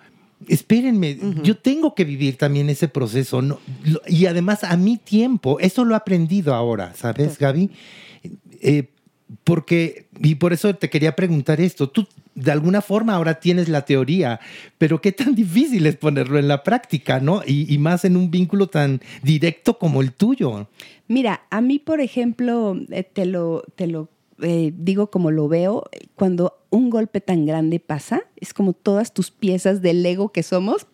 [0.48, 3.42] espérenme, yo tengo que vivir también ese proceso.
[3.42, 3.58] ¿no?
[3.84, 7.70] Lo- y además a mi tiempo, eso lo he aprendido ahora, ¿sabes, Gaby?
[8.62, 8.88] Eh,
[9.44, 13.84] porque, y por eso te quería preguntar esto, tú de alguna forma ahora tienes la
[13.84, 14.40] teoría,
[14.78, 17.42] pero qué tan difícil es ponerlo en la práctica, ¿no?
[17.46, 20.68] Y, y más en un vínculo tan directo como el tuyo.
[21.08, 24.08] Mira, a mí, por ejemplo, eh, te lo, te lo
[24.42, 29.30] eh, digo como lo veo, cuando un golpe tan grande pasa, es como todas tus
[29.30, 30.86] piezas del Lego que somos,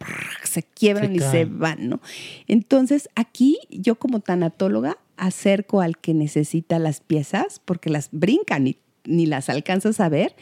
[0.45, 2.01] se quiebran Se y se van, ¿no?
[2.47, 8.79] Entonces, aquí yo como tanatóloga acerco al que necesita las piezas porque las brincan y
[9.05, 10.35] ni las alcanzas a ver.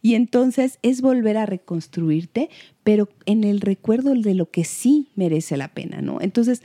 [0.00, 2.48] Y entonces es volver a reconstruirte,
[2.84, 6.20] pero en el recuerdo de lo que sí merece la pena, ¿no?
[6.20, 6.62] Entonces,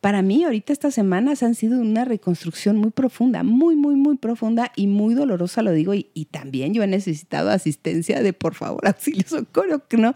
[0.00, 4.70] para mí ahorita estas semanas han sido una reconstrucción muy profunda, muy, muy, muy profunda
[4.76, 8.80] y muy dolorosa, lo digo, y, y también yo he necesitado asistencia de, por favor,
[8.86, 10.14] auxilio, socorro, ¿no?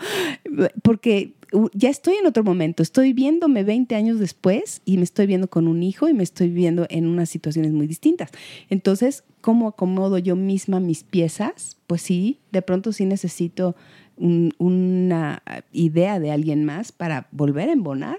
[0.82, 1.34] Porque
[1.72, 5.66] ya estoy en otro momento, estoy viéndome 20 años después y me estoy viendo con
[5.68, 8.30] un hijo y me estoy viendo en unas situaciones muy distintas.
[8.68, 11.76] Entonces, ¿cómo acomodo yo misma mis piezas?
[11.86, 13.74] Pues sí, de pronto sí necesito
[14.16, 15.42] un- una
[15.72, 18.18] idea de alguien más para volver a embonar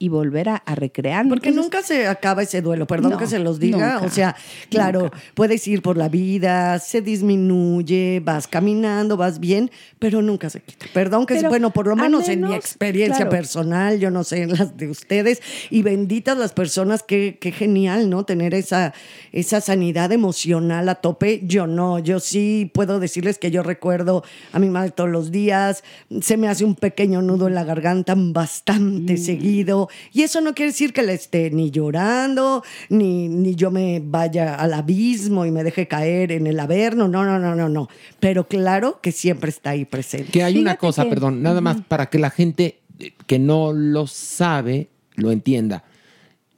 [0.00, 1.26] y volver a, a recrear.
[1.28, 3.94] Porque nunca se acaba ese duelo, perdón No, que se los diga.
[3.94, 4.36] nunca, o sea,
[4.70, 5.18] claro, nunca.
[5.34, 10.86] puedes ir por la vida, se disminuye, vas caminando, vas bien, pero nunca se quita.
[10.92, 13.30] Perdón que, Pero bueno, por lo menos, en mi experiencia claro.
[13.30, 15.40] personal, yo no sé en las de ustedes,
[15.70, 18.24] y benditas las personas, qué, qué genial, ¿no?
[18.24, 18.94] Tener esa,
[19.32, 21.40] esa sanidad emocional a tope.
[21.44, 24.22] Yo no, yo sí puedo decirles que yo recuerdo
[24.52, 25.82] a mi madre todos los días,
[26.20, 29.16] se me hace un pequeño nudo en la garganta bastante Mm.
[29.18, 34.00] seguido, y eso no quiere decir que le esté ni llorando, ni, ni yo me
[34.04, 37.88] vaya al abismo y me deje caer en el averno, no, no, no, no, no,
[38.20, 40.32] pero claro que siempre está ahí presente.
[40.32, 44.06] Que hay una cosa, perdón, nada más para que la gente eh, que no lo
[44.06, 45.84] sabe lo entienda.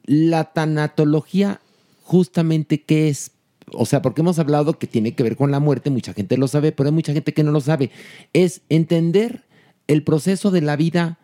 [0.05, 1.61] La tanatología,
[2.03, 3.33] justamente, ¿qué es?
[3.73, 6.49] O sea, porque hemos hablado que tiene que ver con la muerte, mucha gente lo
[6.49, 7.91] sabe, pero hay mucha gente que no lo sabe.
[8.33, 9.45] Es entender
[9.87, 11.19] el proceso de la vida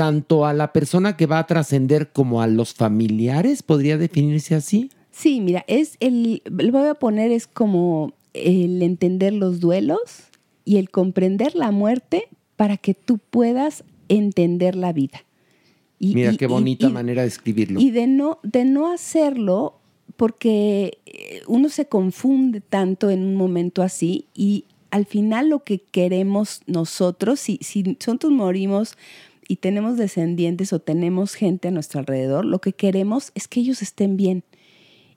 [0.00, 4.88] tanto a la persona que va a trascender como a los familiares, podría definirse así.
[5.10, 10.00] Sí, mira, es el, lo voy a poner es como el entender los duelos
[10.64, 15.22] y el comprender la muerte para que tú puedas entender la vida.
[15.98, 17.78] Y- Mira y- qué bonita y- manera de escribirlo.
[17.78, 19.74] Y de no, de no hacerlo
[20.16, 25.78] porque eh, uno se confunde tanto en un momento así y al final lo que
[25.78, 28.94] queremos nosotros, si, si nosotros morimos
[29.50, 33.82] y tenemos descendientes o tenemos gente a nuestro alrededor, lo que queremos es que ellos
[33.82, 34.44] estén bien.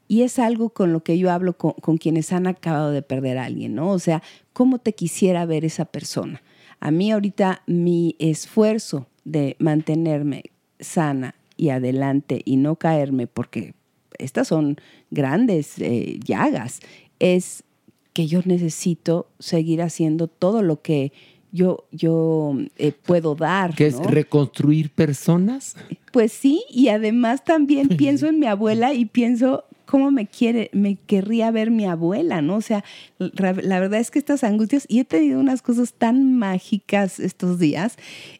[0.07, 3.45] Y es algo con lo que yo hablo con, quienes han acabado de perder a
[3.45, 3.91] alguien, ¿no?
[3.91, 6.41] O sea, ¿cómo te quisiera ver esa persona?
[6.79, 10.45] A mí ahorita mi esfuerzo de mantenerme
[10.79, 13.75] sana y adelante y no caerme, porque
[14.17, 14.77] estas son
[15.11, 16.79] grandes eh, llagas,
[17.19, 17.65] es
[18.13, 21.11] que yo necesito seguir haciendo todo lo que
[21.53, 23.75] yo, yo eh, puedo dar.
[23.75, 25.75] ¿Qué es reconstruir personas?
[26.11, 30.95] Pues sí, y además también pienso en mi abuela y pienso cómo me quiere, me
[30.95, 32.55] querría ver mi abuela, ¿no?
[32.55, 32.83] O sea,
[33.19, 37.97] la, verdad es que estas angustias, y he tenido unas cosas tan mágicas estos días,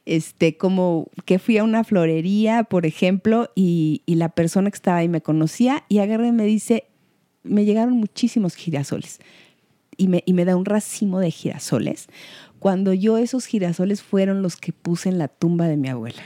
[0.08, 4.98] este, como que fui a una florería, por ejemplo, y, y la persona que estaba
[4.98, 6.86] ahí me conocía y agarra y me dice,
[7.44, 9.20] me llegaron muchísimos girasoles
[9.98, 12.08] y me, y me da un racimo de girasoles,
[12.64, 16.22] cuando yo esos girasoles fueron los que puse en la tumba de mi abuela.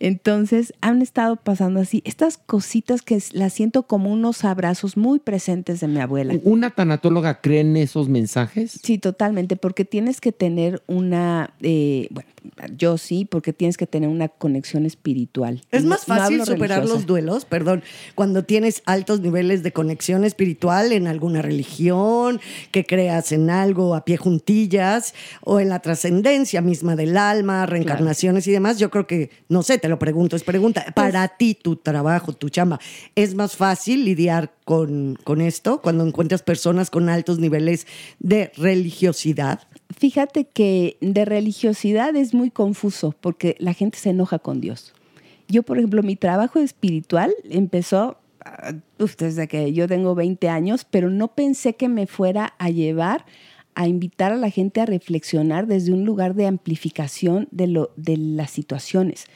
[0.00, 5.78] Entonces han estado pasando así, estas cositas que las siento como unos abrazos muy presentes
[5.78, 6.34] de mi abuela.
[6.42, 8.80] ¿Una tanatóloga cree en esos mensajes?
[8.82, 12.28] Sí, totalmente, porque tienes que tener una, eh, bueno,
[12.76, 15.62] yo sí, porque tienes que tener una conexión espiritual.
[15.70, 16.94] Es más fácil superar religiosa.
[16.94, 17.82] los duelos, perdón,
[18.14, 22.40] cuando tienes altos niveles de conexión espiritual en alguna religión,
[22.70, 28.46] que creas en algo a pie juntillas o en la trascendencia misma del alma, reencarnaciones
[28.46, 28.78] y demás.
[28.78, 30.82] Yo creo que, no sé, te lo pregunto, es pregunta.
[30.82, 32.80] Pues Para ti, tu trabajo, tu chamba,
[33.14, 37.86] ¿es más fácil lidiar con, con esto cuando encuentras personas con altos niveles
[38.18, 39.60] de religiosidad?
[39.98, 44.94] Fíjate que de religiosidad es muy confuso porque la gente se enoja con Dios.
[45.48, 48.18] Yo, por ejemplo, mi trabajo espiritual empezó
[48.98, 53.24] uf, desde que yo tengo 20 años, pero no pensé que me fuera a llevar
[53.74, 58.18] a invitar a la gente a reflexionar desde un lugar de amplificación de, lo, de
[58.18, 59.26] las situaciones.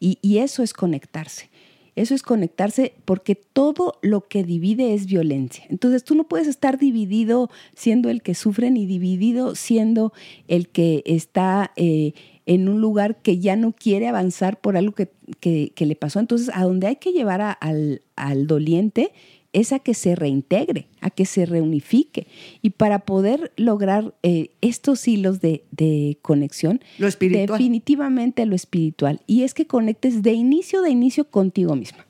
[0.00, 1.48] Y eso es conectarse.
[1.96, 5.64] Eso es conectarse porque todo lo que divide es violencia.
[5.68, 10.12] Entonces tú no puedes estar dividido siendo el que sufre ni dividido siendo
[10.48, 12.12] el que está eh,
[12.46, 15.08] en un lugar que ya no quiere avanzar por algo que,
[15.40, 16.18] que- le pasó.
[16.20, 19.12] Entonces a donde hay que llevar a- al, al doliente
[19.54, 22.26] es a que se reintegre, a que se reunifique.
[22.60, 27.46] Y para poder lograr eh, estos hilos de, de conexión, Lo espiritual.
[27.58, 29.20] definitivamente lo espiritual.
[29.26, 32.06] Y es que conectes de inicio, de inicio contigo misma.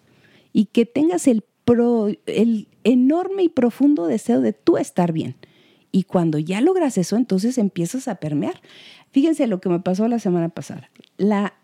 [0.53, 5.37] Y que tengas el, pro- el enorme y profundo deseo de tú estar bien.
[5.93, 8.61] Y cuando ya logras eso, entonces empiezas a permear.
[9.13, 10.91] Fíjense lo que me pasó la semana pasada.
[11.19, 11.55] La,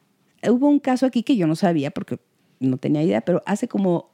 [0.48, 2.18] hubo un caso aquí que yo no sabía porque
[2.60, 4.09] no tenía idea, pero hace como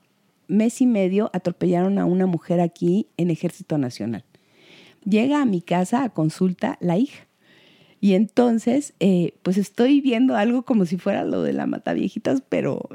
[0.48, 4.24] mes y medio atropellaron a una mujer aquí en Ejército Nacional.
[5.04, 7.26] Llega a mi casa a consulta la hija.
[8.00, 12.42] Y entonces, eh, pues estoy viendo algo como si fuera lo de la mata viejitas,
[12.48, 12.88] pero,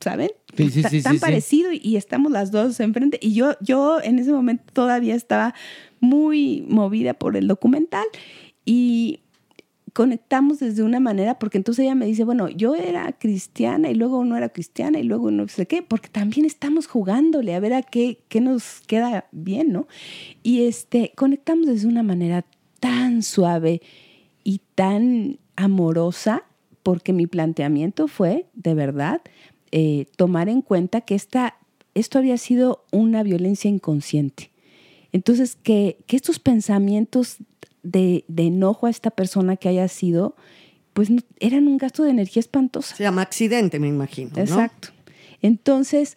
[0.00, 0.30] ¿saben?
[0.56, 3.18] Sí, sí, sí, Tan parecido y, y estamos las dos enfrente.
[3.22, 5.54] Y yo, yo en ese momento todavía estaba
[6.00, 8.04] muy movida por el documental
[8.64, 9.20] y
[9.98, 14.24] conectamos desde una manera, porque entonces ella me dice, bueno, yo era cristiana y luego
[14.24, 17.82] no era cristiana y luego no sé qué, porque también estamos jugándole a ver a
[17.82, 19.88] qué, qué nos queda bien, ¿no?
[20.44, 22.44] Y este, conectamos desde una manera
[22.78, 23.82] tan suave
[24.44, 26.44] y tan amorosa,
[26.84, 29.20] porque mi planteamiento fue, de verdad,
[29.72, 31.56] eh, tomar en cuenta que esta,
[31.94, 34.52] esto había sido una violencia inconsciente.
[35.10, 37.38] Entonces, que, que estos pensamientos
[37.82, 40.34] de, de enojo a esta persona que haya sido,
[40.92, 42.96] pues no- eran un gasto de energía espantosa.
[42.96, 44.30] Se llama accidente, me imagino.
[44.34, 44.42] ¿no?
[44.42, 44.88] Exacto.
[45.42, 46.16] Entonces,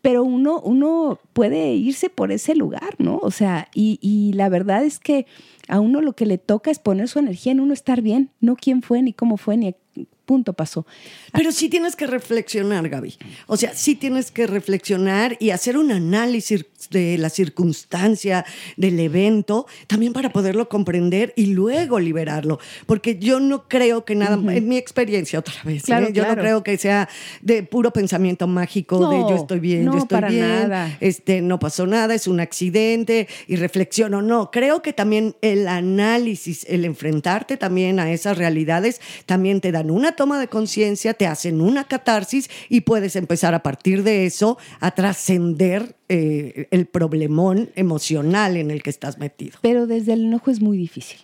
[0.00, 3.18] pero uno, uno puede irse por ese lugar, ¿no?
[3.22, 5.26] O sea, y, y la verdad es que
[5.68, 8.56] a uno lo que le toca es poner su energía en uno estar bien, no
[8.56, 9.74] quién fue, ni cómo fue, ni a
[10.24, 10.86] punto pasó.
[11.32, 13.16] Pero sí tienes que reflexionar, Gaby.
[13.46, 18.44] O sea, sí tienes que reflexionar y hacer un análisis de la circunstancia,
[18.76, 22.58] del evento, también para poderlo comprender y luego liberarlo.
[22.86, 26.12] Porque yo no creo que nada, en mi experiencia otra vez, Claro, ¿eh?
[26.12, 26.36] yo claro.
[26.36, 27.08] no creo que sea
[27.40, 30.96] de puro pensamiento mágico de yo estoy bien, no, yo estoy para bien, nada.
[31.00, 34.22] este, no pasó nada, es un accidente y reflexiono.
[34.22, 39.90] No, creo que también el análisis, el enfrentarte también a esas realidades, también te dan
[39.90, 44.58] una toma de conciencia, te hacen una catarsis y puedes empezar a partir de eso
[44.80, 49.58] a trascender eh, el problemón emocional en el que estás metido.
[49.62, 51.18] Pero desde el enojo es muy difícil,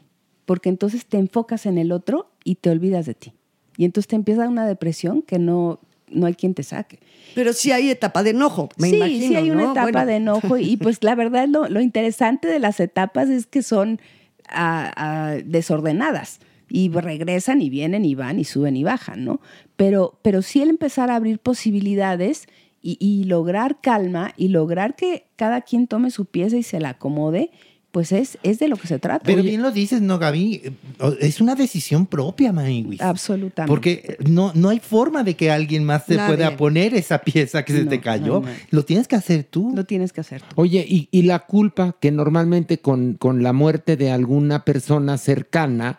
[0.46, 3.32] porque entonces te enfocas en el otro y te olvidas de ti.
[3.76, 5.78] Y entonces te empieza una depresión que no,
[6.10, 6.98] no hay quien te saque.
[7.34, 9.28] Pero sí hay etapa de enojo, me sí, imagino.
[9.28, 9.70] sí hay una ¿no?
[9.72, 10.06] etapa Bueno.
[10.06, 14.00] de enojo y pues la verdad lo, lo interesante de las etapas es que son
[14.48, 19.40] ah, ah, desordenadas y regresan y vienen y van y suben y bajan, ¿no?
[19.76, 22.46] Pero, pero sí el empezar a abrir posibilidades
[22.82, 26.90] y, y lograr calma y lograr que cada quien tome su pieza y se la
[26.90, 27.50] acomode,
[27.90, 29.24] pues es, es de lo que se trata.
[29.24, 30.60] Pero Oye, bien lo dices, ¿no, Gaby?
[30.62, 30.72] Eh,
[31.20, 33.00] Es una decisión propia, Maniwis.
[33.00, 33.68] Absolutamente.
[33.70, 36.36] Porque no, no hay forma de que alguien más te Nadie.
[36.36, 38.40] pueda poner esa pieza que se No, te cayó.
[38.40, 38.48] no, no.
[38.70, 39.72] Lo tienes que hacer tú.
[39.74, 40.48] Lo tienes que hacer tú.
[40.56, 45.98] Oye, y, y la culpa que normalmente con, con la muerte de alguna persona cercana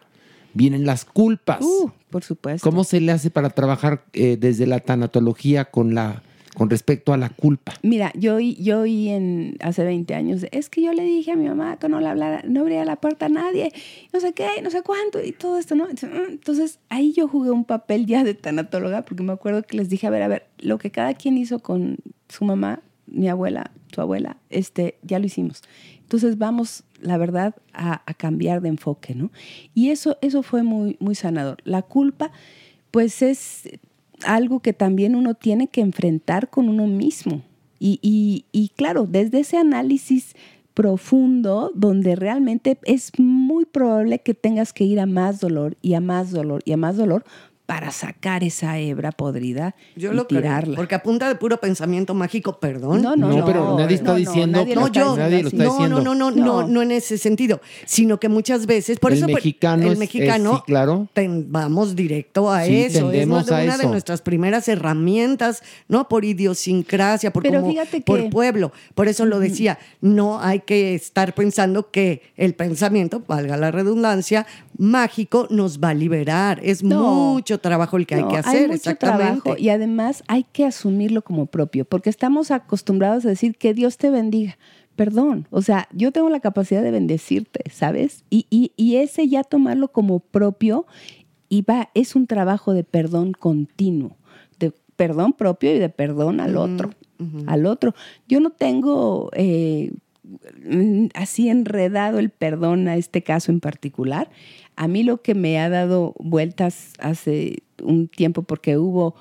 [0.53, 1.61] vienen las culpas.
[1.61, 2.67] Uh, por supuesto.
[2.69, 6.23] ¿Cómo se le hace para trabajar eh, desde la tanatología con la
[6.59, 7.73] con respecto a la culpa?
[7.84, 11.47] Mira, yo oí, yo en, hace 20 años, es que yo le dije a mi
[11.47, 13.71] mamá que no le hablara, no abriera la puerta a nadie,
[14.11, 15.88] no sé qué, no sé cuánto, y todo esto, ¿no?
[15.89, 20.07] Entonces, ahí yo jugué un papel ya de tanatóloga, porque me acuerdo que les dije,
[20.07, 21.97] a ver, a ver, lo que cada quien hizo con
[22.27, 25.63] su mamá, mi abuela, su abuela, este, ya lo hicimos.
[26.10, 29.30] Entonces vamos, la verdad, a, cambiar de enfoque, ¿no?
[29.76, 31.60] Y eso, eso fue muy, muy sanador.
[31.65, 32.31] La culpa,
[32.90, 33.69] pues es
[34.26, 37.44] algo que también uno tiene que enfrentar con uno mismo.
[37.77, 40.34] Y, y- y claro, desde ese análisis
[40.73, 46.02] profundo, donde realmente es muy probable que tengas que ir a más dolor y a
[46.02, 47.23] más dolor y a más dolor
[47.70, 50.76] para sacar esa hebra podrida Yo y lo creo, tirarla.
[50.76, 53.00] porque a punta de puro pensamiento mágico, perdón.
[53.04, 56.16] No, no, No, no, pero nadie está no, diciendo que- no, yo, no, no, no,
[56.16, 56.82] no, no, no.
[56.82, 60.58] en ese sentido, sino que muchas veces, por El eso mexicano el es- mexicano, es-
[60.58, 61.08] sí, claro.
[61.14, 66.08] ten- vamos directo a Sí, eso, es una, a una de nuestras primeras herramientas, no
[66.10, 70.62] por idiosincrasia, por, Pero como- fíjate por que- pueblo, por eso lo decía, no hay
[70.62, 74.48] que estar pensando que el pensamiento, valga la redundancia,
[74.80, 77.34] mágico nos va a liberar, es No.
[77.34, 79.41] mucho trabajo el que hay que hacer, mucho exactamente.
[79.41, 83.97] trabajo y además hay que asumirlo como propio, porque estamos acostumbrados a decir que Dios
[83.97, 84.57] te bendiga.
[84.95, 88.23] Perdón, o sea, yo tengo la capacidad de bendecirte, ¿sabes?
[88.30, 90.85] Y, y- y ese ya tomarlo como propio
[91.49, 94.15] y va, es un trabajo de perdón continuo,
[94.60, 96.91] de perdón propio y de perdón al otro,
[97.47, 97.95] al otro.
[98.30, 99.91] Yo no tengo eh,
[100.64, 104.30] mm, así enredado el perdón a este caso en particular.
[104.80, 109.14] A mí lo que me ha dado vueltas hace un tiempo, porque hubo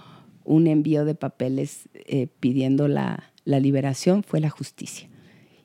[0.45, 5.09] un envío de papeles eh, pidiendo la, la liberación, fue la justicia.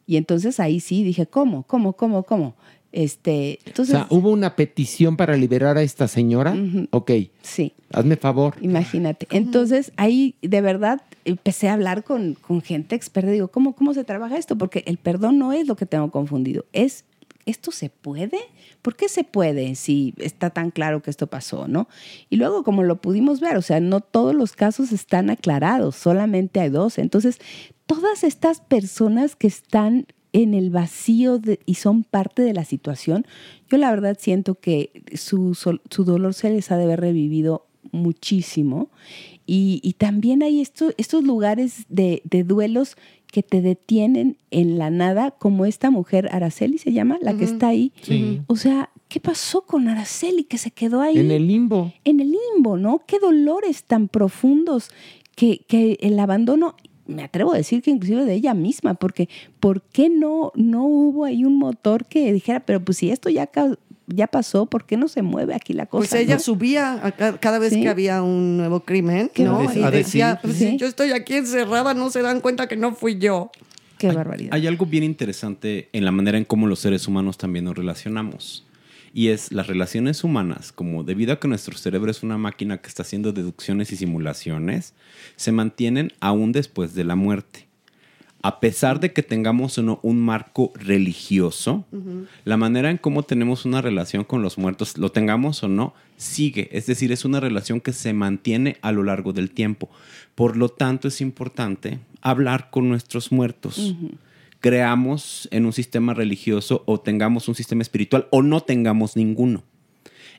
[0.08, 1.62] Y entonces ahí sí dije, ¿cómo?
[1.68, 1.94] ¿Cómo?
[1.94, 2.24] ¿Cómo?
[2.24, 2.56] ¿Cómo?
[2.92, 6.56] Este, O entonces, sea, ¿hubo una petición para liberar a esta señora?
[6.90, 7.12] Ok.
[7.44, 7.74] Sí.
[7.92, 8.56] Hazme favor.
[8.62, 9.28] Imagínate.
[9.30, 13.30] Entonces ahí de verdad empecé a hablar con, con gente experta.
[13.30, 14.58] Digo, ¿cómo, ¿cómo se trabaja esto?
[14.58, 16.66] Porque el perdón no es lo que tengo confundido.
[16.74, 17.06] Es,
[17.46, 18.40] ¿esto se puede?
[18.84, 21.88] ¿Por qué se puede si está tan claro que esto pasó, no?
[22.30, 26.60] Y luego, como lo pudimos ver, o sea, no todos los casos están aclarados, solamente
[26.60, 27.00] hay dos.
[27.00, 27.40] Entonces,
[27.88, 33.26] todas estas personas que están en el vacío y son parte de la situación,
[33.70, 38.90] yo la verdad siento que su, su dolor se les ha de haber revivido muchísimo.
[39.46, 42.96] Y, también hay esto- estos lugares de, de duelos
[43.34, 47.70] que te detienen en la nada, como esta mujer, Araceli se llama, la que está
[47.70, 47.92] ahí.
[48.04, 48.42] Sí.
[48.46, 51.18] O sea, ¿qué pasó con Araceli que se quedó ahí?
[51.18, 51.92] En el limbo.
[52.06, 53.02] En el limbo, ¿no?
[53.08, 54.92] Qué dolores tan profundos
[55.36, 56.76] que, que el abandono,
[57.08, 59.28] me atrevo a decir que inclusive de ella misma, porque
[59.60, 63.48] ¿por qué no, no hubo ahí un motor que dijera, pero pues si esto ya,
[63.48, 66.10] ca- ya pasó, ¿por qué no se mueve aquí la cosa?
[66.10, 66.40] Pues ella no?
[66.42, 67.82] subía a cada vez Sí.
[67.82, 69.64] que había un nuevo crimen, Qué ¿no?
[69.64, 70.72] Y decía, pues, Sí.
[70.72, 73.52] si yo estoy aquí encerrada, no se dan cuenta que no fui yo.
[73.98, 74.54] Qué barbaridad.
[74.54, 78.66] Hay algo bien interesante en la manera en cómo los seres humanos también nos relacionamos.
[79.14, 82.88] Y es las relaciones humanas, como debido a que nuestro cerebro es una máquina que
[82.90, 84.94] está haciendo deducciones y simulaciones,
[85.36, 87.68] se mantienen aún después de la muerte.
[88.46, 91.86] A pesar de que tengamos o no un marco religioso,
[92.44, 96.68] la manera en cómo tenemos una relación con los muertos, lo tengamos o no, sigue.
[96.74, 99.90] Es decir, es una relación que se mantiene a lo largo del tiempo.
[100.36, 103.96] Por lo tanto, es importante hablar con nuestros muertos.
[104.60, 109.64] Creamos en un sistema religioso o tengamos un sistema espiritual o no tengamos ninguno.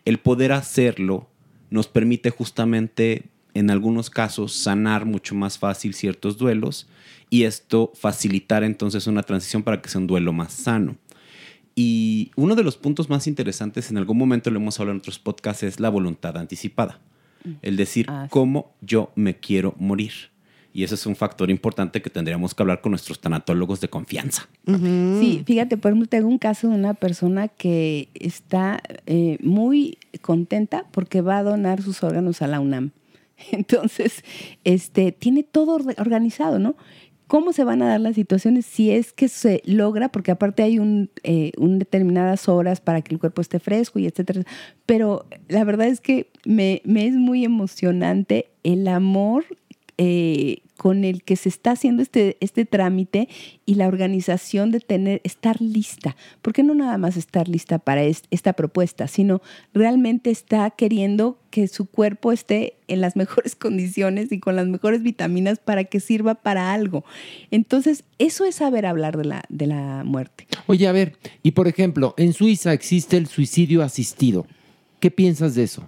[0.05, 1.31] El poder hacerlo
[1.71, 6.87] nos permite justamente, en algunos casos, sanar mucho más fácil ciertos duelos
[7.35, 10.95] y esto facilitar entonces una transición para que sea un duelo más sano.
[11.75, 15.19] Y uno de los puntos más interesantes, en algún momento lo hemos hablado en otros
[15.19, 17.01] podcasts, es la voluntad anticipada.
[17.61, 20.13] El decir cómo yo me quiero morir.
[20.73, 24.49] Y eso es un factor importante que tendríamos que hablar con nuestros tanatólogos de confianza.
[24.67, 30.87] Sí, fíjate, por ejemplo, tengo un caso de una persona que está eh, muy contenta
[30.93, 32.93] porque va a donar sus órganos a la UNAM.
[33.51, 34.25] Entonces,
[34.63, 36.77] este, tiene todo or- organizado, ¿no?
[37.27, 40.11] ¿Cómo se van a dar las situaciones si es que se logra?
[40.11, 44.07] Porque aparte hay un, eh, un determinadas horas para que el cuerpo esté fresco y
[44.07, 44.43] etcétera.
[44.87, 49.45] Pero la verdad es que me es muy emocionante el amor
[49.97, 53.29] eh, con el que se está haciendo este, este trámite
[53.65, 56.17] y la organización de tener, estar lista.
[56.43, 59.41] Porque no nada más estar lista para es- esta propuesta, sino
[59.73, 65.03] realmente está queriendo que su cuerpo esté en las mejores condiciones y con las mejores
[65.03, 67.05] vitaminas para que sirva para algo.
[67.53, 70.47] Entonces, eso es saber hablar de la, de la muerte.
[70.67, 74.47] Oye, a ver, y por ejemplo, en Suiza existe el suicidio asistido.
[74.99, 75.87] ¿Qué piensas de eso?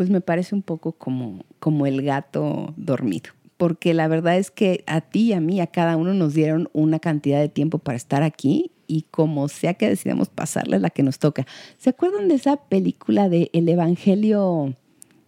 [0.00, 3.32] Pues me parece un poco como, como el gato dormido.
[3.58, 6.70] Porque la verdad es que a ti y a mí, a cada uno nos dieron
[6.72, 10.88] una cantidad de tiempo para estar aquí y como sea que decidamos pasarla es la
[10.88, 11.46] que nos toca.
[11.76, 14.74] ¿Se acuerdan de esa película de El Evangelio?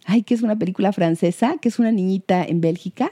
[0.05, 3.11] Ay, que es una película francesa, que es una niñita en Bélgica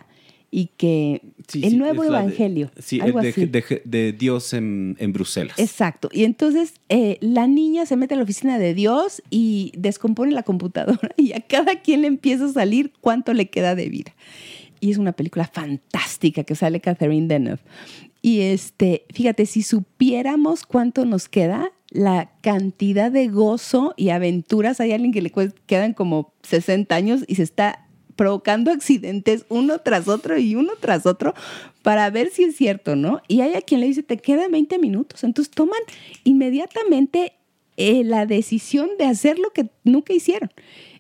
[0.53, 2.72] y que Sí, el nuevo la de- Evangelio.
[2.78, 3.45] sí, algo de, así.
[3.45, 5.57] de- de Dios en, en Bruselas.
[5.57, 6.10] Exacto.
[6.11, 10.44] Y entonces eh, la niña se mete a la oficina de Dios y descompone la
[10.44, 14.14] computadora y a cada quien le empieza a salir cuánto le queda de vida.
[14.82, 17.61] Y es una película fantástica que sale Catherine Deneuve.
[18.22, 24.91] Y este, fíjate, si supiéramos cuánto nos queda, la cantidad de gozo y aventuras, hay
[24.91, 25.32] alguien que le
[25.65, 27.88] quedan como 60 años y se está
[28.22, 31.34] provocando accidentes uno tras otro y uno tras otro
[31.81, 33.19] para ver si es cierto, ¿no?
[33.27, 35.23] Y hay a quien le dice, te quedan 20 minutos.
[35.23, 35.80] Entonces toman
[36.23, 37.34] inmediatamente
[37.77, 40.52] eh, la decisión de hacer lo que nunca hicieron.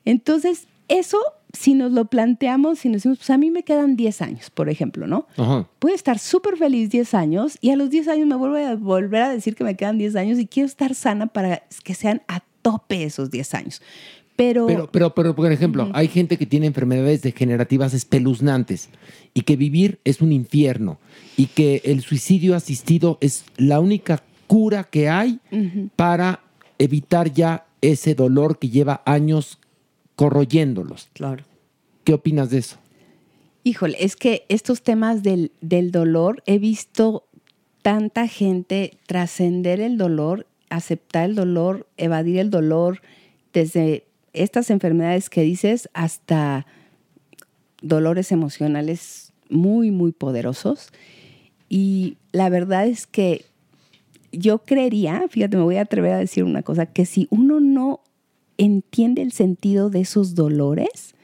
[0.03, 1.19] Entonces, eso,
[1.53, 4.67] si nos lo planteamos, si nos decimos, pues a mí me quedan 10 años, por
[4.67, 5.27] ejemplo, ¿no?
[5.37, 5.67] Ajá.
[5.77, 9.21] Puedo estar súper feliz 10 años y a los 10 años me vuelvo a volver
[9.21, 12.41] a decir que me quedan 10 años y quiero estar sana para que sean a
[12.63, 13.81] tope esos 10 años.
[14.41, 18.89] Pero, Pero, pero, pero, por ejemplo, hay gente que tiene enfermedades degenerativas espeluznantes
[19.35, 20.97] y que vivir es un infierno
[21.37, 25.39] y que el suicidio asistido es la única cura que hay
[25.95, 26.39] para
[26.79, 29.59] evitar ya ese dolor que lleva años
[30.15, 31.09] corroyéndolos.
[31.13, 31.43] Claro.
[32.03, 32.77] ¿Qué opinas de eso?
[33.63, 37.27] Híjole, es que estos temas del, del dolor, he visto
[37.83, 43.03] tanta gente trascender el dolor, aceptar el dolor, evadir el dolor,
[43.53, 46.65] desde estas enfermedades que dices hasta
[47.81, 50.89] dolores emocionales muy, muy poderosos.
[51.69, 53.45] Y la verdad es que
[54.31, 58.01] yo creería, fíjate, me voy a atrever a decir una cosa, que si uno no
[58.57, 61.15] entiende el sentido de esos dolores,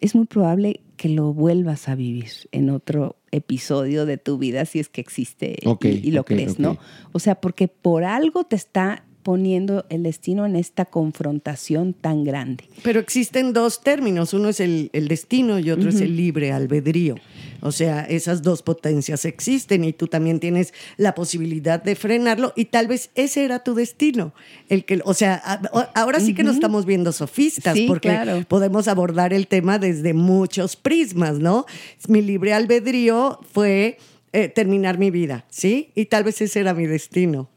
[0.00, 4.80] es muy probable que lo vuelvas a vivir en otro episodio de tu vida, si
[4.80, 6.58] es que existe y- lo crees.
[6.58, 6.78] ¿no?
[7.12, 12.64] O sea, porque por algo te está poniendo el destino en esta confrontación tan grande.
[12.82, 16.04] Pero existen dos términos, uno es el, el destino y otro es Ujú.
[16.04, 17.16] el libre albedrío.
[17.62, 22.64] O sea, esas dos potencias existen y tú también tienes la posibilidad de frenarlo y
[22.66, 24.32] tal vez ese era tu destino.
[24.70, 25.34] El que, o sea,
[25.94, 26.58] ahora sí que nos Ujú.
[26.60, 28.44] estamos viendo sofistas Sí, porque claro.
[28.48, 31.66] podemos abordar el tema desde muchos prismas, ¿no?
[32.08, 33.98] Mi libre albedrío fue
[34.32, 35.90] eh, terminar mi vida, ¿sí?
[35.94, 37.50] Y tal vez ese era mi destino.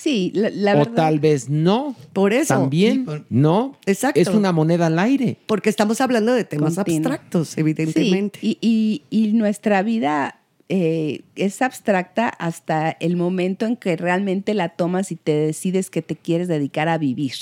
[0.00, 0.94] Sí, la, la o verdad.
[0.94, 1.94] tal vez no.
[2.14, 2.54] Por eso.
[2.54, 3.76] También, no.
[3.84, 4.18] Exacto.
[4.18, 5.36] Es una moneda al aire.
[5.46, 7.10] Porque estamos hablando de temas Continua.
[7.12, 8.38] abstractos, evidentemente.
[8.40, 10.40] Sí, y, y- y nuestra vida
[10.70, 16.00] eh, es abstracta hasta el momento en que realmente la tomas y te decides que
[16.00, 17.32] te quieres dedicar a vivir.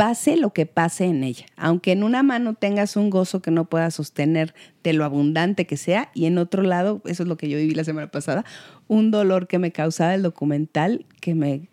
[0.00, 1.44] Pase lo que pase en ella.
[1.56, 5.76] Aunque en una mano tengas un gozo que no puedas sostener de lo abundante que
[5.76, 8.46] sea, y en otro lado, eso es lo que yo viví la semana pasada,
[8.88, 11.68] un dolor que me causaba el documental que me,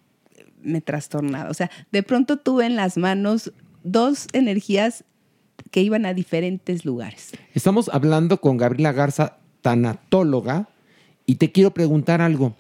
[0.62, 1.50] me trastornaba.
[1.50, 5.06] O sea, de pronto tuve en las manos dos energías
[5.72, 7.32] que iban a diferentes lugares.
[7.54, 10.68] Estamos hablando con Gabriela Garza, tanatóloga,
[11.26, 12.58] y te quiero preguntar algo.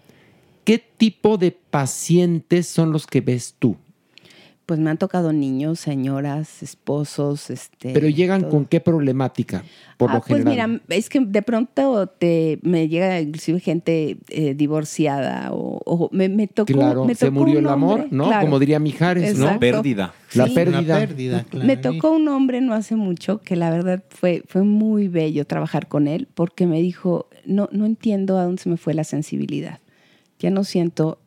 [0.64, 3.76] ¿Qué tipo de pacientes son los que ves tú?
[4.68, 7.94] Pues me han tocado niños, señoras, esposos, este.
[7.94, 8.50] Pero llegan todo.
[8.52, 9.64] con qué problemática,
[9.96, 10.70] por Ah, lo pues general.
[10.70, 16.28] mira, es que de pronto te me llega inclusive gente eh, divorciada o, o me,
[16.28, 16.74] me tocó.
[16.74, 18.26] claro, me se murió un el amor, ¿no?
[18.28, 18.46] claro.
[18.46, 19.46] Como diría Mijares, ¿no?
[19.46, 19.60] Exacto.
[19.62, 20.14] Pérdida.
[20.34, 20.54] La Sí.
[20.54, 20.80] pérdida.
[20.80, 21.66] Una pérdida, claro.
[21.66, 25.88] Me tocó un hombre no hace mucho que la verdad fue, fue muy bello trabajar
[25.88, 29.80] con él porque me dijo, no, no entiendo a dónde se me fue la sensibilidad.
[30.40, 31.20] Ya no siento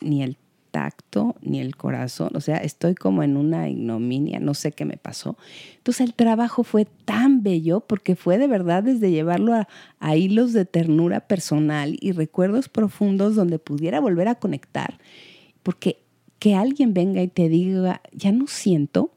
[0.00, 0.38] ni el
[0.70, 4.96] tacto ni el corazón, o sea, estoy como en una ignominia, no sé qué me
[4.96, 5.36] pasó.
[5.76, 9.68] Entonces el trabajo fue tan bello porque fue de verdad desde llevarlo a,
[9.98, 14.98] a hilos de ternura personal y recuerdos profundos donde pudiera volver a conectar,
[15.62, 15.98] porque
[16.38, 19.12] que alguien venga y te diga, ya no siento,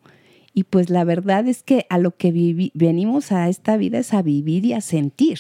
[0.54, 4.22] y pues la verdad es que a lo que venimos a esta vida es a
[4.22, 5.40] vivir y a sentir.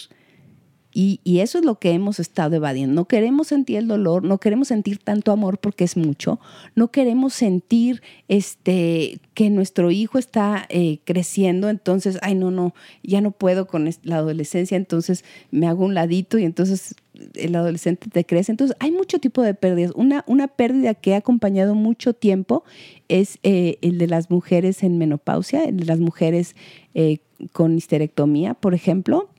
[0.93, 2.93] Y, eso es lo que hemos estado evadiendo.
[2.93, 6.39] No queremos sentir el dolor, no queremos sentir tanto amor porque es mucho,
[6.75, 13.21] no queremos sentir este, que nuestro hijo está eh, creciendo, entonces, ay, no, no, ya
[13.21, 16.95] no puedo con la adolescencia, entonces me hago un ladito y entonces
[17.35, 18.51] el adolescente te crece.
[18.51, 19.91] Entonces, hay mucho tipo de pérdidas.
[19.95, 22.63] Una, una pérdida que ha acompañado mucho tiempo
[23.07, 26.55] es eh, el de las mujeres en menopausia, el de las mujeres
[26.93, 27.19] eh,
[27.51, 29.29] con histerectomía, por ejemplo.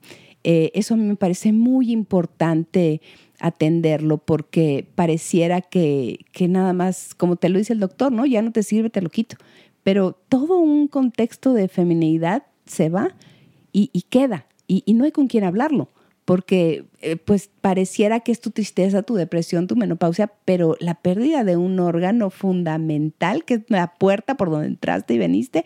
[0.44, 3.00] Eh, eso a mí me parece muy importante
[3.40, 8.26] atenderlo porque pareciera que, que nada más, como te lo dice el doctor, ¿no?
[8.26, 9.36] Ya no te sirve, te lo quito.
[9.82, 13.16] Pero todo un contexto de feminidad se va
[13.72, 15.90] y, queda y, y no hay con quién hablarlo
[16.24, 21.44] porque eh, pues pareciera que es tu tristeza, tu depresión, tu menopausia, pero la pérdida
[21.44, 25.64] de un órgano fundamental, que es la puerta por donde entraste y veniste,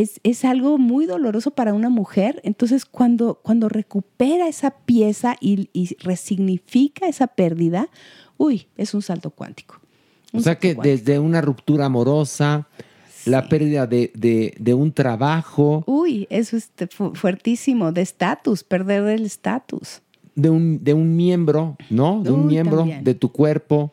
[0.00, 2.40] es, es algo muy doloroso para una mujer.
[2.44, 7.88] Entonces, cuando, cuando recupera esa pieza y, y resignifica esa pérdida,
[8.36, 9.80] uy, es un salto cuántico.
[10.32, 12.66] O sea que desde una ruptura amorosa,
[13.24, 19.04] la pérdida de, de- de un trabajo, Uy, eso es fu- fuertísimo, de estatus, perder
[19.08, 20.02] el estatus.
[20.34, 22.20] de un, de un miembro, ¿no?
[22.24, 23.04] De un Uy, miembro también.
[23.04, 23.92] de tu cuerpo.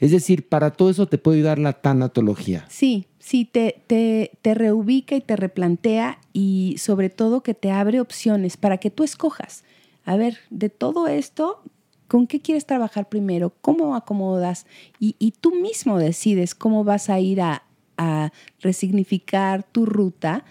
[0.00, 2.64] Es decir, para todo eso te puede ayudar la tanatología.
[2.70, 8.00] Sí, sí, te, te, te reubica y te replantea y sobre todo que te abre
[8.00, 9.62] opciones para que tú escojas.
[10.04, 11.62] A ver, de todo esto,
[12.08, 13.54] ¿con qué quieres trabajar primero?
[13.60, 14.66] ¿Cómo acomodas?
[14.98, 17.62] Y, y tú mismo decides cómo vas a ir a,
[17.96, 20.44] a resignificar tu ruta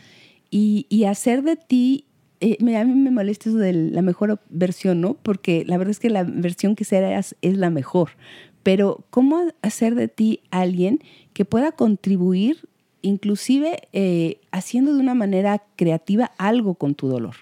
[0.50, 2.06] y, y hacer de ti
[2.40, 5.14] eh, a mí me molesta eso de la mejor versión, ¿no?
[5.14, 8.12] Porque la verdad es que la versión que serás es la mejor.
[8.64, 11.00] Pero ¿cómo hacer de ti alguien
[11.34, 12.68] que pueda contribuir,
[13.02, 17.36] inclusive eh, haciendo de una manera creativa algo con tu dolor?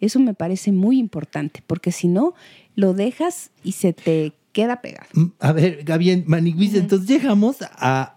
[0.00, 2.34] Eso me parece muy importante, porque si no,
[2.74, 5.08] lo dejas y se te queda pegado.
[5.14, 8.16] Mm, A ver, Gaby, Maniguis, entonces llegamos a,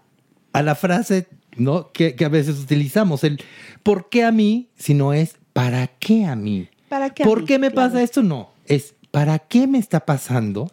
[0.52, 1.26] a la frase
[1.56, 1.90] ¿no?
[1.92, 3.40] que, que a veces utilizamos, el
[3.82, 4.68] ¿por qué a mí?
[4.76, 6.68] Si no es ¿para qué a mí?
[6.88, 7.46] ¿Para qué a ¿Por mí?
[7.46, 7.88] qué me Claro.
[7.88, 8.22] pasa esto?
[8.22, 10.70] No, es ¿para qué me está pasando?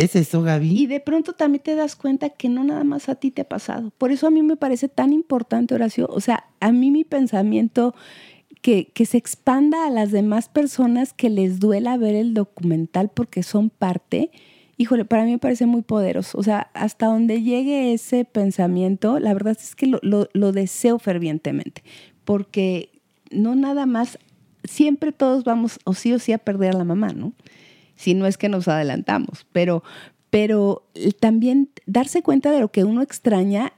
[0.00, 0.80] ¿Es eso, Gaby?
[0.82, 3.48] Y de pronto también te das cuenta que no nada más a ti te ha
[3.48, 3.90] pasado.
[3.98, 6.06] Por eso a mí me parece tan importante, Horacio.
[6.10, 7.94] O sea, a mí mi pensamiento
[8.62, 13.42] que, que se expanda a las demás personas que les duela ver el documental porque
[13.42, 14.30] son parte,
[14.78, 16.38] híjole, para mí me parece muy poderoso.
[16.38, 20.98] O sea, hasta donde llegue ese pensamiento, la verdad es que lo, lo- lo deseo
[20.98, 21.84] fervientemente,
[22.24, 22.90] porque
[23.30, 24.18] no nada más,
[24.64, 27.32] siempre todos vamos o sí o sí a perder a la mamá, ¿no?
[28.00, 29.82] Si no es que nos adelantamos, pero,
[30.30, 33.74] pero también darse cuenta de lo que uno extraña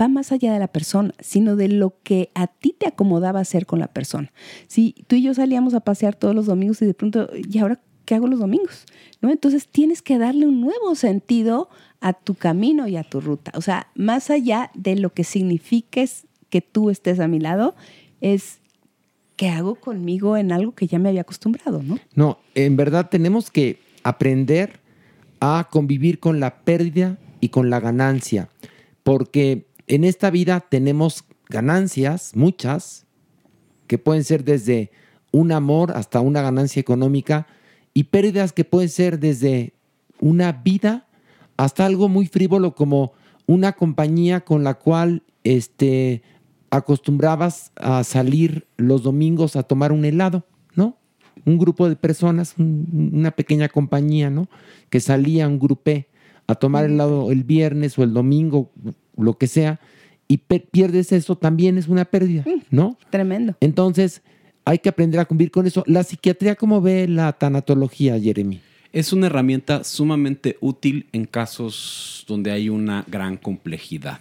[0.00, 3.66] va más allá de la persona, sino de lo que a ti te acomodaba hacer
[3.66, 4.30] con la persona.
[4.68, 7.80] Si tú y yo salíamos a pasear todos los domingos y de pronto, ¿y ahora
[8.04, 8.86] qué hago los domingos?
[9.20, 9.30] ¿No?
[9.30, 11.68] Entonces tienes que darle un nuevo sentido
[12.00, 13.50] a tu camino y a tu ruta.
[13.56, 17.74] O sea, más allá de lo que signifiques que tú estés a mi lado,
[18.20, 18.60] es
[19.40, 21.98] ¿qué hago conmigo en algo que ya me había acostumbrado, no?
[22.14, 24.80] No, en verdad tenemos que aprender
[25.40, 28.50] a convivir con la pérdida y con la ganancia,
[29.02, 33.06] porque en esta vida tenemos ganancias, muchas,
[33.86, 34.90] que pueden ser desde
[35.32, 37.46] un amor hasta una ganancia económica,
[37.94, 39.72] y pérdidas que pueden ser desde
[40.20, 41.08] una vida
[41.56, 43.14] hasta algo muy frívolo como
[43.46, 46.20] una compañía con la cual este,
[46.70, 50.44] acostumbrabas a salir los domingos a tomar un helado,
[50.74, 50.96] ¿no?
[51.44, 54.48] Un grupo de personas, un- una pequeña compañía, ¿no?
[54.88, 56.08] Que salía un grupé
[56.46, 58.70] a tomar helado el viernes o el domingo,
[59.16, 59.80] lo que sea,
[60.28, 62.96] y pierdes eso, también es una pérdida, ¿no?
[63.10, 63.56] Tremendo.
[63.60, 64.22] Entonces,
[64.64, 65.82] hay que aprender a convivir con eso.
[65.86, 68.60] La psiquiatría, ¿cómo ve la tanatología, Jeremy?
[68.92, 74.20] Es una herramienta sumamente útil en casos donde hay una gran complejidad.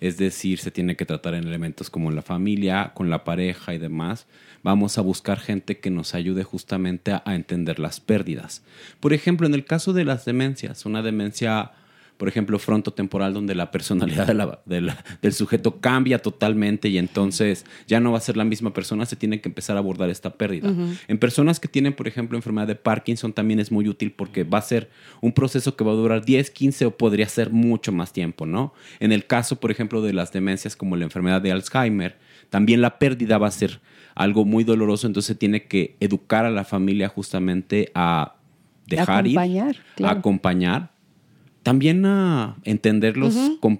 [0.00, 3.78] Es decir, se tiene que tratar en elementos como la familia, con la pareja y
[3.78, 4.26] demás.
[4.64, 8.62] Vamos a buscar gente que nos ayude justamente a, a entender las pérdidas.
[8.98, 11.70] Por ejemplo, en el caso de las demencias, una demencia,
[12.16, 16.98] por ejemplo, frontotemporal, donde la personalidad de la- de la- del sujeto cambia totalmente y
[16.98, 20.08] entonces ya no va a ser la misma persona, se tiene que empezar a abordar
[20.10, 20.70] esta pérdida.
[20.70, 20.94] Ujú.
[21.08, 24.58] En personas que tienen, por ejemplo, enfermedad de Parkinson también es muy útil porque va
[24.58, 24.90] a ser
[25.20, 28.72] un proceso que va a durar 10, 15 o podría ser mucho más tiempo, ¿no?
[29.00, 32.18] En el caso, por ejemplo, de las demencias como la enfermedad de Alzheimer,
[32.50, 33.80] también la pérdida va a ser
[34.14, 38.34] algo muy doloroso, entonces se tiene que educar a la familia justamente a
[38.86, 40.16] dejar Acompañar, ir, claro.
[40.16, 40.91] a acompañar,
[41.62, 43.34] también a entender los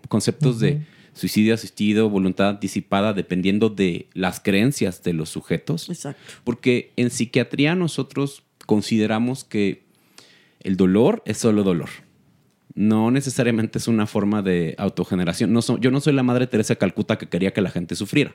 [0.09, 0.83] conceptos de
[1.15, 5.89] suicidio asistido, voluntad anticipada, dependiendo de las creencias de los sujetos.
[5.91, 6.21] Exacto.
[6.45, 9.83] Porque en psiquiatría nosotros consideramos que
[10.61, 11.91] el dolor es solo dolor.
[12.75, 15.53] No necesariamente es una forma de autogeneración.
[15.53, 17.95] No so- yo no soy la madre Teresa de Calcuta que quería que la gente
[17.97, 18.35] sufriera.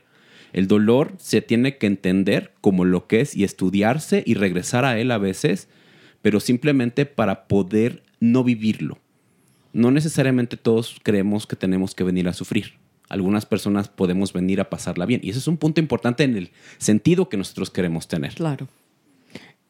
[0.53, 4.99] El dolor se tiene que entender como lo que es y estudiarse y regresar a
[4.99, 5.67] él a veces,
[6.21, 8.99] pero simplemente para poder no vivirlo.
[9.77, 12.73] No necesariamente todos creemos que tenemos que venir a sufrir.
[13.09, 15.21] Algunas personas podemos venir a pasarla bien.
[15.23, 16.49] Y ese es un punto importante en el
[16.79, 18.33] sentido que nosotros queremos tener.
[18.33, 18.67] Claro.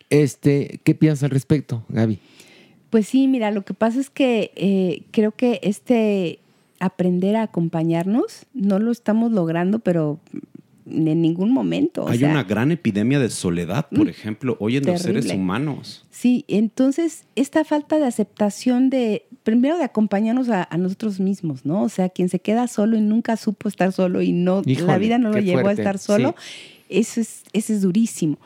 [0.09, 2.19] Este, ¿Qué piensas al respecto, Gaby?
[2.89, 6.39] Pues sí, mira, lo que pasa es que eh, creo que este
[6.79, 10.19] aprender a acompañarnos no lo estamos logrando, pero
[10.89, 12.03] en ningún momento.
[12.05, 15.31] o Hay sea, una gran epidemia de soledad, por Mm, ejemplo, hoy en los seres
[15.31, 16.05] humanos.
[16.09, 21.83] Sí, entonces esta falta de aceptación de, primero de acompañarnos a, a nosotros mismos, ¿no?
[21.83, 25.17] O sea, quien se queda solo y nunca supo estar solo y no, la vida
[25.17, 26.35] no lo llevó fuerte, a estar solo,
[26.89, 28.37] eso es, eso es durísimo.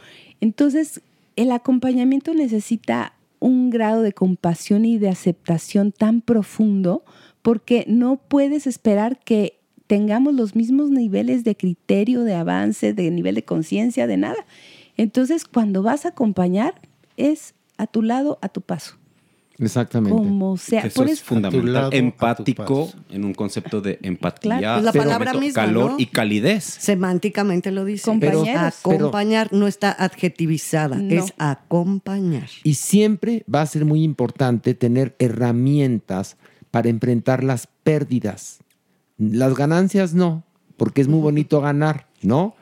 [0.41, 1.01] Entonces,
[1.35, 7.03] el acompañamiento necesita un grado de compasión y de aceptación tan profundo
[7.41, 9.57] porque no puedes esperar que
[9.91, 14.45] tengamos los mismos niveles de criterio, de avance, de nivel de conciencia, de nada.
[14.95, 16.75] Entonces, cuando vas a acompañar,
[17.17, 18.95] es a tu lado, a tu paso.
[19.59, 20.17] Exactamente.
[20.17, 20.83] Como sea.
[20.83, 21.93] Que Eso Por es eso- fundamental.
[21.93, 25.99] Empático en un concepto de empatía, Claro, es la palabra misma, calor ¿no?
[25.99, 26.63] y calidez.
[26.63, 28.09] Semánticamente lo dice.
[28.21, 31.13] Pero Pero- acompañar no está adjetivizada, No.
[31.21, 32.47] es acompañar.
[32.63, 36.37] Y siempre va a ser muy importante tener herramientas
[36.71, 38.59] para enfrentar las pérdidas.
[39.21, 40.43] Las ganancias no,
[40.77, 42.55] porque es muy bonito ganar, ¿no?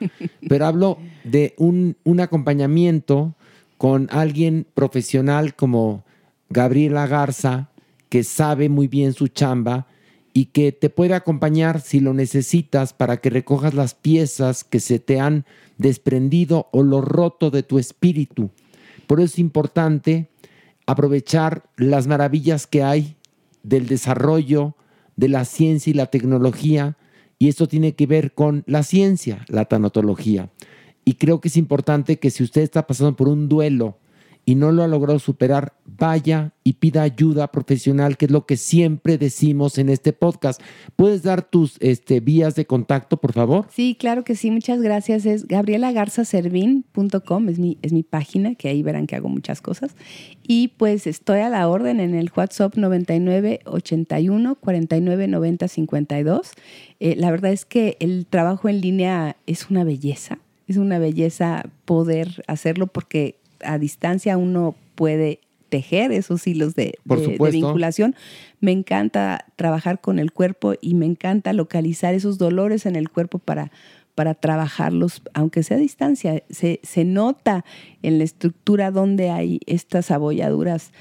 [0.49, 3.33] Pero hablo de un, un acompañamiento
[3.77, 6.03] con alguien profesional como
[6.49, 7.69] Gabriela Garza,
[8.09, 9.87] que sabe muy bien su chamba
[10.33, 14.99] y que te puede acompañar si lo necesitas para que recojas las piezas que se
[14.99, 15.45] te han
[15.77, 18.49] desprendido o lo roto de tu espíritu.
[19.07, 20.29] Por eso es importante
[20.85, 23.15] aprovechar las maravillas que hay
[23.63, 24.75] del desarrollo
[25.19, 26.95] de la ciencia y la tecnología,
[27.37, 30.49] y esto tiene que ver con la ciencia, la tanatología.
[31.03, 33.97] Y creo que es importante que si usted está pasando por un duelo
[34.49, 38.57] y no lo ha logrado superar, vaya y pida ayuda profesional, que es lo que
[38.57, 40.59] siempre decimos en este podcast.
[40.95, 43.67] ¿Puedes dar tus este, vías de contacto, por favor?
[43.69, 45.27] Sí, claro que sí, muchas gracias.
[45.27, 49.95] Es gabrielagarzaservin.com, es mi, es mi página, que ahí verán que hago muchas cosas.
[50.41, 56.53] Y pues estoy a la orden en el WhatsApp 99 81 49 90 52.
[56.99, 61.69] Eh, la verdad es que el trabajo en línea es una belleza, es una belleza
[61.85, 66.95] poder hacerlo porque a distancia uno puede tejer esos hilos de,
[67.51, 68.15] vinculación.
[68.59, 73.39] Me encanta trabajar con el cuerpo y me encanta localizar esos dolores en el cuerpo
[73.39, 73.71] para,
[74.15, 76.43] para trabajarlos, aunque sea a distancia.
[76.49, 77.63] Se, se nota
[78.01, 80.91] en la estructura donde hay estas abolladuras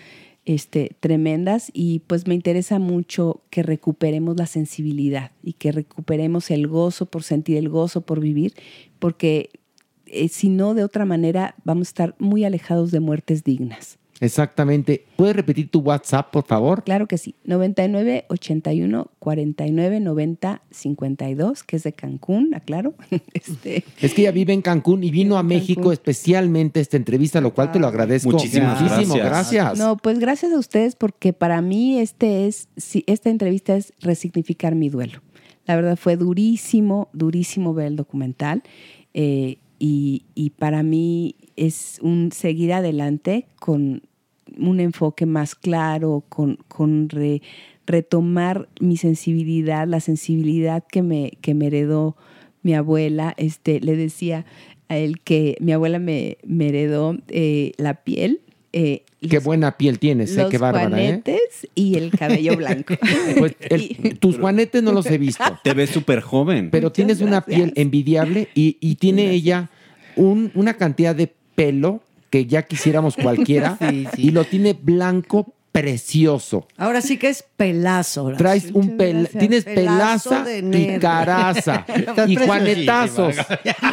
[0.48, 6.68] este, tremendas y pues me interesa mucho que recuperemos la sensibilidad y que recuperemos el
[6.68, 8.55] gozo por sentir el gozo por vivir,
[8.98, 9.51] porque
[10.12, 13.98] eh, si no, de otra manera, vamos a estar muy alejados de muertes dignas.
[14.20, 15.05] Exactamente.
[15.16, 16.82] ¿Puedes repetir tu WhatsApp, por favor?
[16.82, 17.36] Claro que sí.
[17.44, 22.94] 99 81 49 90 52, que es de Cancún, aclaro.
[23.32, 27.55] Este, Es que ella vive en Cancún y vino a México especialmente esta entrevista, lo
[27.55, 29.14] cual te lo agradezco Muchísimas muchísimo.
[29.14, 29.64] gracias.
[29.64, 29.78] Gracias.
[29.78, 34.74] No, pues gracias a ustedes porque para mí este es, sí, esta entrevista es resignificar
[34.74, 35.20] mi duelo.
[35.66, 38.62] La verdad fue durísimo, durísimo ver el documental
[39.14, 44.02] eh, y, y para mí es un seguir adelante con
[44.59, 47.42] un enfoque más claro, con, con re-
[47.86, 52.16] retomar mi sensibilidad, la sensibilidad que me, que me heredó
[52.62, 53.34] mi abuela.
[53.36, 54.44] Este, le decía
[54.88, 58.40] a él que mi abuela me, me heredó eh, la piel.
[58.72, 60.43] eh, Qué buena piel tienes, ¿eh?
[60.43, 60.90] los Qué bárbara, ¿eh?
[60.90, 62.95] juanetes y el cabello blanco.
[63.39, 65.43] Pues el- tus juanetes no los he visto.
[65.65, 66.70] Te ves súper joven.
[66.70, 69.70] Pero tienes una piel envidiable y, y tiene ella
[70.16, 72.01] un- una cantidad de pelo
[72.31, 74.28] que ya quisiéramos cualquiera Sí, sí.
[74.28, 76.66] y lo tiene blanco precioso.
[76.76, 78.32] Ahora sí que es pelazo.
[78.36, 81.86] Traes un pel, tienes Pelazo pelaza y caraza
[82.28, 83.36] y juanetazos.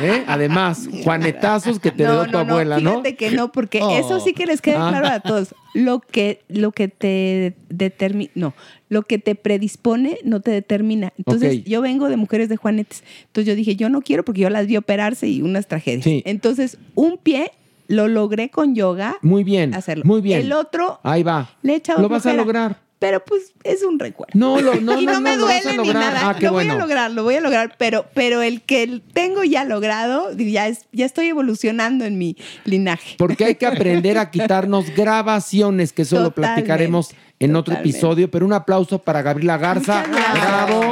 [0.01, 0.23] ¿eh?
[0.27, 2.91] Además, juanetazos que te heredó tu abuela, ¿no?
[2.91, 3.97] Fíjate que no, porque Oh.
[3.97, 4.89] eso sí que les queda Ah.
[4.89, 5.53] claro a todos.
[5.73, 8.53] Lo que, lo que te determina, no,
[8.87, 11.11] lo que te predispone no te determina.
[11.17, 13.03] Entonces, yo vengo de mujeres de Juanetes.
[13.25, 16.05] Entonces yo dije, yo no quiero porque yo las vi operarse y unas tragedias.
[16.25, 17.51] Entonces, un pie
[17.87, 19.17] lo logré con yoga.
[19.21, 19.73] Muy bien.
[19.73, 20.03] Hacerlo.
[20.05, 20.41] Muy bien.
[20.41, 21.49] El otro Ahí va.
[21.61, 22.83] le he echado Lo vas a lograr.
[22.97, 24.31] Pero pues es un recuerdo.
[24.33, 26.29] No, lo- no, y no, no, me no, duele ni nada.
[26.29, 29.65] Ah, lo voy a lograr, lo voy a lograr, pero, pero el que tengo ya
[29.65, 33.15] logrado, ya, es, ya estoy evolucionando en mi linaje.
[33.17, 37.09] Porque hay que aprender a quitarnos grabaciones, que eso lo platicaremos
[37.39, 38.31] en otro episodio.
[38.31, 40.05] Pero un aplauso para Gabriela Garza.
[40.33, 40.91] Bravo.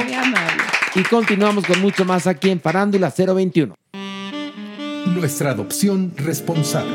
[0.95, 3.73] Y continuamos con mucho más aquí en Farándula 021.
[5.23, 6.91] Nuestra adopción responsable.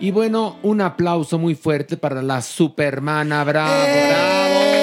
[0.00, 3.42] Y bueno, un aplauso muy fuerte para la supermana.
[3.44, 4.06] Bravo, ¡Eh!
[4.10, 4.77] bravo.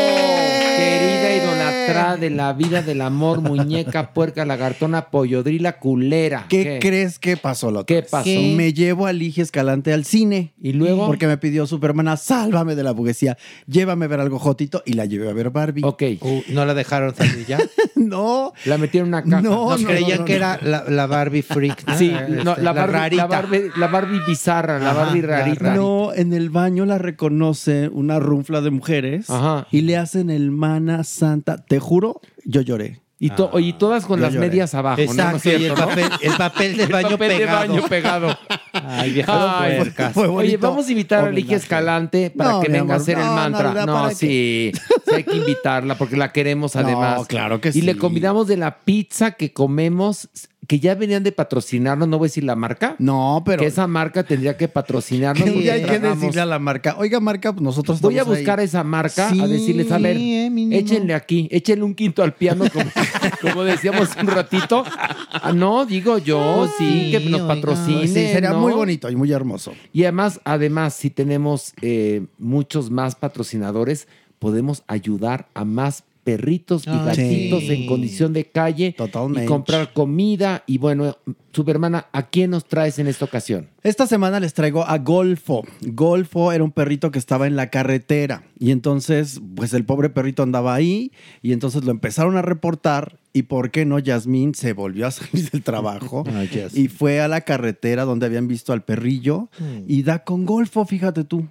[1.85, 6.45] Idolatrada de la vida del amor, muñeca, puerca, lagartona, pollodrila, culera.
[6.49, 7.85] ¿Qué, crees que pasó, Loto?
[7.85, 8.29] ¿Qué pasó?
[8.29, 10.53] Me llevo a Ligia Escalante al cine.
[10.61, 11.05] ¿Y luego?
[11.05, 13.37] Porque me pidió Supermana, sálvame de la burguesía.
[13.67, 15.81] Llévame a ver algo jotito y la llevé a ver Barbie.
[15.83, 16.03] Ok.
[16.49, 17.59] ¿No la dejaron salir ya?
[17.95, 18.53] no.
[18.65, 19.41] La metieron en una caja.
[19.41, 20.37] No, No, no, creían no, no, que no.
[20.37, 21.87] era la, la Barbie freak.
[21.87, 21.97] ¿no?
[21.97, 23.23] Sí, Este, no, la, Barbie, rarita.
[23.23, 25.59] la, Barbie, la Barbie bizarra, la Ajá, Barbie la rarita.
[25.65, 25.75] rarita.
[25.75, 29.67] No, en el baño la reconoce una runfla de mujeres Ajá.
[29.71, 31.57] y le hacen el mana santa.
[31.57, 33.01] Te juro, yo lloré.
[33.17, 34.49] Y, to- y todas con las lloré.
[34.49, 35.03] medias abajo, ¿no?
[35.03, 35.87] Exacto, y el cierto, no?
[35.87, 37.59] papel, el papel de El baño papel de pegado.
[37.69, 38.37] baño pegado.
[38.73, 40.13] Ay, vieja Ay, puercas.
[40.13, 41.55] fue Oye, vamos a invitar a Ligia.
[41.55, 43.73] Escalante para No, que venga a hacer el mantra.
[43.73, 44.73] no, No, ¿para sí,
[45.07, 47.25] sí, hay que invitarla porque la queremos No, además.
[47.27, 47.97] claro que Y le sí.
[47.97, 50.27] convidamos de la pizza que comemos,
[50.67, 52.95] que ya venían de patrocinarnos, no voy a decir la marca.
[52.99, 55.49] No, pero Que esa marca tendría que patrocinarnos.
[55.49, 56.95] que hay que decirle a la marca.
[56.97, 58.65] Oiga, marca, pues nosotros Voy a buscar ahí.
[58.65, 62.85] esa marca a decirles, a ver, eh, échenle aquí, échenle un quinto al piano, como,
[63.41, 64.83] como decíamos un ratito.
[64.85, 68.07] Ah, no, digo yo, sí, que nos patrocine.
[68.07, 68.59] Sí, sería ¿no?
[68.59, 69.73] muy bonito y muy hermoso.
[69.93, 74.07] Y además, además, si tenemos eh, muchos más patrocinadores,
[74.39, 77.73] podemos ayudar a más perritos y Ay, gatitos sí.
[77.73, 79.45] en condición de calle Totalmente.
[79.45, 80.63] y comprar comida.
[80.65, 81.15] Y bueno,
[81.53, 83.69] Supermana, ¿a quién nos traes en esta ocasión?
[83.83, 85.63] Esta semana les traigo a Golfo.
[85.81, 90.43] Golfo era un perrito que estaba en la carretera y entonces, pues el pobre perrito
[90.43, 91.11] andaba ahí
[91.41, 95.51] y entonces lo empezaron a reportar y por qué no, Yasmín se volvió a salir
[95.51, 96.23] del trabajo
[96.73, 99.49] y fue a la carretera donde habían visto al perrillo
[99.87, 101.47] y da con Golfo, fíjate tú.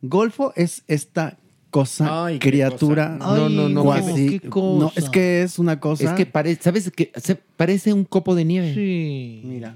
[0.00, 1.38] Golfo es esta
[1.72, 3.18] cosa, Ay, qué criatura.
[3.18, 3.36] cosa.
[3.36, 4.78] No, no, no, cuasi- qué cosa.
[4.84, 6.04] no, es que es una cosa.
[6.04, 7.10] Es que parece, ¿sabes qué?
[7.16, 8.72] Se- parece un copo de nieve.
[8.74, 9.40] Sí.
[9.44, 9.74] Mira.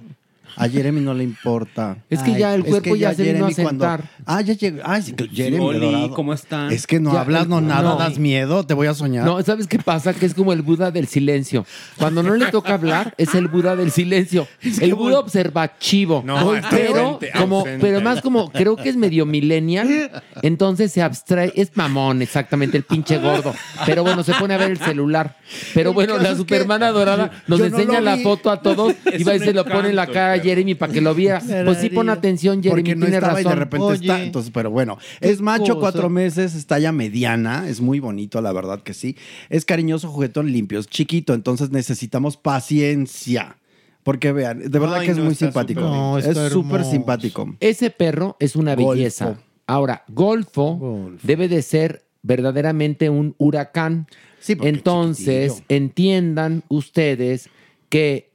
[0.56, 1.96] A Jeremy no le importa.
[2.08, 4.04] Es que ya el es cuerpo que ya se vino a cuando- sentar.
[4.24, 4.80] Ah, ya llegó.
[4.84, 6.10] Ay, sí, que Jeremy Oli, dorado.
[6.14, 6.70] ¿cómo están?
[6.72, 7.96] Es que no Ya, hablas, no el- nada, no.
[7.96, 9.24] das miedo, te voy a soñar.
[9.24, 10.14] No, ¿sabes qué pasa?
[10.14, 11.66] Que es como el Buda del silencio.
[11.98, 14.46] Cuando no le toca hablar, es el Buda del silencio.
[14.80, 16.22] El Buda observativo.
[16.24, 17.78] No, pero, ausente, como, ausente.
[17.80, 20.10] pero más como, creo que es medio millennial.
[20.42, 21.52] Entonces se abstrae.
[21.54, 23.54] Es mamón, exactamente, el pinche gordo.
[23.84, 25.36] Pero bueno, se pone a ver el celular.
[25.74, 29.52] Pero bueno, la supermana dorada nos enseña la foto a todos y va y se
[29.52, 31.40] lo pone en la cara a Jeremy para que lo viera.
[31.64, 33.58] Pues sí, pon atención, Jeremy, Porque no tiene estaba y de razón.
[33.58, 34.22] repente Oye, está.
[34.22, 35.80] Entonces, pero bueno, es macho, cosa.
[35.80, 39.16] cuatro meses, está ya mediana, es muy bonito, la verdad que sí.
[39.48, 43.56] Es cariñoso, juguetón, limpio, es chiquito, entonces necesitamos paciencia.
[44.02, 45.80] Porque vean, de verdad Ay, que es no, muy simpático.
[45.80, 47.56] No, es súper simpático.
[47.58, 48.90] Ese perro es una Golfo.
[48.92, 49.38] belleza.
[49.66, 51.18] Ahora, Golfo, Golfo.
[51.24, 54.06] debe de ser verdaderamente un huracán.
[54.46, 55.76] Entonces, chiquitillo.
[55.76, 57.48] entiendan ustedes
[57.88, 58.25] que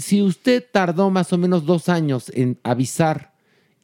[0.00, 3.32] si usted tardó más o menos dos años en avisar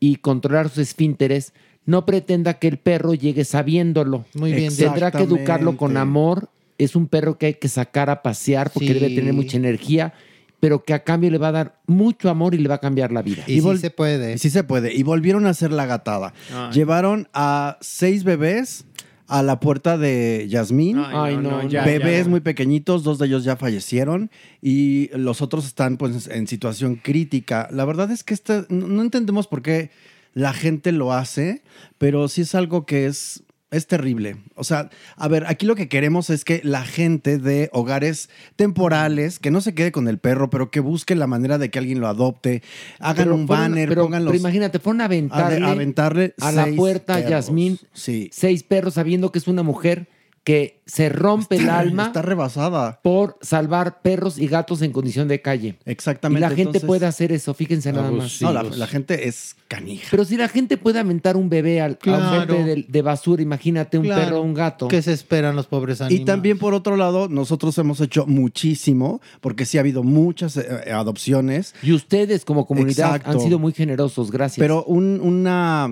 [0.01, 1.53] y controlar sus esfínteres,
[1.87, 4.25] no pretenda que el perro llegue sabiéndolo.
[4.35, 4.75] Muy bien.
[4.77, 6.51] Tendrá que educarlo con amor.
[6.77, 8.95] Es un perro que hay que sacar a pasear porque Sí.
[8.95, 10.13] debe tener mucha energía,
[10.61, 13.11] pero que a cambio le va a dar mucho amor y le va a cambiar
[13.11, 13.43] la vida.
[13.47, 14.35] Y vol- se puede.
[14.35, 14.95] Y sí se puede.
[14.95, 16.35] Y volvieron a hacer la gatada.
[16.55, 16.73] Ay.
[16.73, 18.85] Llevaron a seis bebés
[19.29, 20.99] a la puerta de Yasmín.
[20.99, 22.31] Ay, no, no, no, ya, bebés ya.
[22.31, 24.31] muy pequeñitos, dos de ellos ya fallecieron
[24.61, 27.69] y los otros están pues en situación crítica.
[27.71, 29.91] La verdad es que este, no no entendemos por qué
[30.35, 31.63] la gente lo hace,
[31.99, 34.37] pero sí es algo que es es terrible.
[34.55, 39.39] O sea, a ver, aquí lo que queremos es que la gente de hogares temporales,
[39.39, 42.01] que no se quede con el perro, pero que busque la manera de que alguien
[42.01, 42.63] lo adopte,
[42.99, 44.33] hagan Pero un fueron- banner, pero, pongan los...
[44.33, 47.21] pero imagínate, fueron a aventarle, A aventarle a la puerta a.
[47.29, 48.31] Yasmín Sí.
[48.33, 50.09] seis perros sabiendo que es una mujer
[50.45, 52.99] que se rompe el alma Está rebasada.
[53.03, 55.79] por salvar perros y gatos en condición de calle.
[55.85, 56.41] Exactamente.
[56.41, 58.43] Y la gente entonces- puede hacer eso, fíjense nada más.
[58.43, 60.09] No, la, la gente es canija.
[60.11, 62.41] Pero si la gente puede aventar un bebé al, a un Claro.
[62.55, 64.23] bote de, de basura, imagínate un Claro.
[64.25, 64.89] perro o un gato.
[64.89, 66.23] ¿Qué se esperan los pobres animales?
[66.23, 70.91] Y también por otro lado, nosotros hemos hecho muchísimo, porque sí ha habido muchas eh,
[70.91, 71.75] adopciones.
[71.83, 73.31] Y ustedes como comunidad Exacto.
[73.31, 74.59] han sido muy generosos, gracias.
[74.59, 75.91] Pero un- una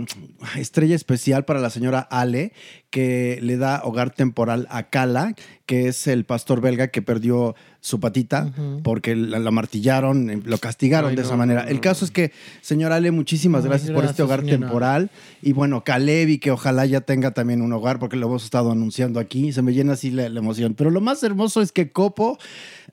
[0.56, 2.52] estrella especial para la señora Ale,
[2.90, 5.34] que le da hogar temporal a Kala,
[5.66, 8.52] que es el pastor belga que perdió su patita
[8.82, 11.62] porque la, la martillaron, eh, lo castigaron Ay, de no, esa manera.
[11.64, 14.58] no, El caso es que, señora Ale, muchísimas Ay, gracias, por este hogar señora.
[14.58, 15.10] temporal.
[15.42, 19.20] Y bueno, Calevi, que ojalá ya tenga también un hogar, porque lo hemos estado anunciando
[19.20, 19.52] aquí.
[19.52, 20.74] Se me llena así la, la emoción.
[20.74, 22.38] Pero lo más hermoso es que Copo,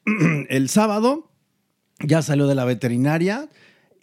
[0.49, 1.29] el sábado,
[1.99, 3.49] ya salió de la veterinaria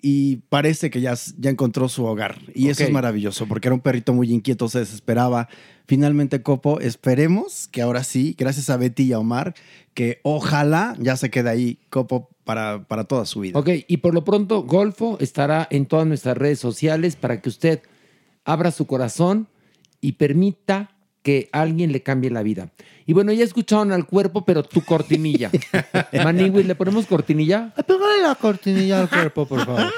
[0.02, 2.38] y parece que ya, ya encontró su hogar.
[2.54, 5.48] Y eso es maravilloso, porque era un perrito muy inquieto, se desesperaba.
[5.86, 9.54] Finalmente, Copo, esperemos que ahora sí, gracias a Betty y a Omar,
[9.94, 13.58] que ojalá ya se quede ahí Copo para, para toda su vida.
[13.58, 17.82] Ok, y por lo pronto, Golfo estará en todas nuestras redes sociales para que usted
[18.44, 19.48] abra su corazón
[20.00, 22.72] y permita que alguien le cambie la vida.
[23.10, 25.50] Y bueno, ya escucharon al cuerpo, pero tu cortinilla.
[26.12, 27.72] Maniwis, ¿le ponemos cortinilla?
[27.74, 29.92] Pégale la cortinilla al cuerpo, por favor.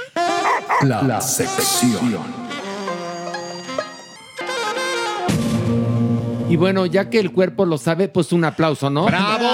[0.81, 2.17] La, la sección.
[6.49, 9.05] Y bueno, ya que el cuerpo lo sabe, pues un aplauso, ¿no?
[9.05, 9.47] ¡Bravo!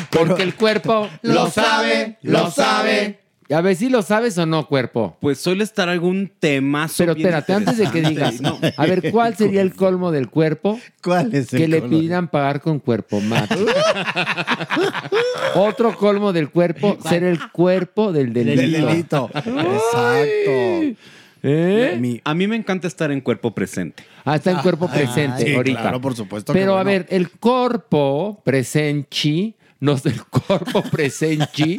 [0.10, 3.21] Porque el cuerpo Lo sabe, lo sabe.
[3.50, 5.16] A ver si lo sabes o no, cuerpo.
[5.20, 6.88] Pues suele estar algún tema.
[6.96, 8.40] Pero espérate, antes de que digas,
[8.76, 10.78] a ver, ¿cuál sería el colmo del cuerpo?
[11.02, 13.54] ¿Cuál es el Que le pidieran pagar con cuerpo, macho.
[15.54, 18.60] Otro colmo del cuerpo, ser el cuerpo del delito.
[18.60, 19.30] Del delito.
[19.34, 21.02] Exacto.
[21.44, 22.20] ¿Eh?
[22.24, 24.04] A mí me encanta estar en cuerpo presente.
[24.24, 25.80] Ah, está en cuerpo Ay, presente sí, ahorita.
[25.80, 31.76] claro, por supuesto que Pero a ver, el cuerpo presenti, no es el cuerpo presenti.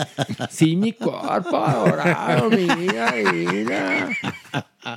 [0.50, 4.10] Sí, mi cuerpo adorado, mira, mira.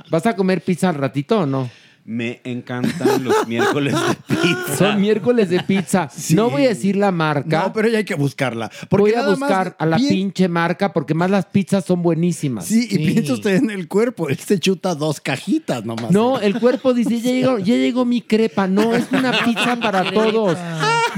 [0.09, 1.69] ¿Vas a comer pizza al ratito o no?
[2.09, 4.77] Me encantan los miércoles de pizza.
[4.77, 6.09] Son miércoles de pizza.
[6.29, 7.63] No voy a decir la marca.
[7.63, 8.71] No, pero ya hay que buscarla.
[8.87, 12.63] Porque voy a buscar a la bien- pinche marca porque más las pizzas son buenísimas.
[12.65, 14.29] Sí, y piensa usted en el cuerpo.
[14.29, 16.09] Él se chuta dos cajitas nomás.
[16.11, 18.67] No, el cuerpo dice, ya llegó, ya llegó mi crepa.
[18.67, 20.57] No, es una pizza para todos.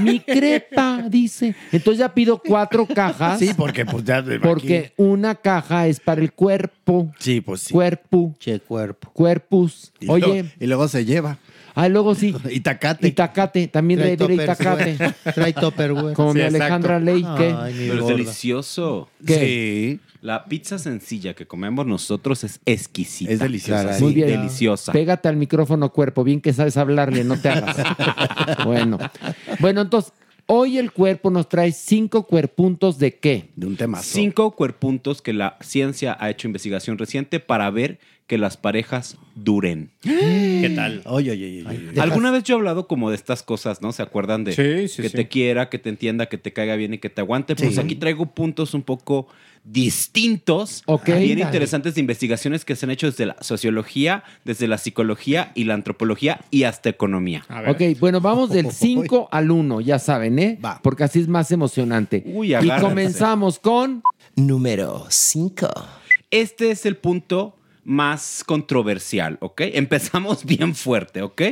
[0.02, 1.54] Mi crepa, dice.
[1.72, 3.38] Entonces ya pido cuatro cajas.
[3.38, 4.24] Sí, porque pues ya...
[4.42, 7.10] Porque una caja es para el cuerpo.
[7.18, 7.72] Sí, pues sí.
[7.72, 8.34] Cuerpo.
[8.38, 9.10] Che, cuerpo.
[9.12, 9.92] Cuerpus.
[10.00, 10.26] Y Oye.
[10.26, 11.38] luego- y luego se lleva.
[11.74, 12.34] Ah, luego sí.
[12.50, 13.08] Itacate.
[13.08, 13.68] Itacate.
[13.68, 14.96] También ir topper, Itacate.
[15.34, 16.14] Trae topper, güey.
[16.14, 16.64] Como mi Sí, exacto.
[16.64, 17.24] Alejandra Ley.
[17.36, 17.54] ¿qué?
[17.56, 19.08] Ay, mi Pero es delicioso.
[19.24, 19.98] ¿Qué?
[20.00, 20.00] Sí.
[20.22, 23.32] La pizza sencilla que comemos nosotros es exquisita.
[23.32, 23.94] Es deliciosa.
[23.94, 24.02] Sí.
[24.02, 24.28] Muy bien.
[24.28, 24.92] Deliciosa.
[24.92, 26.24] Pégate al micrófono, cuerpo.
[26.24, 27.76] Bien que sabes hablarle, no te hagas.
[28.66, 28.98] bueno.
[29.60, 30.12] Bueno, entonces,
[30.46, 33.50] hoy el cuerpo nos trae cinco cuerpuntos de qué?
[33.56, 34.02] De un tema.
[34.02, 37.98] Cinco cuerpuntos que la ciencia ha hecho investigación reciente para ver
[38.30, 39.90] que las parejas duren.
[40.04, 41.02] ¿Qué tal?
[41.06, 42.00] Oye, oye, oye, oye.
[42.00, 43.90] Alguna vez yo he hablado como de estas cosas, ¿no?
[43.90, 45.16] ¿Se acuerdan de Sí, sí, que sí.
[45.16, 47.56] te quiera, que te entienda, que te caiga bien y que te aguante?
[47.56, 47.80] Pues Sí.
[47.80, 49.26] aquí traigo puntos un poco
[49.64, 51.06] distintos, Ok.
[51.06, 51.40] bien Dale.
[51.40, 55.74] interesantes de investigaciones que se han hecho desde la sociología, desde la psicología y la
[55.74, 57.44] antropología y hasta economía.
[57.48, 57.70] A ver.
[57.70, 60.56] Ok, bueno, vamos del 5 al 1, ya saben, ¿eh?
[60.64, 60.78] Va.
[60.84, 62.22] Porque así es más emocionante.
[62.26, 64.02] Uy, y comenzamos con...
[64.36, 65.68] Número 5.
[66.30, 69.60] Este es el punto más controversial, ¿ok?
[69.72, 71.42] Empezamos bien fuerte, ¿ok?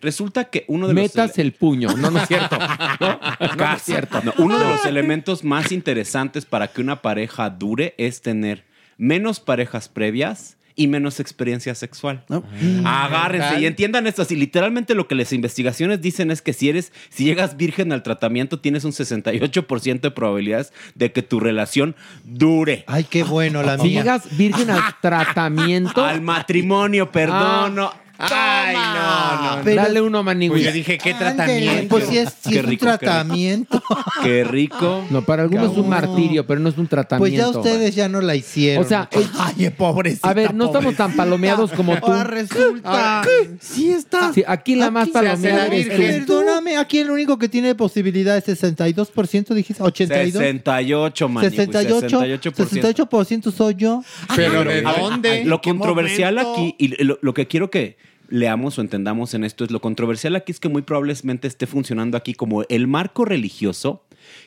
[0.00, 1.02] Resulta que uno de los...
[1.02, 1.88] Metas el puño.
[1.96, 2.58] No, no es cierto.
[3.00, 3.18] No,
[3.56, 4.22] no es cierto.
[4.22, 8.64] No, uno de los elementos más interesantes para que una pareja dure es tener
[8.98, 12.24] menos parejas previas y menos experiencia sexual.
[12.28, 12.86] Mm.
[12.86, 14.22] Agárrense y entiendan esto.
[14.22, 18.02] Así, literalmente lo que las investigaciones dicen es que si eres, si llegas virgen al
[18.02, 22.84] tratamiento, tienes un 68% de probabilidades de que tu relación dure.
[22.86, 24.00] Ay, qué bueno la Si mía.
[24.02, 26.04] llegas virgen al tratamiento.
[26.04, 27.74] Al matrimonio, perdón.
[27.74, 28.05] no.
[28.18, 29.62] Ay, no, no.
[29.64, 30.62] Pero- Dale uno, Manigüis.
[30.62, 31.88] Pues yo dije, ¿qué tratamiento?
[31.88, 32.98] Pues sí es, sí Qué es un rico, qué rico.
[32.98, 33.82] tratamiento.
[34.22, 35.04] Qué rico.
[35.10, 37.52] No, para algunos es un martirio, pero no es un Pues tratamiento.
[37.52, 38.84] ya ustedes ya no la hicieron.
[38.84, 40.28] O sea, Ay, pobrecita.
[40.28, 42.06] a ver, no estamos tan palomeados como tú.
[42.06, 43.22] Ahora resulta.
[43.60, 44.32] Sí está.
[44.32, 46.24] Sí, aquí la más se hace palomeada la virgen.
[46.26, 50.32] Perdóname, aquí el único que tiene posibilidad es 62%, dijiste, 82.
[50.42, 51.44] 68, man.
[51.44, 53.06] 68, 68%.
[53.06, 54.02] 68% soy yo.
[54.34, 55.44] ¿Pero de dónde?
[55.44, 56.52] Lo qué controversial momento?
[56.54, 57.96] aquí, y lo, lo que quiero que
[58.28, 62.16] leamos o entendamos en esto es lo controversial aquí es que muy probablemente esté funcionando
[62.16, 64.02] aquí como el marco religioso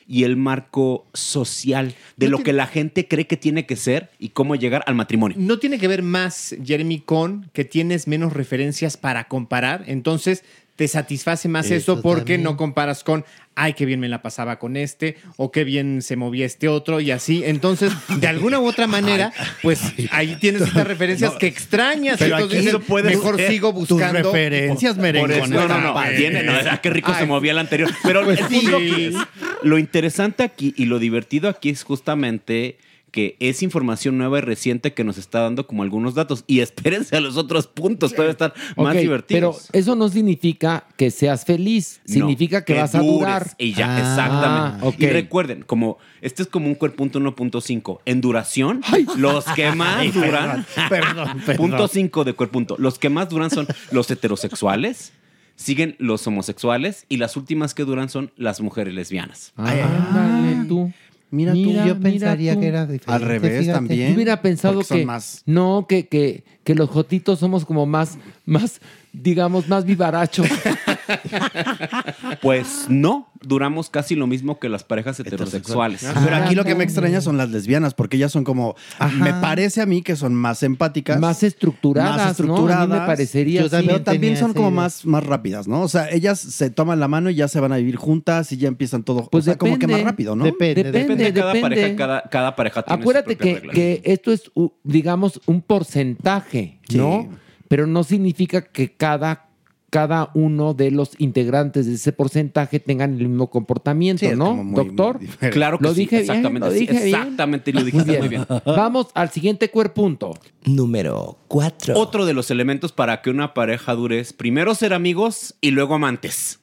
[0.06, 4.30] y el marco social de lo que la gente cree que tiene que ser y
[4.30, 5.36] cómo llegar al matrimonio.
[5.40, 9.84] No tiene que ver más, Jeremy, con que tienes menos referencias para comparar.
[9.86, 10.44] Entonces,
[10.76, 12.42] te satisface más eso, Eso porque también.
[12.42, 13.24] no comparas con,
[13.62, 17.00] ay, qué bien me la pasaba con este, o qué bien se movía este otro,
[17.00, 17.42] y así.
[17.44, 19.32] Entonces, de alguna u otra manera,
[19.62, 19.80] pues
[20.10, 22.16] ahí tienes estas referencias que extrañas.
[22.18, 24.32] Pero Entonces aquí dices, mejor sigo tus buscando.
[24.32, 25.30] referencias, Por merengón.
[25.32, 26.02] eso- no, no, no.
[26.02, 26.70] Está Tiene, no, padre.
[26.70, 27.90] ah, qué rico se movía el anterior.
[28.02, 28.60] Pero Pues el sí.
[28.60, 29.14] punto aquí es-
[29.62, 32.78] lo interesante aquí y lo divertido aquí es justamente
[33.10, 36.44] que es información nueva y reciente que nos está dando como algunos datos.
[36.46, 39.68] Y espérense a los otros puntos, todavía están más Ok, divertidos.
[39.70, 42.00] Pero eso no significa que seas feliz.
[42.06, 43.50] No, Significa que, vas a durar.
[43.58, 44.86] Y ya, Ah, exactamente.
[44.86, 44.94] ok.
[44.98, 48.00] Y recuerden, como este es como un cuerpunto 1.5.
[48.04, 48.82] En duración,
[49.16, 50.66] los que más Ay, duran.
[50.88, 51.56] perdón, perdón.
[51.56, 52.76] Punto 5 de cuerpunto.
[52.78, 55.12] Los que más duran son los heterosexuales.
[55.56, 59.52] Siguen los homosexuales y las últimas que duran son las mujeres lesbianas.
[59.56, 60.90] Ándale tú.
[61.32, 62.60] Mira, tú, Mira, yo mira pensaría tú.
[62.60, 63.12] que era diferente.
[63.12, 63.72] Al revés fíjate.
[63.72, 64.08] también.
[64.08, 68.80] Yo hubiera pensado que más- no, que, que, que los jotitos somos como más, más,
[69.12, 70.48] digamos, más vivarachos.
[72.42, 76.06] Pues no, duramos casi lo mismo que las parejas heterosexuales.
[76.24, 78.74] Pero aquí lo que me extraña son las lesbianas, porque ellas son como,
[79.18, 81.18] me parece a mí que son más empáticas.
[81.20, 82.28] Más estructuradas, más ¿no?
[82.28, 82.88] A estructuradas.
[82.88, 85.82] mí me parecería Yo también Pero también tenía son como más, más rápidas, ¿no?
[85.82, 88.56] O sea, ellas se toman la mano y ya se van a vivir juntas y
[88.56, 89.28] ya empiezan todo.
[89.28, 90.04] Pues o sea, como que depende.
[90.04, 90.44] más rápido, ¿no?
[90.44, 91.76] Depende, Depende, Depende de cada depende.
[91.76, 94.50] pareja, cada, cada pareja tiene Acuérdate que, que esto es,
[94.84, 97.28] digamos, un porcentaje, ¿no?
[97.68, 99.49] Pero no significa que cada,
[99.90, 104.54] cada uno de los integrantes de ese porcentaje tengan el mismo comportamiento, Sí, ¿no?
[104.54, 105.18] muy- Doctor.
[105.20, 105.50] muy.
[105.50, 107.06] Claro que lo sí, dije bien, exactamente, lo sí, dije bien.
[107.08, 108.46] exactamente, lo dijiste muy bien.
[108.64, 110.38] Vamos al siguiente cuerpunto.
[110.64, 111.94] Número 4.
[111.98, 115.94] Otro de los elementos para que una pareja dure es primero ser amigos y luego
[115.96, 116.60] amantes.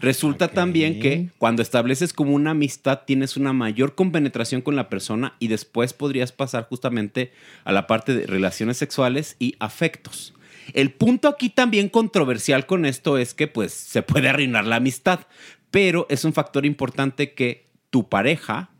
[0.00, 5.34] Resulta también que cuando estableces como una amistad tienes una mayor compenetración con la persona
[5.40, 7.32] y después podrías pasar justamente
[7.64, 10.34] a la parte de relaciones sexuales y afectos.
[10.72, 15.20] El punto aquí también controversial con esto es que pues se puede arruinar la amistad,
[15.70, 18.70] pero es un factor importante que tu pareja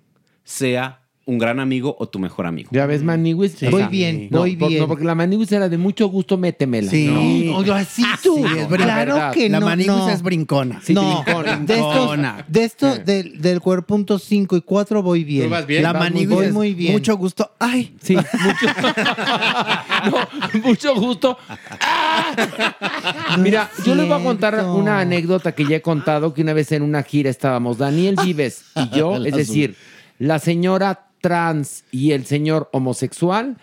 [0.44, 2.70] sea un gran amigo o tu mejor amigo.
[2.72, 3.54] Ya ves, Maniwis.
[3.70, 4.80] Voy bien, no, voy por- bien.
[4.80, 6.90] No, porque la Maniwis era de mucho gusto, métemela.
[6.90, 7.06] Sí.
[7.06, 7.56] No.
[7.58, 8.36] Oye, así tú.
[8.36, 9.04] Sí, es verdad.
[9.04, 9.66] claro que la no.
[9.66, 10.08] maniguis no.
[10.08, 10.80] es brincona.
[10.82, 11.56] Sí, no, brincona.
[11.58, 12.44] de estos, Brincona.
[12.48, 15.44] de esto, del, del cuerpunto 5 y 4 voy bien.
[15.44, 15.82] ¿Tú vas bien?
[15.82, 16.92] La maniguis Voy es muy bien.
[16.92, 17.50] mucho gusto.
[17.58, 18.66] Ay, Sí, mucho,
[20.10, 21.36] No, mucho gusto.
[21.80, 23.36] ¡Ah!
[23.38, 26.72] Mira, yo les voy a contar una anécdota que ya he contado, que una vez
[26.72, 29.76] en una gira estábamos Daniel Vives y yo, es decir,
[30.18, 33.56] la señora trans y el señor homosexual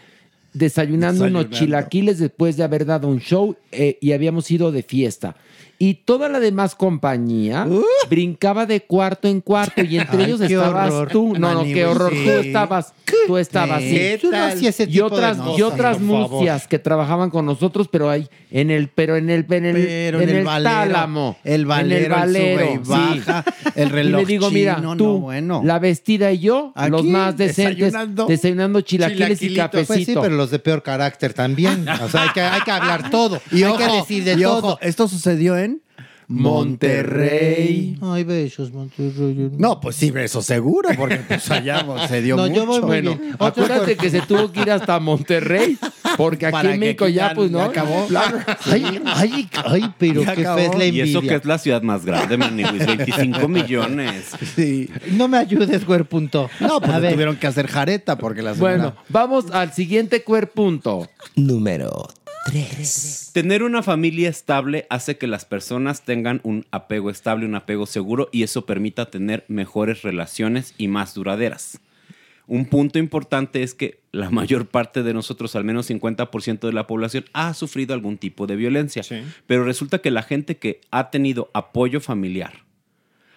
[0.55, 5.35] desayunando, unos chilaquiles después de haber dado un show eh, y habíamos ido de fiesta.
[5.77, 7.67] Y toda la demás compañía
[8.09, 11.09] brincaba de cuarto en cuarto y entre Ay, ellos qué estabas horror.
[11.11, 11.33] tú.
[11.37, 12.13] No, no, qué horror.
[12.13, 12.23] sí.
[12.23, 12.93] Tú estabas,
[13.27, 13.81] tú estabas.
[13.81, 13.89] sí.
[13.89, 14.51] ¿Qué Yo no tal?
[14.53, 18.27] hacía ese y tipo de otras, y otras mucias que trabajaban con nosotros, pero ahí,
[18.51, 21.37] en el, pero en el, en el, Pero en el valero, tálamo.
[21.43, 23.43] el valero, en el el valero, sube y baja,
[23.75, 25.61] el reloj Y le digo, mira, chino, tú, no, bueno.
[25.65, 28.25] la vestida y yo, Aquí, los más decentes, desayunando.
[28.27, 29.87] desayunando, chilaquiles y cafecito.
[29.87, 31.85] Pues sí, pero los de peor carácter también.
[31.89, 33.41] O sea, hay que, hay que hablar todo.
[33.51, 34.57] Y hay ojo, que decir de y todo.
[34.57, 35.81] ojo, esto sucedió en
[36.27, 37.97] Monterrey.
[38.01, 39.51] Ay, besos, Monterrey.
[39.57, 42.55] No, pues sí, eso seguro, porque pues allá se dio No, mucho.
[42.55, 43.35] yo voy muy Bueno, bien.
[43.39, 45.77] Acuérdate que se tuvo que ir hasta Monterrey,
[46.17, 47.59] porque aquí en México ya, pues, ¿no?
[47.59, 48.07] ya acabó.
[48.07, 48.39] Claro.
[48.65, 51.37] Ay, ay, ay, pero Ya qué fe es la Y eso que envidia.
[51.37, 54.31] es la ciudad más grande, Maniguis, 25 millones.
[54.55, 54.89] Sí.
[55.11, 56.49] No me ayudes, cuerpunto.
[56.59, 57.13] No, pues A le ver.
[57.13, 61.07] tuvieron que hacer jareta porque las Bueno, vamos al siguiente cuerpunto.
[61.35, 62.07] Número
[62.45, 63.31] 3.
[63.33, 68.29] Tener una familia estable hace que las personas tengan un apego estable, un apego seguro
[68.31, 71.81] y eso permita tener mejores relaciones y más duraderas.
[72.45, 76.85] Un punto importante es que la mayor parte de nosotros, al menos 50% de la
[76.85, 79.01] población, ha sufrido algún tipo de violencia.
[79.47, 82.63] Pero resulta que la gente que ha tenido apoyo familiar,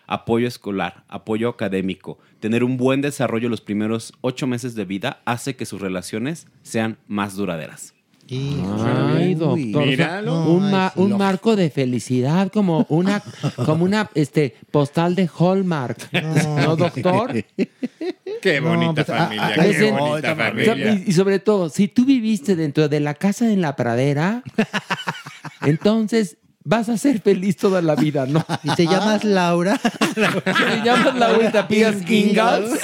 [0.06, 5.56] apoyo escolar, apoyo académico, tener un buen desarrollo los primeros ocho meses de vida, hace
[5.56, 7.94] que sus relaciones sean más duraderas.
[8.30, 9.88] Ay, doctor.
[9.88, 13.22] o sea, un, ma- un marco de felicidad, como una,
[13.64, 16.10] como una este, postal de Hallmark.
[16.12, 17.32] ¿No, doctor?
[18.42, 20.92] Qué bonita pues, familia, qué dicen- bonita familia.
[20.94, 24.42] Y, y sobre todo, si tú viviste dentro de la casa en la pradera,
[25.62, 28.44] entonces vas a ser feliz toda la vida, ¿no?
[28.62, 29.78] ¿Y te llamas Laura?
[29.78, 32.78] te llamas Laura y te pidas Ingalls.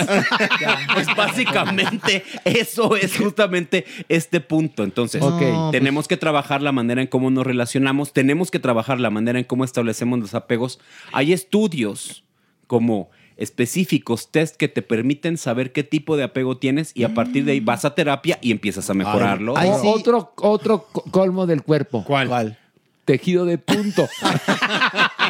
[0.95, 4.85] Pues básicamente eso es justamente este punto.
[4.85, 5.21] Entonces.
[5.21, 9.39] No, tenemos que trabajar la manera en cómo nos relacionamos, tenemos que trabajar la manera
[9.39, 10.81] en cómo establecemos los apegos.
[11.13, 12.25] Hay estudios
[12.67, 17.45] como específicos, test que te permiten saber qué tipo de apego tienes y a partir
[17.45, 19.55] de ahí vas a terapia y empiezas a mejorarlo.
[19.55, 22.05] O- Otro, otro co- colmo del cuerpo.
[22.05, 22.57] ¿Cuál?
[23.05, 24.09] Tejido de punto.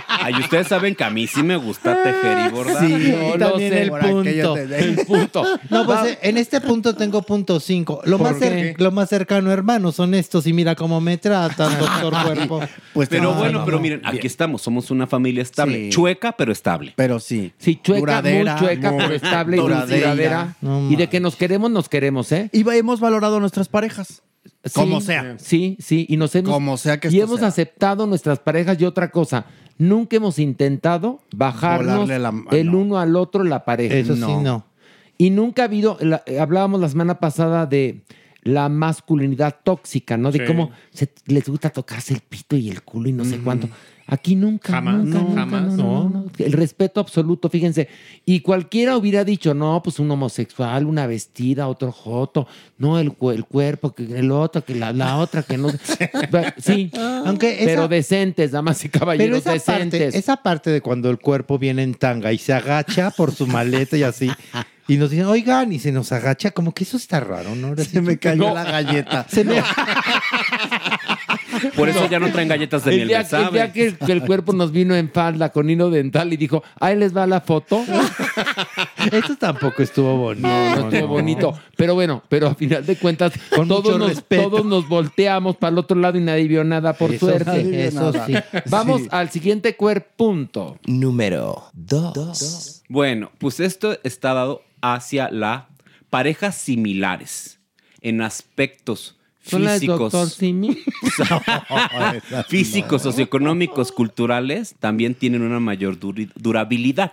[0.09, 2.87] Ay, ustedes saben que a mí sí me gusta tejer y bordar.
[2.87, 3.83] Sí, No lo también sé.
[3.83, 4.57] el punto.
[4.57, 5.45] el punto.
[5.71, 8.03] No, pues Va- en este punto tengo punto 5.
[8.05, 10.47] Lo, ¿Por más cer- lo más cercano, hermanos, son estos.
[10.47, 12.61] Y mira cómo me tratan, doctor Cuerpo.
[12.95, 13.83] Pues pero no, bueno, no, pero no.
[13.83, 15.91] miren, aquí estamos, somos una familia estable, Sí.
[15.91, 16.95] chueca pero estable.
[16.97, 17.53] Pero sí.
[17.59, 20.01] Sí, chueca, Duradera, muy chueca, muy pero estable y duradera.
[20.11, 20.57] duradera.
[20.63, 22.49] No y de que nos queremos, nos queremos, ¿eh?
[22.53, 24.23] Y hemos valorado a nuestras parejas.
[24.65, 25.37] Sí, Como sea.
[25.39, 27.49] Sí, sí, y nos hemos, Como sea que y hemos sea.
[27.49, 29.45] aceptado nuestras parejas y otra cosa.
[29.77, 32.79] Nunca hemos intentado bajarnos la- el no.
[32.79, 33.95] uno al otro la pareja.
[33.97, 34.65] Eso sí, no.
[35.19, 38.03] Y nunca ha habido, la- hablábamos la semana pasada de
[38.43, 40.31] la masculinidad tóxica, ¿no?
[40.33, 40.45] De Sí.
[40.47, 43.69] cómo se- les gusta tocarse el pito y el culo y no sé cuánto.
[44.07, 45.63] Aquí nunca, Jamás, nunca, no, nunca, jamás.
[45.73, 45.75] no,
[46.05, 46.25] no, no.
[46.37, 47.89] El respeto absoluto, fíjense.
[48.27, 53.45] Y cualquiera hubiera dicho, no, pues un homosexual, una vestida, otro joto, no, el, el
[53.47, 55.69] cuerpo, que el otro, que la, la otra, que no.
[56.59, 56.91] sí,
[57.25, 60.15] Aunque esa- pero decentes, damas y Pero caballeros, parte, decentes.
[60.15, 63.97] esa parte de cuando el cuerpo viene en tanga y se agacha por su maleta
[63.97, 64.31] y así,
[64.87, 67.75] y nos dicen, oigan, y se nos agacha, como que eso está raro, ¿no?
[67.77, 69.27] Se me cayó la galleta.
[69.31, 69.63] Se me-
[71.77, 74.13] Por eso ya no traen galletas de El miel día, el día que, el- que
[74.13, 77.41] el cuerpo nos vino en falda con hilo dental y dijo, ahí les va la
[77.41, 77.83] foto.
[79.13, 80.47] Esto tampoco estuvo bonito.
[80.49, 81.59] No, no estuvo bonito.
[81.77, 84.51] Pero bueno, pero a final de cuentas, Con todos mucho nos, respeto.
[84.51, 87.63] todos nos volteamos para el otro lado y nadie vio nada, por Eso suerte.
[87.65, 88.35] sí, eso sí.
[88.71, 89.09] Vamos Sí.
[89.11, 90.79] al siguiente cuerpunto.
[90.87, 92.83] Número 2.
[92.89, 95.69] Bueno, pues esto está dado hacia la
[96.11, 97.59] parejas similares
[98.01, 100.79] en aspectos Son las físicos, doctor Simi.
[102.49, 105.99] físicos, socioeconómicos, culturales, también tienen una mayor
[106.35, 107.13] durabilidad.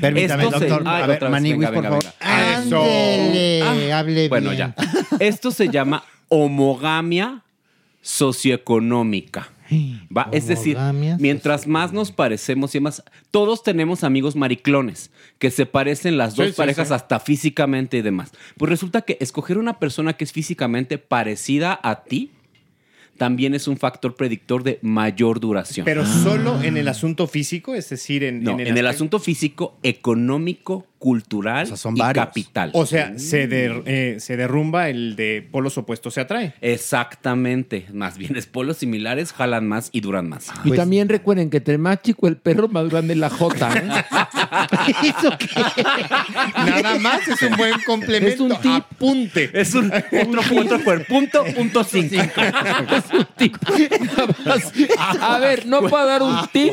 [0.00, 0.88] Permítame, Esto se- doctor.
[0.88, 2.14] Ay, A ver, otra vez, Maniwis, venga, por venga, favor.
[2.20, 2.56] venga.
[2.58, 4.74] Ándele, hable Bueno, bien.
[4.76, 5.16] ya.
[5.20, 7.42] Esto se llama homogamia
[8.02, 9.48] socioeconómica.
[10.16, 10.28] ¿va?
[10.32, 10.76] Es decir,
[11.18, 16.48] mientras más nos parecemos y más, todos tenemos amigos mariclones que se parecen las dos
[16.48, 16.94] Sí, parejas sí.
[16.94, 18.32] hasta físicamente y demás.
[18.56, 22.32] Pues resulta que escoger una persona que es físicamente parecida a ti
[23.18, 25.84] también es un factor predictor de mayor duración.
[25.84, 30.86] Pero solo en el asunto físico, es decir, en, no, en el, asunto físico, económico,
[30.98, 32.70] cultural y capital.
[32.74, 36.54] O sea, se, der- eh, se derrumba el de polos opuestos se atrae.
[36.60, 37.86] Exactamente.
[37.92, 40.48] Más bien es polos similares, jalan más y duran más.
[40.64, 43.70] Y también recuerden que entre más chico el perro, más grande la jota.
[43.76, 43.88] ¿eh?
[46.66, 48.34] Nada más es un buen complemento.
[48.34, 48.72] Es un tip.
[48.88, 49.50] Apunte.
[49.54, 52.16] Es un otro punto, punto, punto cinco.
[55.20, 56.72] A ver, no puedo dar un tip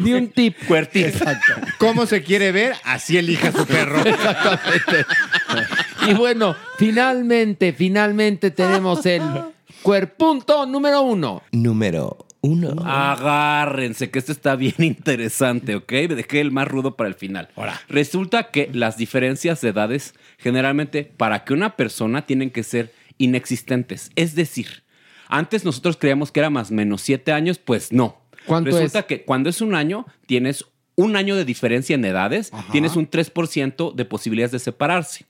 [0.00, 0.56] ni un tip.
[0.66, 1.14] Cuertip.
[1.78, 2.74] ¿Cómo se quiere ver?
[2.84, 4.00] Así elija su perro.
[4.04, 5.06] Exactamente.
[6.08, 9.22] Y bueno, finalmente, finalmente tenemos el
[9.82, 11.42] cuerpunto número uno.
[11.52, 12.82] Número 1.
[12.84, 15.92] Agárrense, que esto está bien interesante, ¿ok?
[15.92, 17.48] Dejé el más rudo para el final.
[17.88, 24.10] Resulta que las diferencias de edades, generalmente, para que una persona tienen que ser inexistentes.
[24.14, 24.84] Es decir,
[25.28, 28.20] antes nosotros creíamos que era más o menos siete años, pues no.
[28.46, 29.04] ¿Cuánto Resulta es?
[29.06, 30.64] que cuando es un año, tienes
[30.98, 35.26] un año de diferencia en edades, tienes un 3% de posibilidades de separarse.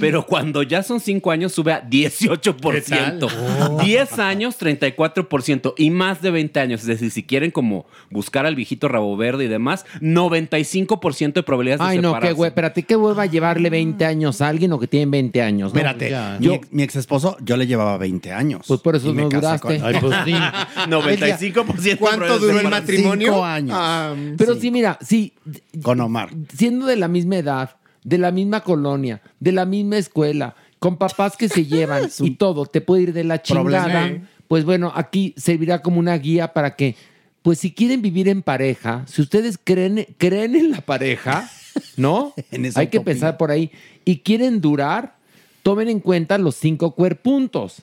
[0.00, 3.82] Pero cuando ya son 5 años, sube a 18%.
[3.84, 5.74] 10 años, 34%.
[5.76, 6.80] Y más de 20 años.
[6.82, 11.80] Es decir, si quieren como buscar al viejito rabo verde y demás, 95% de probabilidades
[11.80, 12.28] Ay, de no, separarse.
[12.28, 15.72] qué güey, espérate, qué hueva llevarle 20 años a alguien o que tienen 20 años.
[15.74, 15.78] ¿no?
[15.80, 18.64] Espérate, mi, Yo, ex, mi ex esposo, yo le llevaba 20 años.
[18.66, 19.78] Pues por eso no casé duraste.
[19.80, 20.32] con- Ay, pues sí.
[20.88, 23.28] 95% ¿Cuánto duró el matrimonio?
[23.32, 23.76] Cinco años.
[23.78, 24.70] Ah, pero sí.
[24.70, 25.34] mira, sí,
[25.82, 26.30] Con Omar.
[26.56, 31.36] siendo de la misma edad, de la misma colonia, de la misma escuela, con papás
[31.36, 34.08] que se llevan y todo, te puede ir de la chingada.
[34.08, 34.20] Sí.
[34.48, 36.96] Pues bueno, aquí servirá como una guía para que,
[37.42, 41.48] pues si quieren vivir en pareja, si ustedes creen, creen en la pareja,
[41.96, 42.34] ¿no?
[42.50, 43.70] En esa Hay que pensar por ahí.
[44.04, 45.16] Y quieren durar,
[45.62, 47.82] tomen en cuenta los cinco cuerpuntos.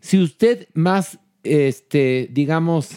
[0.00, 2.90] Si usted más, este, digamos,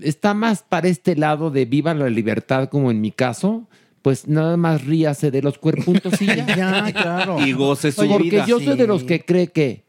[0.00, 3.68] está más para este lado de viva la libertad, como en mi caso,
[4.02, 6.46] pues nada más ríase de los cuerpuntos y ya.
[6.56, 7.44] Ya, claro.
[7.46, 8.46] Y goce su Porque vida.
[8.46, 9.84] yo soy de los que cree que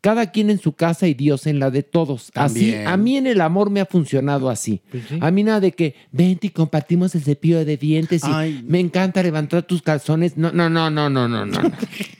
[0.00, 2.30] cada quien en su casa y Dios en la de todos.
[2.34, 4.80] Así, a mí en el amor me ha funcionado así.
[5.20, 8.64] A mí nada de que vente y compartimos el cepillo de dientes y Ay.
[8.68, 10.36] me encanta levantar tus calzones.
[10.36, 11.58] No, no, no, no, no, no, no.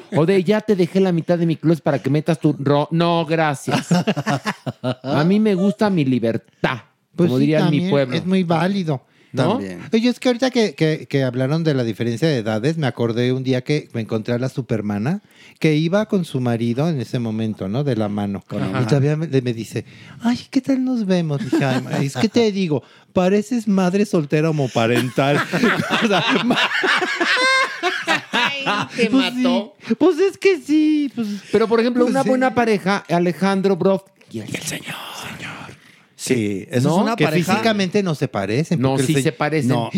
[0.16, 2.88] O de ya te dejé la mitad de mi closet para que metas tu ro.
[2.90, 3.88] No, gracias.
[5.02, 6.78] A mí me gusta mi libertad,
[7.16, 8.16] Pues como sí, diría mi pueblo.
[8.16, 9.04] Es muy válido.
[9.32, 9.52] ¿no?
[9.52, 9.80] También.
[9.90, 13.32] Oye, es que ahorita que, que- que hablaron de la diferencia de edades, me acordé
[13.32, 15.22] un día que me encontré a la supermana
[15.58, 17.82] que iba con su marido en ese momento, ¿no?
[17.82, 18.44] De la mano.
[18.50, 18.82] Ajá.
[18.82, 19.86] Y todavía me, me dice,
[20.20, 21.40] ay, ¿qué tal nos vemos?
[21.42, 22.82] Dije, "Ay, ma, es que te digo,
[23.14, 25.40] pareces madre soltera homoparental.
[28.96, 29.74] Te Pues mató.
[29.86, 31.10] sí, Pues es que sí.
[31.14, 32.28] Pues, Pero por ejemplo, Pues una sí.
[32.28, 34.94] buena pareja, Alejandro Broff y el, señor.
[36.14, 36.96] Sí, eso ¿no?
[36.98, 37.52] es una que pareja.
[37.52, 38.80] físicamente no se parecen.
[38.80, 39.70] No, sí se- se parecen.
[39.70, 39.90] No,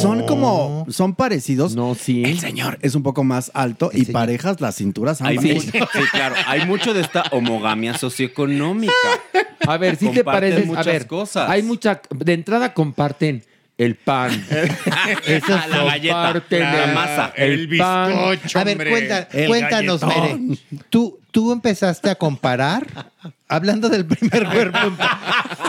[0.00, 1.74] son como, son parecidos.
[1.74, 2.22] No, sí.
[2.24, 5.58] El señor es un poco más alto y parejas las cinturas Hay sí,
[6.12, 6.36] claro.
[6.46, 8.92] Hay mucho de esta homogamia socioeconómica.
[9.66, 10.66] A ver, si te Comparten pareces.
[10.66, 11.50] muchas a ver, cosas.
[11.50, 12.00] Hay mucha.
[12.14, 13.44] De entrada comparten
[13.78, 14.30] el pan.
[15.26, 18.12] Eso La galleta, comparten la el- masa, el, pan.
[18.54, 20.48] A ver, cuenta- cuéntanos, galletón.
[20.48, 20.58] Mere.
[20.90, 22.86] ¿Tú, tú empezaste a comparar,
[23.54, 24.78] hablando del primer cuerpo,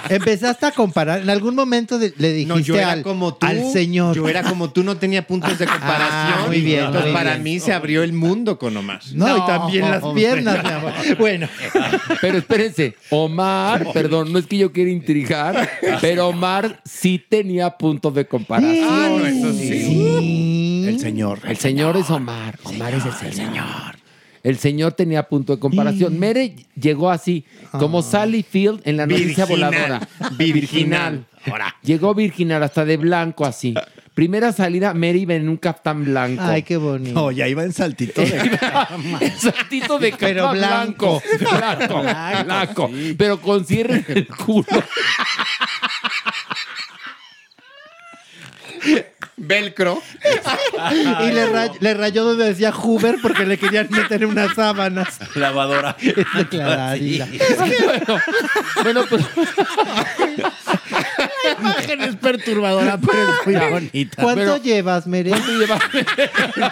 [0.10, 1.22] empezaste a comparar.
[1.22, 3.46] En algún momento de- le dijiste No, yo era al, como tú.
[3.46, 4.16] al señor.
[4.16, 6.10] Yo era como tú, no tenía puntos de comparación.
[6.12, 7.44] Ah, muy bien, Entonces, muy para bien.
[7.44, 9.00] mí se abrió el mundo con Omar.
[9.14, 10.94] No, y también las piernas, mi amor.
[11.20, 11.48] Bueno,
[12.22, 15.70] Pero espérense, Omar, perdón, no es que yo quiera intrigar,
[16.02, 18.88] pero Omar sí tenía puntos de comparación.
[18.90, 20.86] Ah, no, eso sí.
[20.88, 21.40] El señor.
[21.48, 22.58] El señor es Omar.
[22.64, 23.93] Omar es el señor.
[24.44, 26.20] El señor tenía punto de comparación.
[26.20, 29.72] Mere llegó así, como Sally Field en la noticia Virginal.
[29.72, 30.10] voladora.
[30.38, 31.26] Virginal.
[31.82, 33.74] Llegó virginal, hasta de blanco así.
[34.14, 36.44] Primera salida, Mere iba en un caftán blanco.
[36.44, 37.14] ay, qué bonito.
[37.20, 38.38] No, ya iba en saltito de
[39.22, 41.22] El saltito de capa Pero blanco.
[41.50, 42.02] blanco.
[42.04, 42.92] Blanco, blanco.
[43.18, 44.68] Pero con cierre en el culo.
[49.46, 50.02] Velcro.
[51.22, 55.20] y le, ray- le rayó donde decía Hoover porque le querían meter unas sábanas.
[55.36, 55.96] Lavadora.
[56.02, 57.28] Es declaradita.
[57.58, 58.22] bueno,
[58.84, 59.24] bueno, pues
[60.92, 64.22] La imagen es perturbadora, pero es muy bonita.
[64.22, 65.32] ¿Cuánto Pero- llevas, Mere?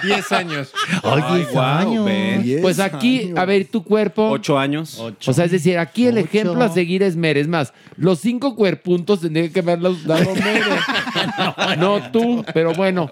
[0.03, 0.71] 10 años.
[1.03, 1.65] Ay, Ay, 10 guau,
[2.07, 2.43] años.
[2.43, 3.37] Diez Pues aquí, años.
[3.39, 4.29] a ver, tu cuerpo.
[4.29, 4.97] Ocho años.
[4.99, 6.25] O sea, es decir, aquí el Ocho.
[6.25, 7.39] ejemplo a seguir es Mere.
[7.41, 11.77] Es más, los cinco cuerpuntos tendría que haberlos dado Mere.
[11.77, 13.11] no tú, pero bueno.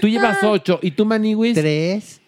[0.00, 0.78] Tú llevas ocho.
[0.82, 1.54] ¿Y tú, Maniwis?
[1.54, 2.20] Tres.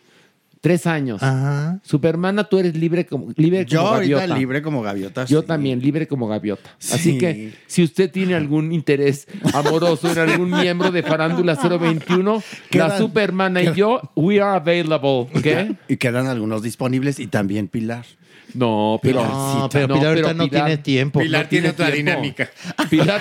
[0.60, 1.22] Tres años.
[1.22, 1.78] Ajá.
[1.84, 4.38] Supermana, tú eres libre como, libre Yo como ahorita gaviota.
[4.38, 5.24] libre como gaviota.
[5.26, 5.46] Yo sí.
[5.46, 6.70] también, libre como gaviota.
[6.78, 7.18] Así Sí.
[7.18, 12.98] que si usted tiene algún interés amoroso en algún miembro de Farándula 021, la Quedan-
[12.98, 15.28] Supermana y yo, we are available.
[15.42, 15.76] ¿Qué?
[15.88, 18.04] Y quedan algunos disponibles y también Pilar.
[18.54, 21.20] No, pero, No, pero Pilar ahorita no tiene tiempo.
[21.20, 22.10] Pilar no tiene tiene otra tiempo.
[22.10, 22.50] dinámica.
[22.90, 23.20] Pilar,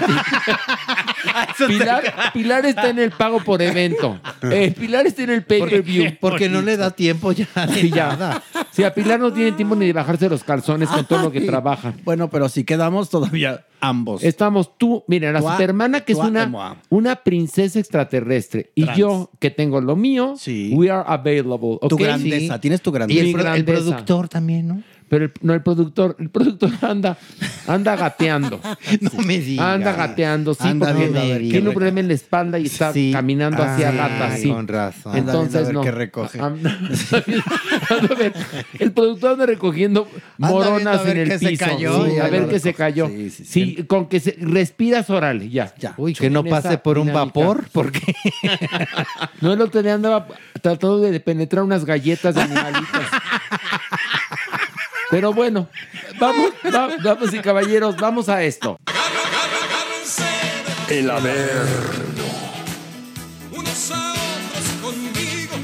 [1.68, 4.20] Pilar, Pilar está en el pago por evento.
[4.50, 6.18] Eh, Pilar está en el pay-per-view.
[6.22, 8.10] Porque no le da tiempo ya de Sí, ya.
[8.10, 8.44] nada.
[8.72, 11.40] Sí, a Pilar no tiene tiempo ni de bajarse los calzones con todo lo que
[11.40, 11.48] Ay.
[11.48, 11.94] trabaja.
[12.04, 14.24] Bueno, pero si quedamos todavía ambos.
[14.24, 16.76] Estamos tú, mira, la supermana que es una, moi.
[16.90, 18.98] una princesa extraterrestre y Trans.
[18.98, 20.72] yo que tengo lo mío, Sí.
[20.76, 21.78] we are available.
[21.90, 22.02] Tu ¿ok?
[22.02, 22.60] grandeza, Sí.
[22.62, 23.22] tienes tu Y grandeza.
[23.22, 24.84] el, pro- el productor también, ¿no?
[25.10, 27.18] Pero el, no, el productor, el productor anda,
[27.68, 28.60] anda gateando.
[29.02, 29.66] No me digas.
[29.66, 33.12] Anda gateando, sí, Anda porque ver tiene un problema en la espalda y está Sí.
[33.14, 34.50] caminando hacia Ah, gata, sí.
[34.50, 35.16] con razón.
[35.16, 35.82] Anda viendo a Entonces ver no.
[35.82, 36.40] qué recoge.
[36.42, 36.78] Anda-
[37.90, 38.34] anda a ver,
[38.80, 40.08] el productor anda recogiendo
[40.38, 41.66] moronas viendo a ver en el piso.
[41.66, 43.10] cayó sí, a ver qué se cayó.
[43.30, 45.74] Sí, con que se respiras, órale, ya.
[45.78, 45.94] Ya.
[45.98, 48.02] Uy, que no pase por un vapor, porque
[49.42, 50.28] No, el otro día andaba
[50.62, 53.02] tratando de penetrar unas galletas de animalitos.
[55.10, 55.70] Pero bueno,
[56.20, 58.78] vamos, va- vamos y caballeros, vamos a esto.
[60.90, 62.24] El Averno.
[63.54, 65.56] unos a otros conmigo.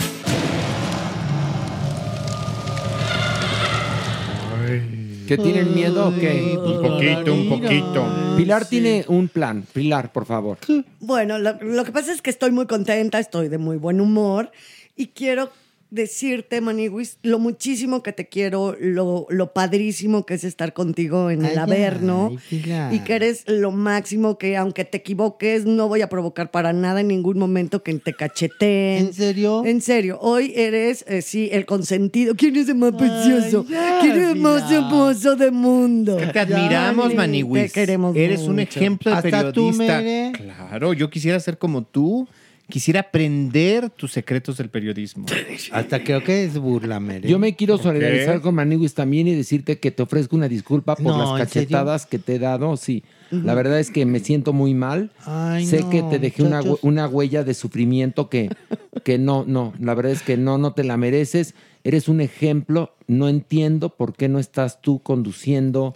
[5.28, 6.58] ¿Que tienen miedo o qué?
[6.58, 8.36] Un poquito, un poquito.
[8.38, 9.64] Pilar tiene un plan.
[9.72, 10.58] Pilar, por favor.
[11.00, 14.52] Bueno, lo, lo que pasa es que estoy muy contenta, estoy de muy buen humor
[14.98, 15.50] y quiero
[15.94, 21.46] decirte, Maniwis, lo muchísimo que te quiero, lo, lo padrísimo que es estar contigo en
[21.46, 26.02] el Ay, Averno ay, y que eres lo máximo que aunque te equivoques no voy
[26.02, 29.08] a provocar para nada en ningún momento que te cacheteen.
[29.08, 29.64] ¿En serio?
[29.66, 32.36] En serio, hoy eres, eh, sí, el consentido.
[32.36, 33.66] ¿Quién es el más precioso?
[33.70, 36.18] ya, ¿Quién es el más hermoso del mundo?
[36.18, 37.72] Te admiramos, Maniwis.
[37.72, 40.02] Te queremos Eres un ejemplo de Hasta tú, periodista.
[40.02, 40.32] Mere.
[40.34, 42.28] Claro, yo quisiera ser como tú.
[42.74, 45.28] Quisiera aprender tus secretos del periodismo.
[45.72, 47.30] Hasta creo que es burla, Mere.
[47.30, 51.06] Yo me quiero solidarizar con Maniwis también y decirte que te ofrezco una disculpa por
[51.06, 52.76] No, las ¿en cachetadas que te he dado.
[52.76, 55.12] Sí, la verdad es que me siento muy mal.
[55.24, 56.80] Ay, sé no, que te dejé una, muchachos.
[56.82, 58.50] una huella de sufrimiento que,
[59.04, 61.54] que no, no, la verdad es que no, no te la mereces.
[61.84, 62.96] Eres un ejemplo.
[63.06, 65.94] No entiendo por qué no estás tú conduciendo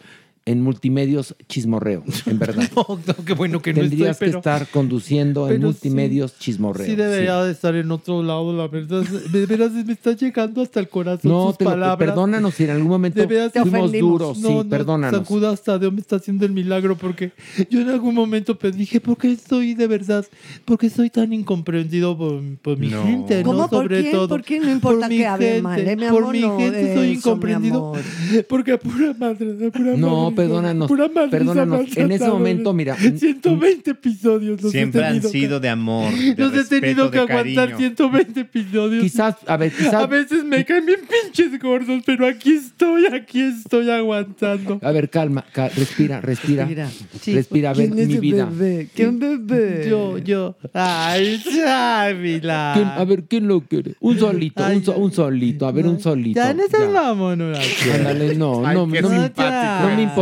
[0.48, 2.64] en multimedios chismorreo, en verdad.
[2.74, 4.32] No, no, qué bueno que no Tendrías estoy, pero...
[4.42, 6.86] que estar conduciendo en multimedios chismorreo.
[6.88, 7.46] Sí debería sí.
[7.48, 9.04] de estar en otro lado, la verdad.
[9.04, 12.70] De veras me está llegando hasta el corazón No, sus te lo- perdónanos si en
[12.70, 13.22] algún momento
[13.62, 14.38] fuimos duros.
[14.40, 15.18] No, sí, no, perdónanos.
[15.18, 17.34] San Judas Tadeo me está haciendo el milagro porque
[17.70, 20.26] yo en algún momento pues, dije, ¿por qué estoy de verdad?
[20.64, 23.04] ¿Por qué soy tan incomprendido por, por mi No.
[23.04, 23.44] gente?
[23.44, 23.50] ¿no?
[23.52, 23.68] ¿Cómo?
[23.70, 24.12] ¿Por Sobre quién?
[24.14, 24.28] todo.
[24.30, 24.64] ¿Por quién?
[24.64, 26.34] No importa mi que hable gente, mal, ¿eh, mi Por amor?
[26.34, 27.78] mi No, gente eso, soy mi incomprendido.
[27.78, 28.00] amor.
[28.48, 30.88] Porque a pura madre, a pura No, madre, perdónanos.
[30.88, 31.98] pura Perdónanos.
[31.98, 32.96] En ese momento, mira.
[32.96, 34.62] 120 episodios.
[34.62, 36.12] los Siempre han que- sido de amor.
[36.14, 37.78] de Los he tenido que aguantar cariño.
[37.78, 39.04] 120 episodios.
[39.04, 39.94] Quizás, a ver, quizás.
[39.96, 44.80] A veces me caen bien pinches gordos, pero aquí estoy, aquí estoy aguantando.
[44.82, 46.66] A ver, calma, ca- respira, respira.
[46.66, 46.90] Respira.
[47.36, 48.46] Respira, a ver, ¿Quién es mi el vida.
[48.46, 48.88] bebé?
[48.94, 49.88] ¿Quién bebé?
[49.90, 50.56] Yo, yo.
[50.74, 52.72] Ay, Chávila.
[52.76, 53.96] ¿Quién- a ver, ¿quién lo quiere?
[54.00, 56.40] Un solito, un, so- un solito, a ver, un solito.
[56.40, 56.90] Ya no seas Ya.
[57.02, 57.94] mamón, Horacio.
[57.94, 59.12] Ándale, no, no, no, no me eres.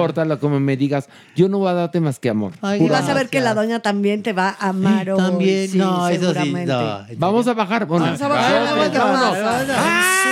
[0.05, 1.09] Importa lo como me digas.
[1.35, 2.53] Yo no voy a darte más que amor.
[2.61, 5.17] Ay, Y vas a ver que la doña también te va a amar hoy.
[5.17, 7.05] También, sí, no, eso sí, no.
[7.17, 7.85] Vamos a bajar.
[7.85, 10.24] Bueno, Vamos a bajar, vamos a bajar.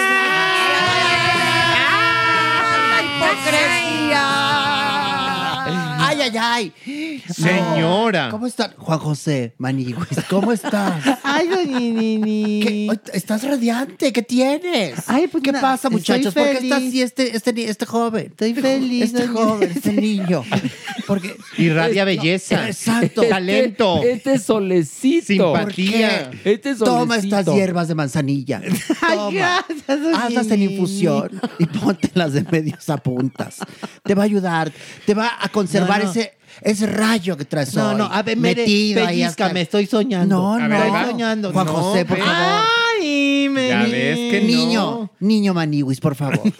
[6.23, 7.23] Ay, ay, ay.
[7.33, 8.29] Señora.
[8.29, 8.73] ¿Cómo está?
[8.77, 11.19] Juan José Manigüis, ¿cómo estás?
[11.23, 12.89] Ay, ni, ni, ni.
[13.13, 15.03] Estás radiante, ¿qué tienes?
[15.07, 16.33] Ay, pues ¿Qué na- pasa, muchachos?
[16.33, 18.27] ¿Por qué está así este, este, este joven?
[18.27, 19.03] Estoy feliz.
[19.05, 20.43] Este joven, este niño.
[21.07, 22.67] Porque Irradia belleza.
[22.67, 23.23] Exacto.
[23.29, 24.01] Talento.
[24.03, 25.25] Este solecito.
[25.25, 26.31] Simpatía.
[26.43, 26.85] Este solecito.
[26.85, 28.61] Toma estas hierbas de manzanilla.
[28.99, 29.65] Toma.
[30.17, 33.57] Hazlas en infusión y póntelas de medios a puntas.
[34.03, 34.71] Te va a ayudar.
[35.05, 36.12] Te va a conservar No, no.
[36.19, 37.95] Ese, ese rayo que traes No, hoy.
[37.97, 40.35] no, a ver, mere, metido ahí hasta- pellizcame, estoy soñando.
[40.35, 40.75] No, A no.
[40.83, 41.51] Estoy soñando.
[41.51, 42.33] Juan No, José, por favor.
[43.01, 44.47] Ay, me Ya ves que no.
[44.47, 46.39] Niño, niño Maniwis, por favor.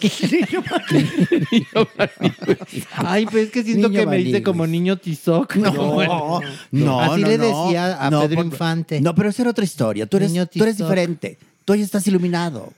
[2.96, 4.44] Ay, pues es que siento Niño que me dice Maniwis.
[4.44, 5.56] como niño tizoc.
[5.56, 6.40] No,
[6.70, 7.64] no, Así no, le no.
[7.64, 9.00] decía a Pedro por- Infante.
[9.00, 10.06] No, pero esa era otra historia.
[10.06, 10.88] Tú eres, Niño tú eres Tizoc.
[10.90, 11.38] diferente.
[11.64, 12.72] Tú hoy estás iluminado.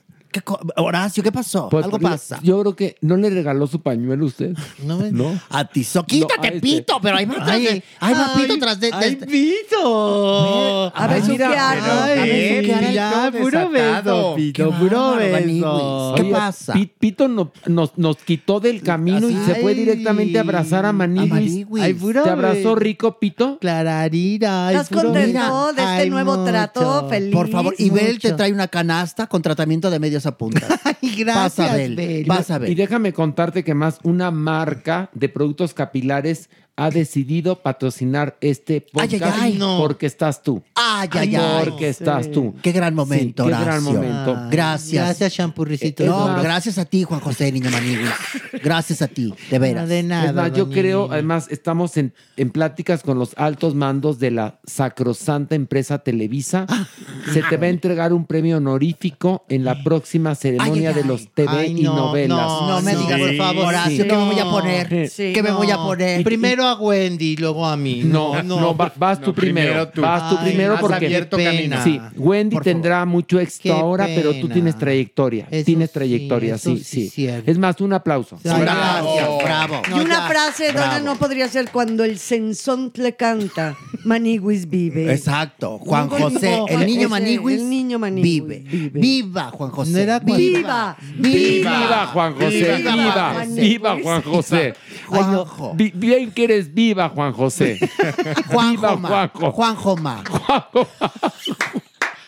[0.45, 1.69] ¿Qué Horacio, ¿qué pasó?
[1.69, 2.39] Pues, Algo pasa.
[2.43, 4.55] Yo creo que no le regaló su pañuelo a usted.
[4.83, 5.39] No me- ¿No?
[5.49, 6.61] A ti, so- quítate, a este.
[6.61, 10.91] pito, pero ahí va tras de, ahí va ay, pito tras de, de- ¡Ay, pito!
[10.95, 12.03] A ver, Ay, mira.
[12.03, 16.13] Ay, mira, pito puro beso, pito, Qué puro beso.
[16.15, 16.73] ¿Qué pasa?
[16.73, 19.77] Pi- Pito no- nos, nos quitó del camino y se fue Ay.
[19.77, 21.65] directamente a abrazar a Maniwis.
[21.79, 23.57] Ay, puro ¿Te abrazó rico, Pito?
[23.59, 24.67] Clararira.
[24.67, 27.07] ay, ¿Estás contento de este Ay, nuevo trato?
[27.09, 27.33] Feliz.
[27.33, 30.69] Por favor, y Bel te trae una canasta con tratamiento de medios a puntas.
[30.83, 32.25] Ay, gracias, Vas a ver, Bel.
[32.25, 32.69] vas a ver.
[32.69, 36.49] Y déjame contarte que más una marca de productos capilares
[36.79, 39.57] ha decidido patrocinar este Ay, podcast ay, ay.
[39.57, 39.79] No.
[39.79, 40.61] porque estás tú.
[40.75, 41.65] Ay, ay, ay.
[41.65, 42.53] Porque estás tú.
[42.61, 44.37] Qué gran momento, Sí, qué gran momento.
[44.51, 45.03] Gracias.
[45.05, 46.03] Gracias, champurricito.
[46.03, 48.09] Es No, más- gracias a ti, Juan José Niño Manigüis.
[48.63, 49.83] Gracias a ti, de veras.
[49.83, 50.25] No, de nada.
[50.29, 54.59] es más, yo creo, además, estamos en, en pláticas con los altos mandos de la
[54.65, 56.65] sacrosanta empresa Televisa.
[56.69, 56.87] Ah.
[57.33, 61.07] Se te va a entregar un premio honorífico en la próxima ceremonia Ay, ay, de
[61.07, 61.29] los ay.
[61.33, 62.37] TV Ay, y no, novelas.
[62.37, 64.09] no, No me digas, por favor, Horacio, Sí.
[64.09, 64.51] ¿qué me voy a No.
[64.51, 65.09] poner?
[65.09, 66.23] Sí, ¿Qué me voy a No, poner?
[66.23, 68.01] Primero a Wendy, luego a mí.
[68.03, 69.67] No, no, va- vas tú no, primero.
[69.67, 70.01] primero tú.
[70.01, 71.05] Vas tú Ay, primero has porque.
[71.05, 71.51] abierto camino.
[71.61, 71.83] pena.
[71.83, 75.47] Sí, Wendy Por tendrá mucho éxito Qué ahora, pero tú tienes trayectoria.
[75.51, 77.27] Eso tienes trayectoria, sí, sí sí.
[77.27, 78.37] es más, un aplauso.
[78.43, 79.37] Ay, Gracias, Bravo.
[79.43, 79.81] bravo.
[79.89, 80.87] Y una ya, frase, bravo.
[80.93, 85.11] doña, no podría ser cuando el sensón le canta, Maniguis vive.
[85.11, 85.77] Exacto.
[85.79, 87.59] Juan José, el niño Ese, Maniguis.
[87.61, 88.59] el niño Maniguis vive.
[88.59, 88.99] vive.
[88.99, 89.91] Viva, Juan José.
[89.91, 90.97] No era cuando- ¡Viva!
[91.17, 92.91] Viva Juan José, Viva,
[93.95, 94.63] viva, Juan José.
[94.63, 94.75] viva.
[95.07, 95.73] Juanjo.
[95.75, 97.77] Bien que viva Juan José.
[98.51, 99.09] Juan Viva Joma.
[99.09, 99.51] Juanjo.
[99.51, 100.23] Juan Joma.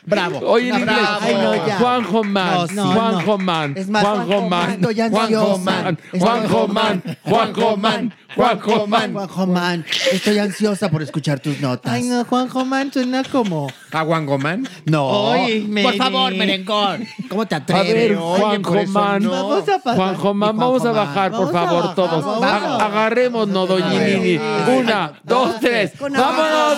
[0.06, 0.40] Bravo.
[0.46, 0.96] Oye, en inglés.
[0.98, 1.20] bravo.
[1.22, 1.78] Ay, no, ya.
[1.78, 3.38] Juanjo Man, No, sí, Juanjo no.
[3.38, 5.58] Man, Es más, Juanjo Man, Estoy Juanjo ansiosa.
[5.64, 9.14] Man, Estoy- Juanjo Man, Juanjo Man, Juanjo Man.
[9.14, 11.92] Juanjo Man, estoy ansiosa por escuchar tus notas.
[11.92, 13.68] Ay, no, Juanjo Man suena como.
[13.92, 14.68] ¿A Juangoman?
[14.86, 15.06] No.
[15.08, 17.06] Oye, por favor, merengón.
[17.28, 17.94] ¿Cómo te A atreves?
[17.94, 19.32] ver, Oye, Juanjo Man, no.
[19.32, 19.96] Vamos a pasar.
[19.96, 21.08] Juanjo Man, vamos a Juanjo Man.
[21.08, 22.26] bajar, por Vamos a favor, bajar, todos.
[22.26, 24.40] vamos A- a- Agarrémonos, Doñinini.
[24.78, 25.92] Una, dos, tres.
[26.00, 26.78] Con ¡Vámonos!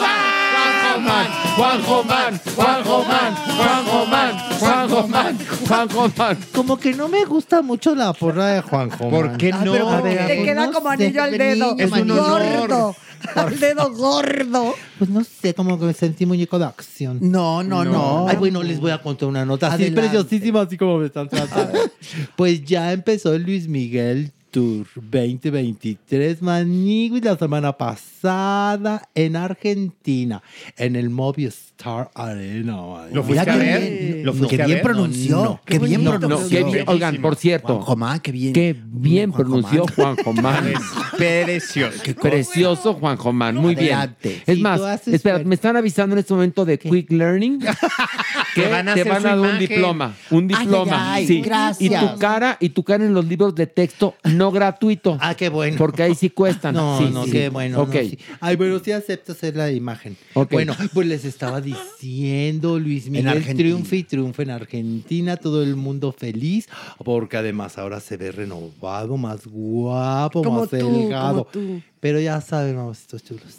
[0.61, 6.37] Juanjo Man, Juanjo Man, Juanjo Man, Juanjo Man, Juanjo Man, Juanjo Man.
[6.53, 9.37] Como que no me gusta mucho la porra de Juanjo ¿Por Man.
[9.37, 10.01] qué Ah, no?
[10.03, 11.75] te queda como anillo al dedo.
[11.77, 12.41] Es un honor.
[12.43, 12.95] gordo.
[13.35, 14.73] Al dedo gordo.
[14.97, 17.19] Pues no sé, como que me sentí muñeco de acción.
[17.21, 18.27] No, no, no.
[18.27, 21.79] Ay, bueno, les voy a contar una nota así preciosísima, así como me están tratando.
[22.35, 30.43] pues ya empezó el Luis Miguel Tour 2023 Manigui la semana pasada en Argentina,
[30.77, 32.75] en el Movistar Arena.
[32.75, 33.09] man.
[33.13, 33.81] ¿Lo fuiste a ver?
[33.81, 34.25] bien.
[34.25, 34.83] ¿Lo fuiste qué a bien ver?
[34.83, 35.43] pronunció.
[35.43, 36.49] No, qué bien pronunció.
[36.49, 36.83] qué bien.
[36.87, 38.53] Oigan, por cierto, Juanjo Man, qué bien.
[38.53, 39.93] qué bien pronunció Man.
[39.95, 40.73] Juanjo Man.
[41.17, 42.01] Precioso.
[42.21, 43.93] Precioso Juanjo Man, muy bien.
[43.93, 44.41] Adelante.
[44.45, 47.59] Es Sí, más, espera, me están avisando en este momento de Quick Learning
[48.55, 51.13] que Te van a te hacer van a dar un diploma, un Ay, diploma.
[51.13, 51.41] ay, ay, sí.
[51.41, 51.81] gracias.
[52.03, 55.17] Y tu cara y tu cara en los libros de texto no gratuito.
[55.21, 55.77] Ah, qué bueno.
[55.77, 56.73] Porque ahí sí cuestan.
[56.81, 57.31] No, Sí, no, sí.
[57.31, 57.81] qué bueno.
[57.81, 57.93] Ok.
[57.95, 58.17] no, sí.
[58.39, 60.15] Ay, bueno, sí acepto hacer la imagen.
[60.33, 60.51] Ok.
[60.53, 66.11] Bueno, pues les estaba diciendo, Luis Miguel triunfa y triunfa en Argentina, todo el mundo
[66.11, 66.67] feliz,
[67.03, 71.45] porque además ahora se ve renovado, más guapo, Como más tú, delgado.
[71.45, 71.81] como tú.
[71.99, 73.57] Pero ya saben, mamacitos chulos.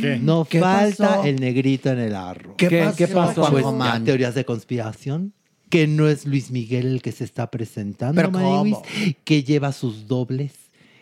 [0.00, 0.18] ¿Qué?
[0.20, 1.24] No ¿Qué falta pasó?
[1.24, 2.56] el negrito en el arro.
[2.56, 3.48] ¿Qué, ¿Qué- pasó, qué pasó?
[3.50, 3.64] Pues
[4.04, 5.32] teorías de conspiración.
[5.70, 8.82] Que no es Luis Miguel el que se está presentando, ¿Pero
[9.24, 10.52] que lleva sus dobles,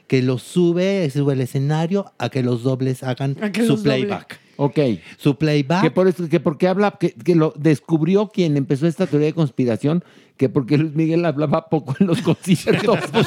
[0.07, 4.27] que los sube, sube el escenario a que los dobles hagan su doble.
[4.57, 4.79] Ok.
[5.17, 5.83] Su playback.
[5.83, 9.35] Que por eso, que porque habla, que, que lo descubrió quien empezó esta teoría de
[9.35, 10.03] conspiración,
[10.37, 12.99] que porque Luis Miguel hablaba poco en los conciertos.
[13.13, 13.27] Pues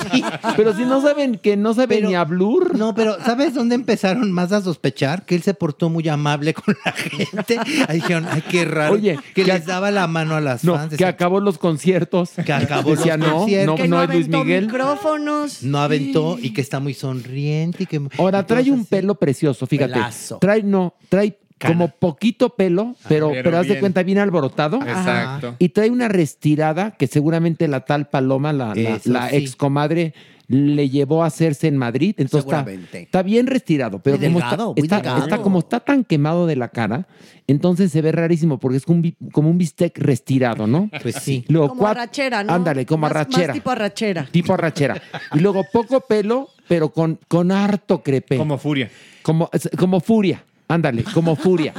[0.55, 2.39] Pero si no saben que no sabe Pero- ni hablar.
[2.75, 5.25] No, pero ¿sabes dónde empezaron más a sospechar?
[5.25, 7.57] Que él se portó muy amable con la gente.
[7.87, 8.93] Ahí dijeron, ay, qué raro.
[8.93, 10.85] Oye, que que les daba la mano a las No, fans.
[10.89, 12.31] que Decían, acabó los conciertos.
[12.45, 13.77] Que acabó Decía, los no, conciertos.
[13.77, 14.65] no, que no, no es Luis aventó Miguel.
[14.67, 15.63] micrófonos.
[15.63, 17.83] no aventó y que está muy sonriente.
[17.83, 18.87] Y que, Ahora y trae un así.
[18.89, 19.93] pelo precioso, fíjate.
[19.93, 20.37] Pelazo.
[20.39, 21.18] Trae, no, trae
[21.59, 21.73] Cana.
[21.73, 24.77] como poquito pelo, pero, pero pero haz de cuenta bien alborotado.
[24.77, 25.55] Exacto.
[25.59, 28.73] Y trae una restirada que seguramente la tal Paloma, la,
[29.05, 29.35] la, sí.
[29.35, 30.13] excomadre,
[30.47, 32.15] le llevó a hacerse en Madrid.
[32.17, 33.01] Entonces está, Seguramente.
[33.03, 36.55] está bien restirado, pero Muy como, delgado, está, muy está- como está tan quemado de
[36.55, 37.07] la cara,
[37.45, 40.89] entonces se ve rarísimo porque es como un, como un bistec restirado, ¿no?
[41.03, 41.45] Pues sí.
[41.49, 42.53] Luego, Como arrachera, ¿no?
[42.53, 43.47] Ándale, como Más- arrachera.
[43.49, 44.27] Más tipo arrachera.
[44.31, 44.99] Tipo arrachera.
[45.35, 48.37] Y luego poco pelo, pero con, con harto crepe.
[48.37, 48.89] Como furia.
[49.21, 50.43] Como, como furia.
[50.69, 51.73] Ándale, como furia.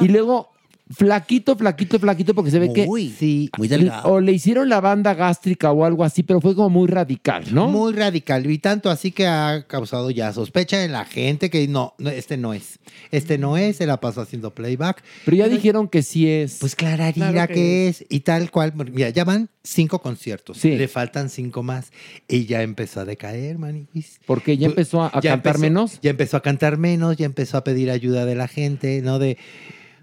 [0.00, 0.50] Y luego,
[0.90, 2.86] flaquito, flaquito, flaquito, porque se ve que.
[2.86, 3.50] Muy, Sí.
[3.58, 4.08] muy delgado.
[4.12, 7.68] O le hicieron la banda gástrica o algo así, pero fue como muy radical, ¿no?
[7.68, 8.50] Muy radical.
[8.50, 12.36] Y tanto así que ha causado ya sospecha en la gente que no, no, este
[12.36, 12.78] no es.
[13.10, 15.02] Este no es, se la pasó haciendo playback.
[15.24, 16.58] pero ya dijeron que sí es.
[16.60, 18.04] Pues clararira Claro que, que es.
[18.08, 18.72] Y tal cual.
[18.92, 20.58] Mira, ya van cinco conciertos.
[20.58, 20.76] Sí.
[20.76, 21.92] Le faltan cinco más.
[22.28, 24.20] Y ya empezó a decaer, maniquis.
[24.26, 25.98] porque ya Pues, empezó a, a ya cantar empezó- menos.
[26.02, 29.18] Ya empezó a cantar menos, ya empezó a pedir ayuda de la gente, ¿no?
[29.18, 29.36] De.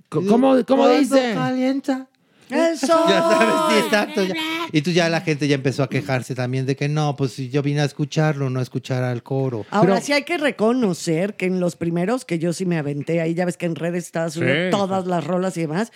[0.10, 1.34] ¿Cómo, cómo "Cuando dice?
[1.36, 2.08] calienta".
[2.48, 3.06] Eso.
[3.10, 4.24] Ya sabes, sí, exacto.
[4.24, 4.36] ya.
[4.72, 7.50] Y tú ya la gente ya empezó a quejarse también de que no, pues si
[7.50, 9.66] yo vine a escucharlo, no a escuchar al coro.
[9.72, 13.20] Ahora Pero- sí hay que reconocer que en los primeros que yo sí me aventé
[13.20, 14.70] ahí, ya ves que en redes estaba subiendo Sí.
[14.80, 15.92] todas las rolas y demás.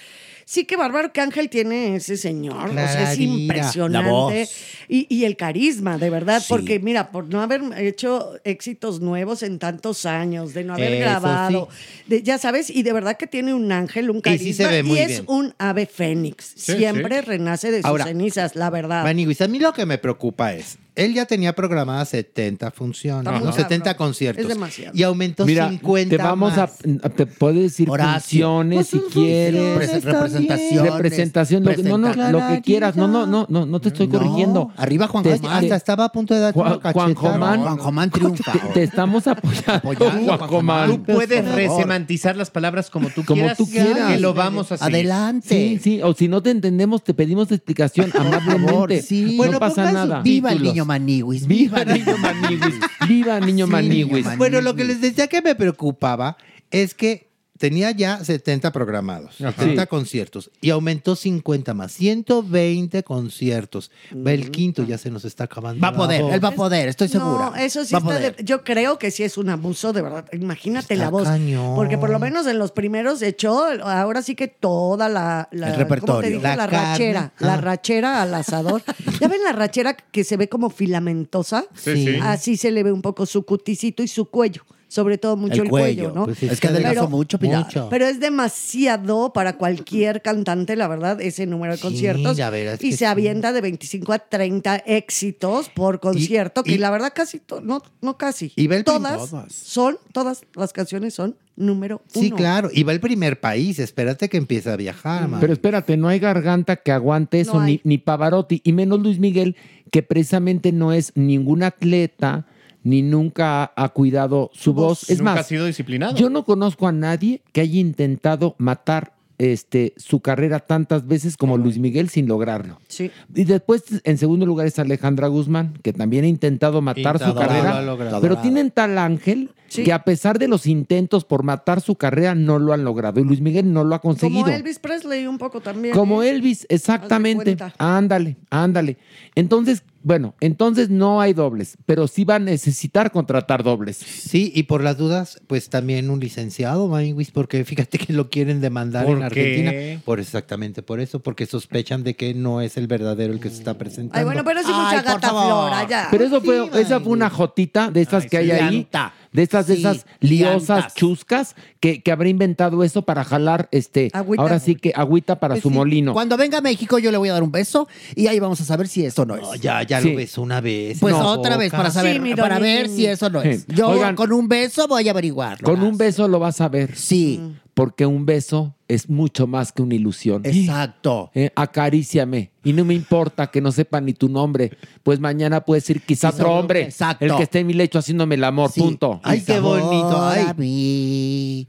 [0.52, 2.72] Sí que bárbaro que Ángel tiene ese señor.
[2.72, 4.50] O sea, es impresionante.
[4.88, 6.40] Y, y el carisma, de verdad.
[6.40, 6.48] Sí.
[6.50, 11.02] Porque mira, por no haber hecho éxitos nuevos en tantos años, de no haber Eso
[11.02, 11.70] grabado,
[12.08, 14.44] de- ya sabes, y de verdad que tiene un ángel, un Y carisma.
[14.48, 15.24] sí se ve muy es bien.
[15.28, 16.54] un ave fénix.
[16.56, 17.26] Sí, Siempre sí.
[17.28, 19.04] renace de sus Ahora, cenizas, la verdad.
[19.04, 23.52] Maniguis, a mí lo que me preocupa es, él ya tenía programadas 70 funciones, ¿no?
[23.54, 24.08] 70 cabrón.
[24.08, 24.42] conciertos.
[24.44, 24.92] Es demasiado.
[24.96, 26.72] Y aumentó Mira, 50 te vamos más.
[27.04, 28.48] a, te puedes decir Horacio.
[28.48, 29.62] funciones Pues si quieres.
[29.62, 30.94] funciones Repre- representaciones.
[30.94, 32.96] Representación, lo, que- no, no, lo que quieras.
[32.96, 34.72] No, no, no, no, no te estoy No, corrigiendo.
[34.78, 35.40] Arriba Juan Te-.
[35.50, 37.06] Hasta estaba a punto de dar Juan- una cachetada.
[37.16, 37.62] Juanjomán.
[37.62, 38.52] Juan Jomán triunfa.
[38.52, 40.90] Te, te estamos apoyando, Apoyando, Juan Juan Jomán.
[40.90, 43.58] Tú puedes resemantizar las palabras como tú Como quieras.
[43.58, 44.12] tú quieras.
[44.12, 44.88] Que lo vamos a hacer.
[44.88, 45.48] Adelante.
[45.48, 49.02] Sí, sí, o si no te entendemos, te pedimos explicación amablemente.
[49.02, 49.32] sí.
[49.32, 50.22] no Bueno, pasa nada.
[50.22, 51.46] Viva el niño Maniwis.
[51.46, 52.76] Viva niño Maniwis.
[53.08, 54.38] Viva niño Sí, Maniwis.
[54.38, 56.36] Bueno, lo que les decía que me preocupaba
[56.72, 57.29] es que
[57.60, 59.52] tenía ya 70 programados, Ajá.
[59.52, 59.88] 70 Sí.
[59.88, 63.92] conciertos y aumentó 50 más, 120 conciertos.
[64.16, 65.82] Va el quinto, ya se nos está acabando.
[65.82, 67.52] Va a poder, él va a poder, estoy segura.
[67.52, 70.26] No, eso sí Va está de- yo creo que sí es un abuso, de verdad.
[70.34, 71.24] Imagínate Está la voz.
[71.28, 71.76] cañón.
[71.76, 75.74] Porque por lo menos en los primeros echó ahora sí que toda la, la El
[75.74, 76.30] ¿cómo te repertorio.
[76.30, 76.42] digo?
[76.42, 77.34] La La, rachera.
[77.40, 77.58] La Ah.
[77.62, 78.82] rachera al asador.
[79.20, 81.66] ¿Ya ven la rachera que se ve como filamentosa?
[81.76, 82.20] Sí, sí.
[82.22, 84.64] Así se le ve un poco su cuticito y su cuello.
[84.90, 86.14] Sobre todo mucho el, El cuello, cuello.
[86.16, 86.26] ¿no?
[86.26, 87.64] Pues es que adelgazó mucho, Pilar.
[87.64, 87.88] Mucho.
[87.92, 92.38] Pero es demasiado para cualquier cantante, la verdad, ese número de Sí, conciertos.
[92.40, 93.06] la verdad es y que se sí.
[93.06, 98.18] avienta de 25 a 30 éxitos por concierto, que la verdad casi, to- no, no
[98.18, 98.52] casi.
[98.56, 99.54] Y todas Todas.
[99.54, 102.24] son, todas las canciones son número uno.
[102.24, 102.70] Sí, claro.
[102.74, 103.78] Y va el primer país.
[103.80, 105.40] Espérate que empiece a viajar, man.
[105.40, 109.20] Pero espérate, no hay garganta que aguante eso, No ni, ni Pavarotti, y menos Luis
[109.20, 109.56] Miguel,
[109.92, 112.48] que precisamente no es ningún atleta,
[112.90, 115.10] ni nunca ha, cuidado su voz.
[115.10, 116.16] Es Nunca más, ha sido disciplinado.
[116.16, 121.58] yo no conozco a nadie que haya intentado matar este, su carrera tantas veces como
[121.58, 122.80] Luis Miguel sin lograrlo.
[122.88, 123.12] Sí.
[123.34, 127.34] Y después, en segundo lugar, es Alejandra Guzmán, que también ha intentado matar su Intentado,
[127.34, 127.82] lo ha carrera.
[127.84, 128.22] logrado.
[128.22, 129.84] Pero tienen tal ángel Sí.
[129.84, 133.20] que a pesar de los intentos por matar su carrera, no lo han logrado.
[133.20, 134.46] Y Luis Miguel no lo ha conseguido.
[134.46, 135.94] Como Elvis Presley un poco también.
[135.94, 136.32] Como ¿eh?
[136.32, 137.56] Elvis, exactamente.
[137.56, 137.74] cuenta.
[137.78, 138.98] Ándale, ándale.
[139.36, 143.98] Entonces, bueno, entonces no hay dobles, pero sí va a necesitar contratar dobles.
[143.98, 148.62] Sí, y por las dudas, pues también un licenciado, Manguis, porque fíjate que lo quieren
[148.62, 149.72] demandar ¿Por en Argentina.
[149.72, 150.00] qué?
[150.06, 153.58] Por exactamente por eso, porque sospechan de que no es el verdadero el que se
[153.58, 154.18] está presentando.
[154.18, 156.08] Ay, bueno, pero sí mucha gata flora ya.
[156.12, 158.88] Pero eso fue, esa fue una jotita de estas que hay ahí.
[159.32, 164.42] De estas, de esas liosas chuscas que, que habrá inventado eso para jalar, este, Agüita.
[164.42, 165.76] ahora sí que agüita para Pues su sí.
[165.76, 166.14] molino.
[166.14, 168.66] Cuando venga a México yo le voy a dar un beso y ahí vamos a
[168.66, 169.42] saber si esto no es.
[169.42, 170.12] No, ya, ya Sí.
[170.12, 171.00] lo ves una vez.
[171.00, 173.62] Pues la otra vez para saber, para ver si eso no es.
[173.62, 173.66] Sí.
[173.76, 174.16] Yo Oigan.
[174.16, 175.66] con un beso voy a averiguarlo.
[175.66, 176.96] Con un beso lo vas a ver.
[176.96, 177.40] Sí,
[177.74, 180.42] Porque un beso es mucho más que una ilusión.
[180.44, 181.32] exacto.
[181.34, 182.52] Eh, acaríciame.
[182.64, 184.72] Y no me importa que no sepa ni tu nombre.
[185.04, 186.84] Pues mañana puedes ir quizá Sí, otro hombre.
[186.84, 187.24] exacto.
[187.24, 188.70] El que esté en mi lecho haciéndome el amor.
[188.70, 188.82] Sí.
[188.82, 189.22] Punto.
[189.24, 190.22] Ay, qué bonito.
[190.22, 190.46] Ay.
[190.50, 191.68] A mí.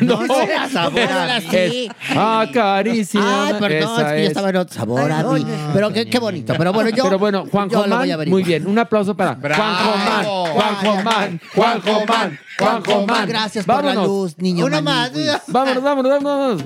[0.00, 1.88] No, sea sabor a es- mí.
[2.16, 3.26] Acaríciame.
[3.28, 5.44] Ay, perdón, es que yo estaba en otro sabor Ay, a mí.
[5.74, 6.54] Pero qué, qué bonito.
[6.56, 7.04] Pero bueno, yo.
[7.04, 8.28] Pero bueno, Juan yo lo voy a Jomán, averiguar.
[8.28, 8.66] muy bien.
[8.66, 10.24] Un aplauso para Juan Jomán.
[10.54, 11.40] Juan Jomán.
[11.54, 12.38] Juan Jomán.
[12.58, 13.28] Juan Jomán.
[13.28, 14.64] Gracias por la luz, niño.
[14.64, 15.12] Una más.
[15.48, 16.64] Vámonos, vámonos, vámonos.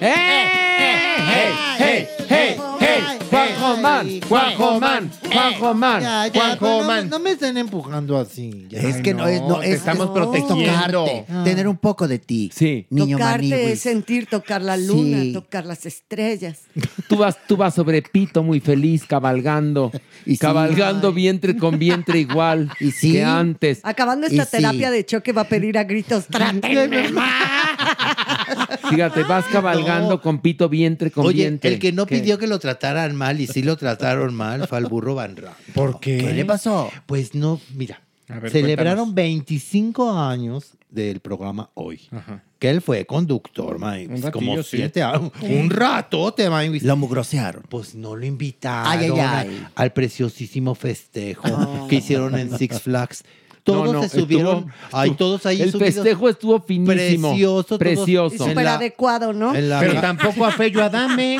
[0.00, 0.14] ¡Eh!
[0.78, 3.16] ¡Hey, hey, hey, hey!
[3.30, 7.10] Juan Jomán, Juan Jomán, Juan Jomán, Ya, ya, Juan pues, no, Jomán.
[7.10, 8.68] no me estén empujando así.
[8.70, 10.46] Es que no, es, estamos es
[11.44, 12.50] tener un poco de ti.
[12.54, 12.86] Sí.
[12.90, 16.62] Niño Tocarte es sentir, tocar la luna, tocar las estrellas.
[17.08, 19.90] Tú vas, tú vas sobre pito muy feliz, cabalgando.
[20.24, 23.80] Y cabalgando vientre con vientre igual Y que antes.
[23.82, 27.26] Acabando esta terapia de choque va a pedir a gritos, trátenme más.
[28.88, 29.85] Fíjate, vas cabalgando
[30.22, 31.72] Con pito vientre con Oye, vientre.
[31.72, 32.18] el que no ¿Qué?
[32.18, 35.72] pidió que lo trataran mal y sí lo trataron mal fue al burro Van Ranking.
[35.74, 36.18] ¿Por qué?
[36.18, 36.90] ¿Qué le pasó?
[37.06, 39.14] Pues no, mira, A ver, celebraron cuéntanos.
[39.14, 42.00] 25 años del programa Hoy.
[42.10, 42.42] Ajá.
[42.58, 44.00] Que él fue conductor, man.
[44.08, 44.78] Un ratillo, como sí.
[44.78, 45.30] siete años.
[45.42, 46.72] Un ratote, man.
[46.82, 47.64] Lo mugrosearon.
[47.68, 49.66] Pues no lo invitaron Ay, ay, a- ay.
[49.74, 53.24] al preciosísimo festejo que hicieron en Six Flags.
[53.72, 54.56] Todos no, se subieron.
[54.58, 55.94] estuvo- ay, todos ahí El subidos.
[55.94, 57.28] festejo estuvo finísimo.
[57.30, 58.48] Precioso, todos- Precioso.
[58.48, 59.54] Súper adecuado, ¿no?
[59.54, 61.38] en la- Pero tampoco a Fello Adame.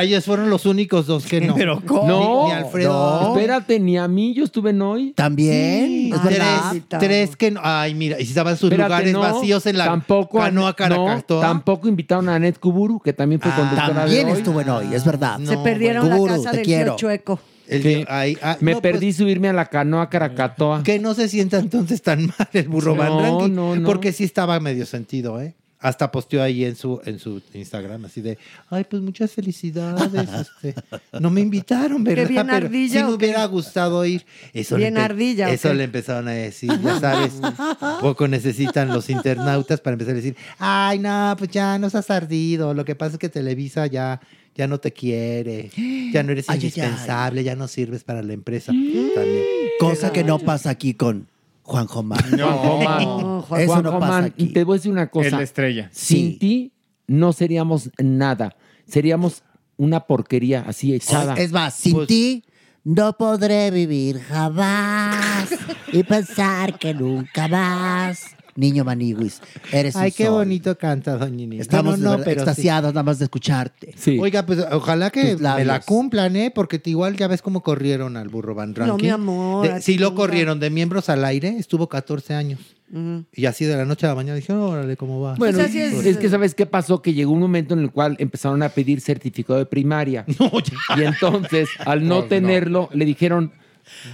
[0.00, 1.54] Ellos fueron los únicos dos que no.
[1.54, 2.06] Pero ¿cómo?
[2.08, 3.20] No, Ni, ni Alfredo.
[3.22, 3.34] no.
[3.36, 5.12] Espérate, ni a mí, yo estuve en hoy.
[5.14, 6.12] También.
[6.14, 6.28] Es sí.
[6.28, 7.60] Tres, tres que no.
[7.62, 10.76] Ay, mira, y si estaban sus Espérate, lugares no, vacíos en la tampoco, canoa no,
[10.76, 11.40] Caracactoa.
[11.40, 14.38] tampoco invitaron a Anet Kuburu, que también fue Ah, conductora También de hoy.
[14.38, 15.38] estuvo en hoy, es verdad.
[15.44, 16.14] Se perdieron bueno.
[16.16, 16.96] la Kuburu, casa del quiero.
[16.96, 17.38] Chueco.
[17.68, 17.88] El Sí.
[17.88, 20.82] de- ay, ah, Me no, pues, perdí subirme a la canoa Caracatoa.
[20.82, 23.86] que no se sienta entonces tan mal el burro No, Van Ranking, no, no.
[23.86, 25.54] Porque sí estaba medio sentido, ¿eh?
[25.78, 28.38] Hasta posteó ahí en su, en su Instagram, así de,
[28.70, 30.10] ay, pues muchas felicidades.
[30.62, 30.74] este,
[31.20, 32.28] no me invitaron, ¿verdad?
[32.28, 34.24] bien Pero ardilla, sí me hubiera gustado ir.
[34.54, 37.34] Eso Bien le ardilla, ¿o Eso le empezaron a decir, ya sabes.
[38.00, 42.72] poco necesitan los internautas para empezar a decir, ay, no, pues ya no seas ardido.
[42.72, 44.20] Lo que pasa es que Televisa ya,
[44.56, 45.70] ya no te quiere.
[46.12, 46.64] Ya no eres Ay, ay, ay.
[46.66, 48.72] indispensable, ya no sirves para la empresa.
[49.14, 49.44] También.
[49.78, 51.28] Cosa que no pasa aquí con
[51.62, 52.18] Juan Jomán.
[52.30, 53.02] Juan Jomán.
[53.36, 54.46] No, Juan- Eso Juan no pasa Jomán, aquí.
[54.46, 55.30] te voy a decir una Es cosa.
[55.36, 55.88] la estrella.
[55.92, 56.38] Sin Sí.
[56.38, 56.72] ti
[57.06, 58.56] no seríamos nada.
[58.86, 59.42] Seríamos
[59.76, 61.34] una porquería así echada.
[61.34, 62.44] Es más, sin Pues- ti
[62.82, 65.48] no podré vivir jamás
[65.92, 68.35] y pensar que nunca más.
[68.56, 69.40] Niño Maniguis,
[69.72, 70.34] eres un Ay, qué sol.
[70.34, 71.60] bonito canta, doña Inés.
[71.60, 72.48] Estamos no, verdad pero sí.
[72.48, 73.94] extasiados nada más de escucharte.
[73.96, 74.18] Sí.
[74.20, 76.50] Oiga, pues ojalá que me la cumplan, ¿eh?
[76.54, 79.02] Porque te- igual ya ves cómo corrieron al burro Van Ranking.
[79.04, 82.58] mi amor, De- sí lo corrieron de miembros al aire, estuvo 14 años.
[83.34, 85.34] Y así de la noche a la mañana dije, órale, ¿cómo va?
[85.34, 87.02] Bueno, es, que ¿sabes qué pasó?
[87.02, 90.24] Que llegó un momento en el cual empezaron a pedir certificado de primaria.
[90.96, 93.50] y entonces, al no No, tenerlo, le dijeron,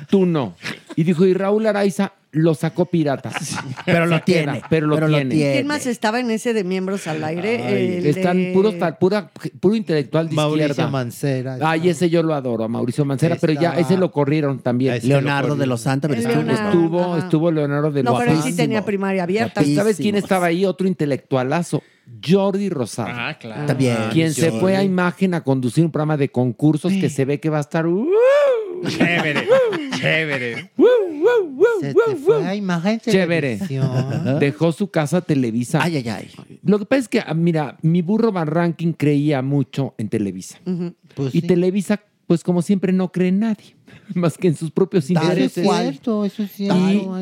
[0.09, 0.57] tú no.
[0.97, 3.31] Y dijo, y Raúl Araiza lo sacó pirata.
[3.85, 5.35] Pero lo tiene, Pero lo pero lo tiene.
[5.35, 7.97] ¿Quién más estaba en ese de miembros al aire?
[7.99, 9.31] El Están de- puros, pura,
[9.61, 10.91] puro intelectual de Mauricio izquierda.
[10.91, 11.59] Mancera.
[11.63, 14.99] Ay, ese yo lo adoro, a Mauricio Mancera, pero ya ese lo corrieron también.
[15.03, 18.37] Leonardo lo de los Santos, pero estuvo- estuvo, estuvo Leonardo de No, los pero él
[18.39, 18.57] sí Santos.
[18.57, 19.63] tenía primaria abierta.
[19.63, 20.65] ¿Y sabes quién estaba ahí?
[20.65, 21.83] Otro intelectualazo.
[22.27, 23.09] Jordi Rosado.
[23.13, 23.67] Ah, claro.
[23.67, 23.97] También.
[24.13, 27.49] Quien se fue a imagen a conducir un programa de concursos que se ve que
[27.51, 27.87] va a estar.
[27.87, 28.09] ¡uh!
[28.89, 29.47] Chévere,
[29.99, 30.71] chévere.
[31.81, 33.57] Se te fue a imagen Chévere.
[33.57, 34.39] televisión.
[34.39, 35.81] Dejó su casa Televisa.
[35.83, 36.31] Ay, ay, ay.
[36.65, 40.59] Lo que pasa es que, ah, mira, mi burro Van Ranking creía mucho en Televisa.
[41.15, 41.47] Pues y sí.
[41.47, 43.77] Televisa, pues como siempre, no cree en nadie,
[44.15, 45.65] más que en sus propios Eso es intereses.
[45.69, 47.15] cierto, eso es cierto.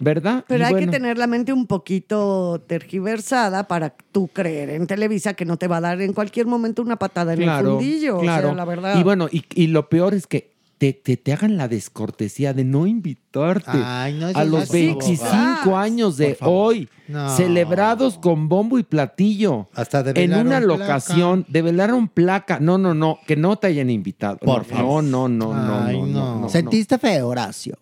[0.00, 0.44] ¿Verdad?
[0.48, 4.86] Pero Y hay bueno, que tener la mente un poquito tergiversada para tú creer en
[4.86, 8.18] Televisa que no te va a dar en cualquier momento una patada en el fundillo.
[8.20, 8.48] claro.
[8.48, 8.98] O sea, la verdad.
[8.98, 12.64] Y bueno, y, y lo peor es que te, te, te hagan la descortesía de
[12.64, 15.80] no invitarte Ay, no, a los así, 25 abogada.
[15.82, 17.34] años de hoy, No.
[17.36, 19.68] celebrados con bombo y platillo.
[19.74, 20.66] Hasta en develaron una placa.
[20.66, 22.58] locación, develaron placa.
[22.60, 24.36] No, no, no, que no te hayan invitado.
[24.38, 25.04] Por no, favor.
[25.04, 26.48] No, no, no, Ay, no, no.
[26.48, 27.78] ¿Sentiste feo, Horacio?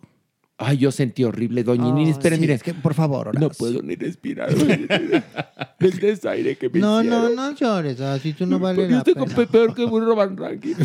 [0.56, 2.10] Ay, yo sentí horrible, doña Inés.
[2.10, 2.54] Espera, sí, mire.
[2.54, 3.48] es que, por favor, Horacio.
[3.48, 4.50] No puedo ni respirar.
[5.80, 7.34] El desaire que me No, no, hicieron.
[7.34, 9.26] no llores, así tú no vale Porque la usted pena.
[9.26, 10.74] fue peor que Van Ranking.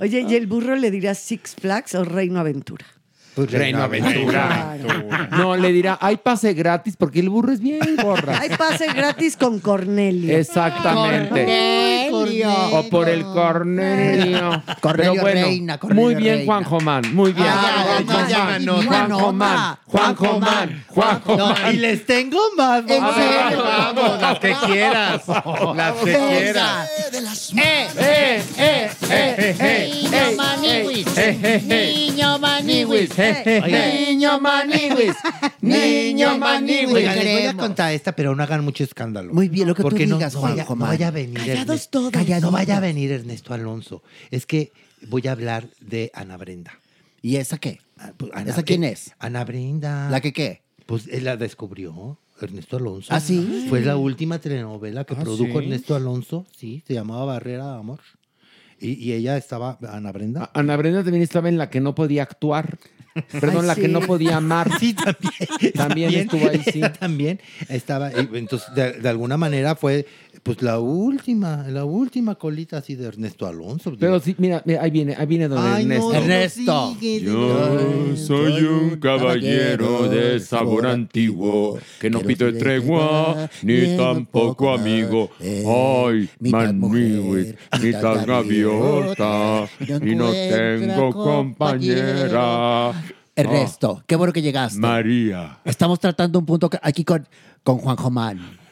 [0.00, 2.86] Oye, ¿y el burro le dirá Six Flags o Reino Aventura?
[3.38, 4.76] Pues Reino Aventura.
[5.30, 8.40] No, le dirá, hay pase gratis porque el burro es bien gorra.
[8.40, 10.36] Hay pase gratis con Cornelio.
[10.36, 12.10] Exactamente.
[12.10, 14.60] O por el Cornelio.
[14.80, 16.52] Cornelio Pero bueno, Reina, Cornelio muy bien, Reina.
[16.52, 17.14] Juan Jomán.
[17.14, 17.46] Muy bien.
[18.88, 20.14] Juan Jomán, nota.
[20.14, 21.74] Juan Jomán, Juan Jomán.
[21.74, 22.84] Y les tengo más.
[22.88, 23.14] ¿En vamos.
[23.16, 23.62] serio?
[23.64, 25.22] Vamos, las que quieras.
[25.74, 26.90] Las que quieras.
[27.56, 29.90] ¡Eh, eh, eh, eh, eh!
[29.92, 31.06] Niño maniwis.
[31.18, 31.94] eh, eh, eh.
[31.94, 33.18] Niño maniwis.
[33.18, 34.06] Eh, eh, eh.
[34.08, 35.14] Niño maniwis.
[35.60, 36.92] Niño maniwis.
[36.94, 39.32] Les voy a contar esta, pero no hagan mucho escándalo.
[39.32, 40.88] Muy bien, lo que tú Porque no, digas, no vaya, Juanjo, no man.
[40.90, 41.38] vaya a venir.
[41.38, 42.12] Callados todos.
[42.42, 44.02] No vaya a venir Ernesto Alonso.
[44.30, 44.72] Es que
[45.08, 46.72] voy a hablar de Ana Brenda.
[47.28, 47.80] ¿Y esa qué?
[47.98, 49.12] Ah, pues, Ana- ¿Esa quién es?
[49.18, 50.08] Ana Brenda.
[50.10, 50.62] ¿La que qué?
[50.86, 52.18] Pues él la descubrió.
[52.40, 53.08] Ernesto Alonso.
[53.12, 53.66] ¿Ah, sí?
[53.68, 55.64] Fue la última telenovela que Ah, produjo ¿sí?
[55.66, 56.46] Ernesto Alonso.
[56.56, 58.00] Sí, se llamaba Barrera de Amor.
[58.80, 60.50] Y, y ella estaba, Ana Brenda.
[60.54, 62.78] Ana Brenda también estaba en la que no podía actuar.
[63.32, 63.80] Perdón, Ay, la sí.
[63.82, 64.70] que no podía amar.
[64.80, 65.72] Sí, también.
[65.74, 66.78] También estuvo ahí, sí.
[66.78, 68.10] ella también estaba.
[68.12, 70.06] y Entonces, de, de alguna manera fue
[70.48, 73.92] pues la última, la última colita así de Ernesto Alonso.
[74.00, 76.08] Pero sí, mira, mira, ahí viene, ahí viene don Ay, no, Ernesto.
[76.10, 76.94] no, Ernesto.
[76.98, 85.28] sigue, Yo soy un caballero de sabor antiguo que no pide tregua ni tampoco amigo.
[85.38, 89.68] Ay, maniwis, mitad gaviota
[90.00, 92.92] y no tengo compañera.
[93.36, 94.80] Ernesto, qué bueno que llegaste.
[94.80, 95.58] María.
[95.66, 97.28] Estamos tratando un punto aquí con,
[97.62, 98.67] con Juan Jomán.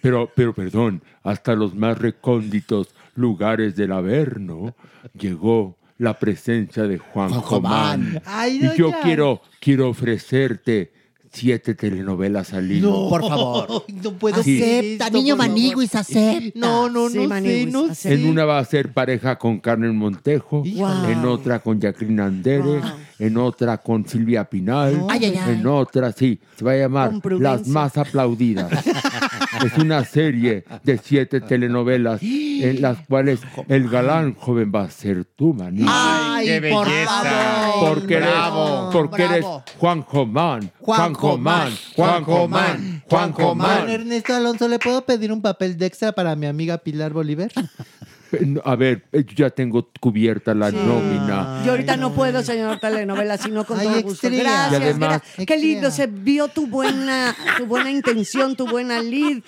[0.00, 4.74] Pero, pero perdón, hasta los más recónditos lugares del Averno
[5.18, 7.32] llegó la presencia de Juan.
[8.24, 10.92] Ay, Y yo quiero, quiero ofrecerte
[11.30, 12.90] siete telenovelas al hilo.
[12.90, 13.84] No, Por favor.
[14.02, 14.62] No puedo Sí.
[14.62, 16.58] Acepta, esto, niño maniguis, acepta.
[16.58, 18.14] No, no, Sí, no sé, no sé.
[18.14, 21.04] En una va a ser pareja con Carmen Montejo, Wow.
[21.10, 22.80] en otra con Jacqueline Andere, Wow.
[23.18, 25.54] en otra con Silvia Pinal, Ay, ay, ay.
[25.54, 27.12] en otra, sí, se va a llamar.
[27.38, 28.70] Las Más Aplaudidas.
[29.64, 35.24] es una serie de siete telenovelas en las cuales el galán joven va a ser
[35.24, 35.84] tú, maní.
[35.86, 37.22] Ay, qué por belleza.
[37.22, 37.94] favor.
[37.94, 39.64] Porque eres, Bravo, porque eres bravo.
[39.78, 43.88] Juan Jomán, Juan Jomán, Juan Jomán, Juan Don Jomán.
[43.88, 47.50] Ernesto Alonso, ¿le puedo pedir un papel de extra para mi amiga Pilar Bolívar?
[48.64, 51.62] A ver, yo ya tengo cubierta la nómina.
[51.64, 54.26] Yo ahorita no puedo, señor telenovela, sino con Ay, todo gusto.
[54.26, 54.42] extrea.
[54.70, 55.46] Gracias, además- gracias.
[55.46, 59.38] Qué lindo, se vio tu buena, tu buena intención, tu buena lead,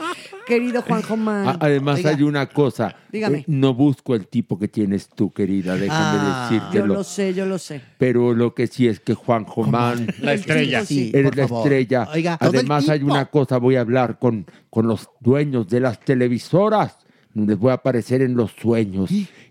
[0.47, 1.57] querido Juan Jomán.
[1.61, 2.11] Además Oiga.
[2.11, 2.94] hay una cosa.
[3.12, 3.39] Dígame.
[3.39, 6.48] Eh, no busco el tipo que tienes tú, querida, déjame Ah.
[6.51, 6.94] yo decírtelo.
[6.94, 7.81] lo sé, yo lo sé.
[7.98, 10.85] Pero lo que sí es que Juan Jomán, La estrella.
[10.85, 11.66] Sí, eres la favor.
[11.66, 12.09] estrella.
[12.15, 16.97] Oiga, Además hay una cosa, voy a hablar con, con los dueños de las televisoras.
[17.35, 19.11] Les voy a aparecer en los sueños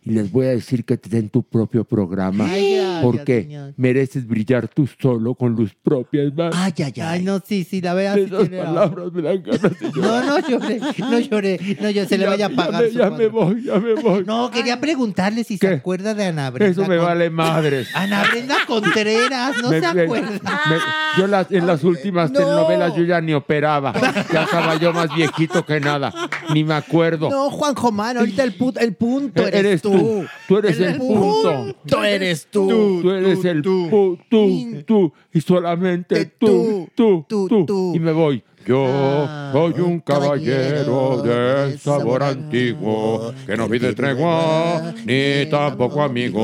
[0.10, 2.45] y les voy a decir que te den tu propio programa.
[2.49, 6.23] Ay, porque mereces brillar tú solo con luz propia.
[6.53, 6.94] Ay, ay, ay.
[7.02, 8.15] Ay, no, sí, sí, la verdad.
[8.15, 12.07] sí Esas tiene palabras me dan ganas de No, no lloré, no lloré, no lloré,
[12.07, 14.23] se le Ya- vaya a ya pagar me- ya me voy, ya me voy.
[14.26, 16.72] No, quería preguntarle si se acuerda de Ana Brenda.
[16.72, 17.90] Eso me Con- vale madres.
[17.95, 20.61] Ana Brenda Contreras, no Me- se acuerda.
[20.69, 23.94] me- yo las- en las últimas telenovelas yo ya ni operaba.
[24.34, 26.14] Ya estaba yo más viejito que nada.
[26.53, 27.30] Ni me acuerdo.
[27.30, 29.91] No, Juan Jomán, ahorita el, pu- el punto eres, Eres tú.
[29.99, 30.26] Tú.
[30.47, 31.76] Tú eres el punto.
[31.85, 32.99] Tú eres tú.
[33.01, 37.26] Tú eres el pu- tú, tú, y solamente tú, tú,
[37.65, 38.43] tú, Y me voy.
[38.65, 46.39] Yo Ah, soy un caballero de sabor antiguo que no pide tregua ni tampoco amigo.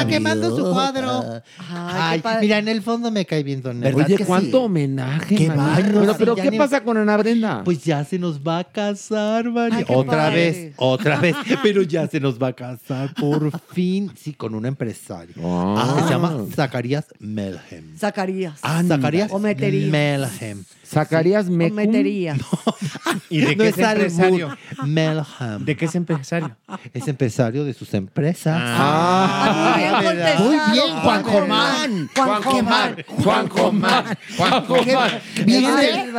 [0.00, 1.42] Está quemando su cuadro.
[1.70, 6.16] Ay, mira, en el fondo me cae bien Don Oye, cuánto homenaje, Qué bárbaro.
[6.18, 7.62] Pero, ¿qué ni- pasa con Ana Brenda?
[7.64, 9.84] Pues ya se nos va a casar, María.
[9.88, 10.34] Otra padre.
[10.34, 11.36] vez, otra vez.
[11.62, 14.10] Pero ya se nos va a casar por fin.
[14.16, 15.34] Sí, con un empresario.
[15.42, 15.94] Ah.
[15.96, 17.96] Que se llama Zacarías Melhem.
[17.98, 18.58] Zacarías.
[18.62, 19.38] Ah, Zacarías O.
[19.38, 20.64] Melhem.
[20.90, 21.76] Zacarías O Mecum.
[21.76, 22.38] meterías.
[23.30, 24.56] ¿Y de No qué es es empresario?
[24.84, 25.64] Melhem.
[25.64, 26.56] ¿De qué es empresario?
[26.92, 28.56] Es empresario de sus empresas.
[28.60, 29.76] Ah.
[29.76, 30.36] Muy bien.
[30.38, 32.10] Muy bien, Juan Jomán.
[32.16, 32.96] Juan Jomán.
[33.06, 34.18] Juan Jomán.
[34.36, 35.10] Juan.
[35.46, 35.64] Bien,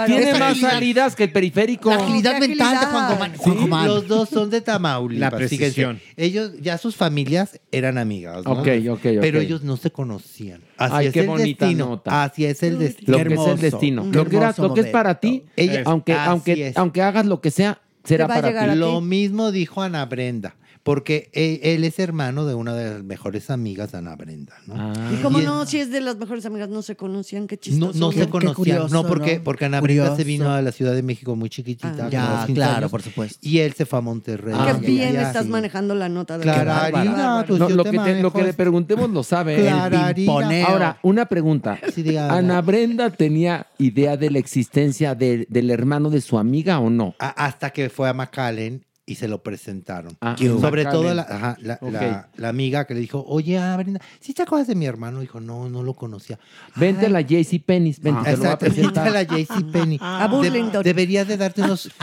[0.06, 1.90] Tiene, más salidas que el periférico.
[1.90, 3.34] La agilidad mental de Juan Jomán.
[3.70, 3.88] Juan.
[3.88, 5.32] Los dos son de Tamaulipas.
[5.32, 6.00] La precisión.
[6.18, 8.52] Ellos, ya sus familias eran amigas, ¿no?
[8.54, 9.02] Ok, ok, ok.
[9.22, 10.62] Pero ellos no se conocían.
[10.78, 11.90] Así Ay, es qué el bonita destino.
[11.90, 12.24] nota.
[12.24, 13.18] Así es el destino.
[13.18, 14.04] Lo que es el destino.
[14.12, 16.78] Lo que, era- lo que es para ti, Ella- aunque, aunque, es.
[16.78, 18.76] aunque hagas lo que sea, será para ti.
[18.80, 20.56] Lo mismo dijo Ana Brenda.
[20.84, 24.74] Porque él, él es hermano de una de las mejores amigas de Ana Brenda, ¿no?
[24.78, 25.12] Ah.
[25.14, 25.66] ¿Y cómo Y- no?
[25.68, 27.46] Si es de las mejores amigas, no se conocían.
[27.48, 28.00] Qué chistoso.
[28.00, 28.54] no se Qué conocían.
[28.56, 29.44] curioso, no, porque, ¿no?
[29.44, 31.90] porque Ana Brenda se vino a la Ciudad de México muy chiquitita.
[31.92, 31.98] Ah.
[31.98, 33.38] como Ya, a los 15 claro, años, por supuesto.
[33.42, 34.54] Y él se fue a Monterrey.
[34.56, 35.50] Qué Ah, bien ya, estás sí.
[35.50, 38.50] manejando la nota de Clararina, pues No, yo lo, te que te- lo que le
[38.50, 38.58] esto.
[38.58, 39.58] preguntes lo sabe.
[39.58, 40.66] Clararina.
[40.68, 41.78] Ahora, una pregunta.
[41.94, 42.16] Sí.
[42.18, 47.14] ¿Ana Brenda tenía idea de la existencia de- del hermano de su amiga o no?
[47.20, 50.18] A- hasta que fue a McAllen y se lo presentaron.
[50.22, 51.92] Ah, Sobre todo la, ajá, la, Ok.
[51.92, 55.20] la- la amiga que le dijo, oye, Ana Brenda, ¿sí te acuerdas de mi hermano?
[55.20, 56.40] Dijo, no, no lo conocía.
[56.76, 57.96] Vente a la JC Penny.
[58.02, 59.98] Vente, te lo voy a Exacto, vente a la JC Penny.
[60.02, 60.84] A Burlington.
[60.84, 61.90] deberías de darte unos...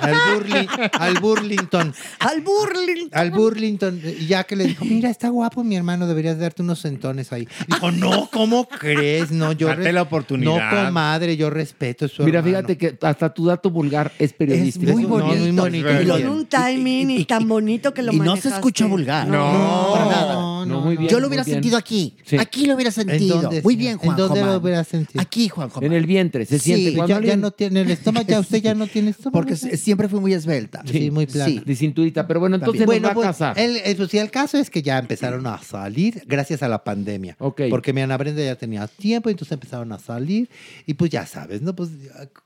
[0.00, 1.94] al, Burli- al Burlington.
[2.18, 3.18] Al Burlington.
[3.18, 4.00] Al Burlington.
[4.20, 7.46] Y ya que le dijo, mira, está guapo mi hermano, deberías darte unos centones ahí.
[7.66, 9.30] Dijo, no, ¿cómo crees?
[9.30, 9.68] No, yo...
[9.68, 10.70] Date la oportunidad.
[10.72, 12.56] No, comadre, yo respeto a su Mira, hermano.
[12.68, 14.92] fíjate que hasta tu dato vulgar es periodístico.
[14.92, 15.62] muy No, bonito.
[15.62, 16.18] muy bonito.
[16.18, 19.26] Y con un timing y, tan bonito que lo y no se escucha vulgar.
[19.26, 19.90] No.
[19.92, 20.49] para nada.
[20.66, 21.08] No, No, muy bien.
[21.10, 21.56] Yo lo hubiera bien.
[21.56, 22.16] sentido aquí.
[22.24, 22.36] Sí.
[22.38, 23.40] Aquí lo hubiera ¿En sentido.
[23.42, 25.20] dónde, Muy bien, Juan ¿En dónde lo hubiera sentido?
[25.20, 25.86] Aquí, Juan Jomán.
[25.86, 26.92] En el vientre, se Sí, siente.
[26.92, 29.32] Ya, Cuando ya no tiene el estómago, ya usted ya no tiene estómago.
[29.32, 30.82] Porque siempre fui muy esbelta.
[30.86, 31.50] Sí, muy plana.
[31.50, 31.62] Sí.
[31.64, 32.26] de cinturita.
[32.26, 33.58] Pero bueno, entonces bueno, nos va pues, a casar.
[33.58, 36.82] El, el- pues, sí, el caso es que ya empezaron a salir gracias a la
[36.84, 37.36] pandemia.
[37.38, 37.62] Ok.
[37.70, 40.48] Porque mi Ana Brenda ya tenía tiempo, entonces empezaron a salir.
[40.86, 41.74] Y pues ya sabes, ¿no?
[41.74, 41.90] Pues,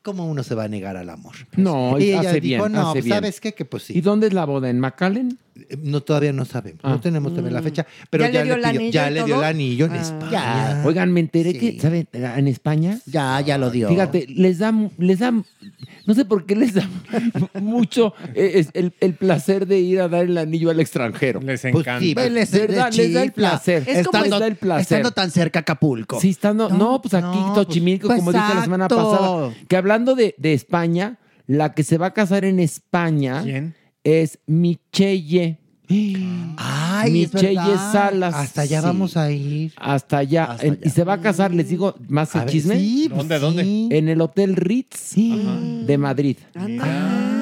[0.02, 1.34] ¿cómo uno se va a negar al amor?
[1.56, 3.16] No, y ella hace dijo, bien, no, hace pues, bien.
[3.16, 3.52] ¿sabes qué?
[3.54, 4.00] Que pues ¿Y sí.
[4.00, 4.68] dónde es la boda?
[4.70, 5.38] ¿En McAllen?
[5.82, 6.81] No, todavía no sabemos.
[6.82, 6.90] Ah.
[6.90, 7.86] No tenemos todavía la fecha.
[8.10, 10.01] Pero ¿Ya ya, le dio el pidió- anillo ya le dio el anillo en Ah.
[10.02, 10.31] España.
[10.31, 10.82] Ya.
[10.85, 11.59] Oigan, me enteré Sí.
[11.59, 12.09] que, ¿saben?
[12.12, 13.89] En España, Ya, ya lo dio.
[13.89, 16.82] fíjate, les da, les da, no sé por qué les da
[17.60, 21.40] mucho eh, es el, el placer de ir a dar el anillo al extranjero.
[21.40, 22.01] Les Pues encanta.
[22.01, 23.85] sí, Pues les, les Les da el placer.
[23.86, 24.82] Es como- estando, les da el placer.
[24.82, 26.20] estando tan cerca a Acapulco.
[26.20, 30.35] Sí, estando, no, pues aquí no, pues, como dije la semana pasada, que hablando de,
[30.36, 33.74] de España, la que se va a casar en España ¿Quién?
[34.05, 35.59] Es Michelle.
[36.56, 37.56] Ay, Michelle.
[37.93, 38.35] Salas.
[38.35, 38.86] Hasta allá Sí.
[38.86, 39.72] vamos a ir.
[39.76, 40.44] Hasta allá.
[40.44, 40.81] Hasta En- allá.
[40.85, 42.76] Y se va a casar, les digo, más A el ver, chisme.
[42.76, 43.89] sí, pues ¿Dónde, dónde?
[43.98, 46.36] En el Hotel Ritz de Madrid.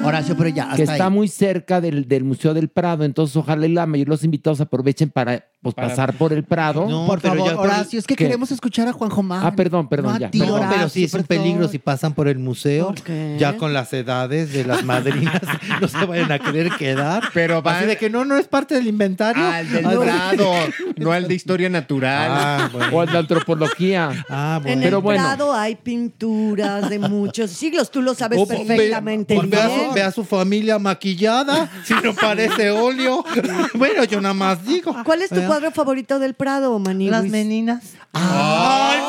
[0.03, 1.11] Horacio, pero ya, hasta que está ahí.
[1.13, 3.05] muy cerca del, del Museo del Prado.
[3.05, 6.43] Entonces, ojalá y la mayoría de los invitados aprovechen para, pues, Para- pasar por el
[6.43, 6.85] Prado.
[6.87, 8.25] No, Por pero favor, ya por- Horacio, es que ¿Qué?
[8.25, 9.43] queremos escuchar a Juan Jomán.
[9.45, 10.29] Ah, perdón, perdón, No a ya.
[10.45, 13.37] No, pero sí es un peligro si pasan por el museo, ¿Por qué?
[13.39, 15.41] ya con las edades de las madrinas,
[15.81, 17.23] no se vayan a querer quedar.
[17.33, 19.43] Pero van- Así de que no, no es parte del inventario.
[19.47, 19.99] Al del Ah,
[20.33, 20.51] Prado,
[20.97, 22.29] no al de historia natural.
[22.31, 23.03] Ah, O bueno.
[23.03, 24.25] el de antropología.
[24.29, 24.81] Ah, En bueno.
[24.83, 25.23] Pero el bueno.
[25.23, 27.89] Prado hay pinturas de muchos siglos.
[27.91, 29.87] Tú lo sabes O- ve- perfectamente pues ve, a bien.
[29.89, 33.23] su, ve a su familia maquillada, si no parece óleo.
[33.75, 34.95] bueno, yo nada más digo.
[35.03, 35.52] ¿Cuál es tu ¿Verdad?
[35.53, 37.11] Cuadro favorito del Prado, Maniguis?
[37.11, 37.93] Las meninas.
[38.13, 38.99] ¡Ay,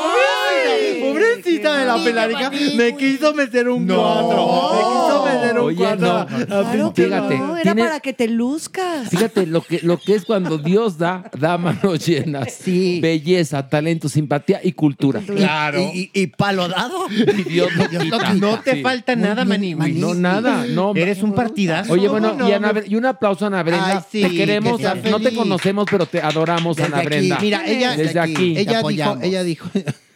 [0.64, 1.04] pobrecita!
[1.14, 2.50] Pobrecita de la pelarica.
[2.76, 3.96] Me quiso meter un No.
[3.96, 4.72] cuadro.
[4.72, 9.08] Me quiso meter Oye, no, Claro que fíjate, no, era tiene- para que te luzcas.
[9.08, 12.58] Fíjate, lo que, lo que es cuando Dios da, da manos llenas.
[12.66, 15.20] Belleza, talento, simpatía y cultura.
[15.20, 15.80] Claro.
[15.94, 17.06] Y, y- y palo dado.
[17.10, 18.34] Y Dios no quita.
[18.34, 18.82] No te Sí.
[18.82, 19.94] falta nada, Maniwis.
[19.96, 20.92] No, nada, no.
[20.94, 21.92] Eres un partidazo.
[21.92, 22.80] Oye, bueno, No, y, Ana no.
[22.80, 23.98] Bre- y un aplauso a Ana Brenda.
[23.98, 27.06] Ay, sí, te queremos, que no te conocemos, pero te adoramos, Desde Ana aquí.
[27.06, 27.38] Brenda.
[27.40, 28.54] Mira, ella, desde aquí.
[28.56, 29.22] ella dijo, apoyamos.
[29.22, 29.68] ella dijo,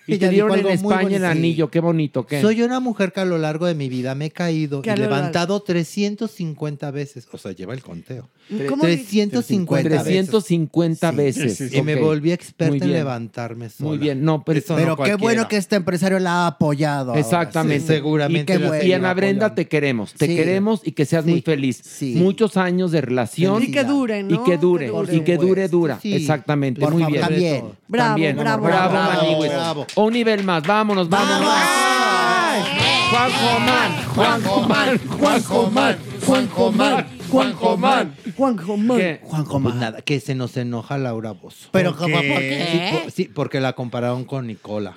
[0.09, 2.41] Y ella te dieron en España el anillo, qué bonito, ¿qué?
[2.41, 5.03] Soy una mujer que a lo largo de mi vida me he caído y largo-
[5.03, 7.28] levantado 350 veces.
[7.31, 8.28] O sea, lleva el conteo.
[8.69, 9.09] ¿Cómo dices?
[9.09, 10.05] 350 veces.
[10.31, 11.73] 350 veces.
[11.73, 13.89] Y me volví experta en levantarme sola.
[13.91, 17.15] Muy bien, no, pero, Eso Pero no qué bueno que este empresario la ha apoyado.
[17.15, 17.81] Exactamente.
[17.81, 18.85] Sí, seguramente Y bueno.
[18.85, 19.12] Y Ana.
[19.12, 20.15] Brenda, te queremos.
[20.15, 20.37] Te Sí.
[20.37, 21.81] queremos y que seas muy feliz.
[21.85, 22.15] Sí.
[22.17, 23.62] Muchos años de relación.
[23.62, 24.35] Y que dure, ¿no?
[24.35, 24.87] Y que dure.
[24.87, 25.17] Que dure.
[25.17, 25.99] Y que dure, dura.
[26.01, 26.15] Sí.
[26.15, 26.81] Exactamente.
[26.81, 27.23] Por muy favor, bien.
[27.28, 27.65] también.
[27.89, 28.37] Bravo, También.
[28.37, 29.87] bravo, bravo, bravo.
[29.99, 30.07] Bravo.
[30.07, 30.62] Un nivel más.
[30.62, 31.52] Vámonos, vámonos.
[33.10, 38.17] Juanjo Man, Juanjo Man, Juanjo Man, Juanjo Man, Juanjo Man.
[38.36, 38.99] Juanjo Man.
[38.99, 39.20] ¿Qué?
[39.25, 39.81] Juanjo Pues Ma.
[39.81, 41.68] nada, que se nos enoja Laura Bozo.
[41.73, 42.20] Pero ¿Por ¿cómo?
[42.20, 42.28] qué?
[42.28, 43.01] ¿Por Sí, qué?
[43.02, 44.94] por- sí, porque la compararon con Nicola.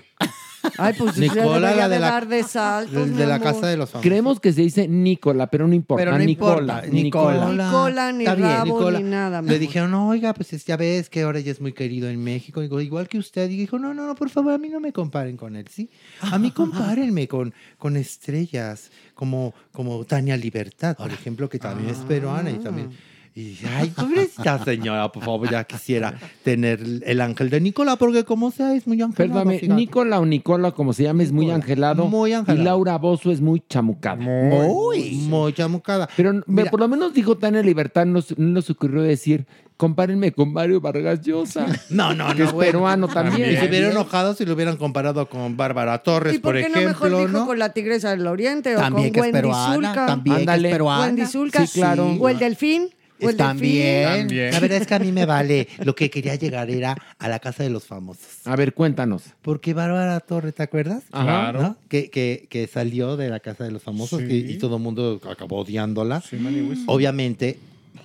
[0.77, 3.35] Ay, pues Nicola, Nicola, la de de la- dar de saltos, De, mi de la
[3.35, 3.48] amor.
[3.53, 4.07] casa de los famosos.
[4.07, 6.01] Creemos que se dice Nicola, pero no importa.
[6.03, 6.81] Pero no Nicola.
[6.81, 7.48] importa, Nicola.
[7.51, 8.99] Ni cola, ni Está bien, rabo, Nicola.
[8.99, 9.41] ni nada.
[9.41, 9.59] Le amor.
[9.59, 12.61] dijeron, oiga, pues es- ya ves que ahora ya es muy querido en México.
[12.61, 13.49] Digo, igual que usted.
[13.49, 15.90] Y dijo, no, no, no, por favor, a mí no me comparen con él, ¿sí?
[16.22, 16.51] A mí
[17.01, 22.56] compárenme con, con estrellas como, como Tania Libertad, por ejemplo, que también es peruana y
[22.59, 22.90] también...
[23.34, 28.51] Y, ay, pobrecita señora, por favor, ya quisiera tener el ángel de Nicola, porque como
[28.51, 29.34] sea, es muy angelado.
[29.35, 29.74] Perdóname, fíjate.
[29.80, 32.08] Nicola o Nicola, como se llama, es muy angelado.
[32.08, 32.61] Muy angelado.
[32.61, 34.18] Y Laura Bozo es muy chamucada.
[34.18, 36.10] Muy, muy chamucada.
[36.18, 39.45] Pero me- por lo menos dijo Tania Libertad, no, no nos ocurrió decir,
[39.77, 41.66] compárenme con Mario Vargas Llosa.
[41.90, 42.45] No, no, que no.
[42.48, 42.72] es bueno.
[42.72, 43.50] peruano también.
[43.53, 46.82] Y se hubieran enojado si lo hubieran comparado con Bárbara Torres, ¿Y por, qué ejemplo,
[46.82, 47.45] no mejor dijo ¿no?
[47.45, 50.06] con la tigresa del oriente También o que con es Wendy peruana, Zulka?
[50.06, 50.69] también que es Ándale.
[50.69, 51.06] peruana.
[51.06, 51.66] Wendy Zulka.
[51.66, 52.08] Sí, claro.
[52.19, 52.90] O el delfín.
[53.30, 54.27] El También.
[54.51, 55.67] La verdad es que a mí me vale.
[55.83, 58.45] Lo que quería llegar era a la casa de los famosos.
[58.45, 59.24] A ver, cuéntanos.
[59.41, 61.03] Porque Bárbara Torres, ¿te acuerdas?
[61.11, 61.24] Ajá.
[61.51, 61.61] Claro.
[61.61, 61.77] ¿No?
[61.88, 64.45] Que, que, que salió de la casa de los famosos Sí.
[64.48, 66.24] y, y todo el mundo acabó odiándola.
[66.88, 67.58] Obviamente,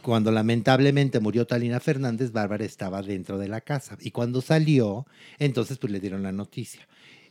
[0.03, 3.97] cuando lamentablemente murió Talina Fernández, Bárbara estaba dentro de la casa.
[4.01, 5.07] Y cuando salió,
[5.39, 6.87] entonces pues le dieron la noticia.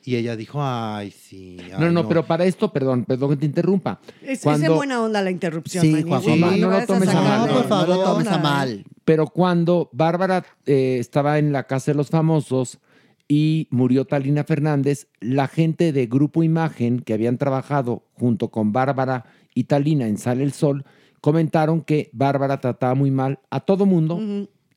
[0.08, 1.58] Y ella dijo, ay, sí.
[1.80, 4.00] No, no, pero para esto, perdón, perdón que te interrumpa.
[4.22, 5.84] Es, en buena onda la interrupción.
[5.84, 7.42] Sí, Sí, no lo tomes a mal.
[7.42, 8.86] de- No, por favor, de no lo tomes onda, a mal.
[9.04, 12.80] Pero cuando Bárbara eh, estaba en la casa de los famosos
[13.28, 19.26] y murió Talina Fernández, la gente de Grupo Imagen, que habían trabajado junto con Bárbara
[19.56, 20.86] y Talina en Sale el Sol,
[21.22, 24.20] comentaron que Bárbara trataba muy mal a todo mundo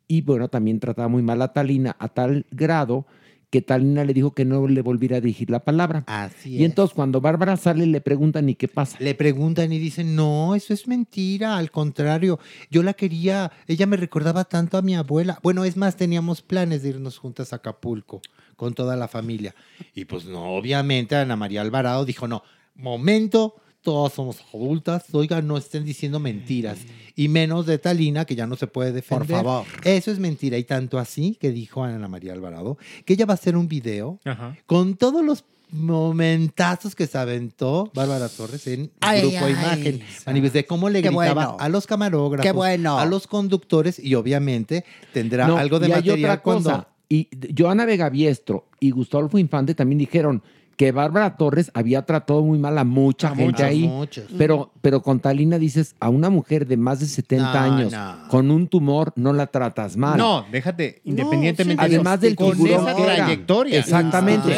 [0.06, 3.06] y bueno, también trataba muy mal a Talina a tal grado
[3.50, 6.04] que Talina le dijo que no le volviera a dirigir la palabra.
[6.06, 8.98] Así Y entonces cuando Bárbara sale le preguntan ¿y qué pasa?
[9.00, 12.38] Le preguntan y dicen, no, eso es mentira, al contrario,
[12.70, 15.38] yo la quería, ella me recordaba tanto a mi abuela.
[15.42, 18.20] Bueno, es más, teníamos planes de irnos juntas a Acapulco
[18.56, 19.54] con toda la familia.
[19.94, 22.42] Y pues no, obviamente Ana María Alvarado dijo, no,
[22.74, 26.78] momento, todas somos adultas, oiga, no estén diciendo mentiras.
[27.16, 29.26] Y menos de Talina, que ya no se puede defender.
[29.28, 29.66] Por favor.
[29.84, 30.58] Eso es mentira.
[30.58, 34.20] Y tanto así que dijo Ana María Alvarado, que ella va a hacer un video
[34.24, 34.56] Ajá.
[34.66, 40.00] con todos los momentazos que se aventó Bárbara Torres en Ay, Grupo ay, Imagen.
[40.26, 41.56] Manibus, de cómo le Qué gritaba bueno.
[41.60, 42.98] a los camarógrafos, Qué bueno.
[42.98, 46.62] a los conductores y obviamente tendrá No, algo de y hay material otra cosa.
[46.70, 46.88] cuando...
[47.10, 50.42] Y Joana Vega Biestro y Gustavo Infante también dijeron
[50.78, 53.88] que Bárbara Torres había tratado muy mal a mucha A gente muchos, ahí.
[53.88, 54.24] muchos.
[54.38, 58.28] Pero, pero con Talina dices, a una mujer de más de 70 No, años no.
[58.28, 60.16] con un tumor no la tratas mal.
[60.16, 63.14] No, déjate, independientemente de Además del con figurón esa que era.
[63.16, 63.78] trayectoria.
[63.80, 64.52] Exactamente.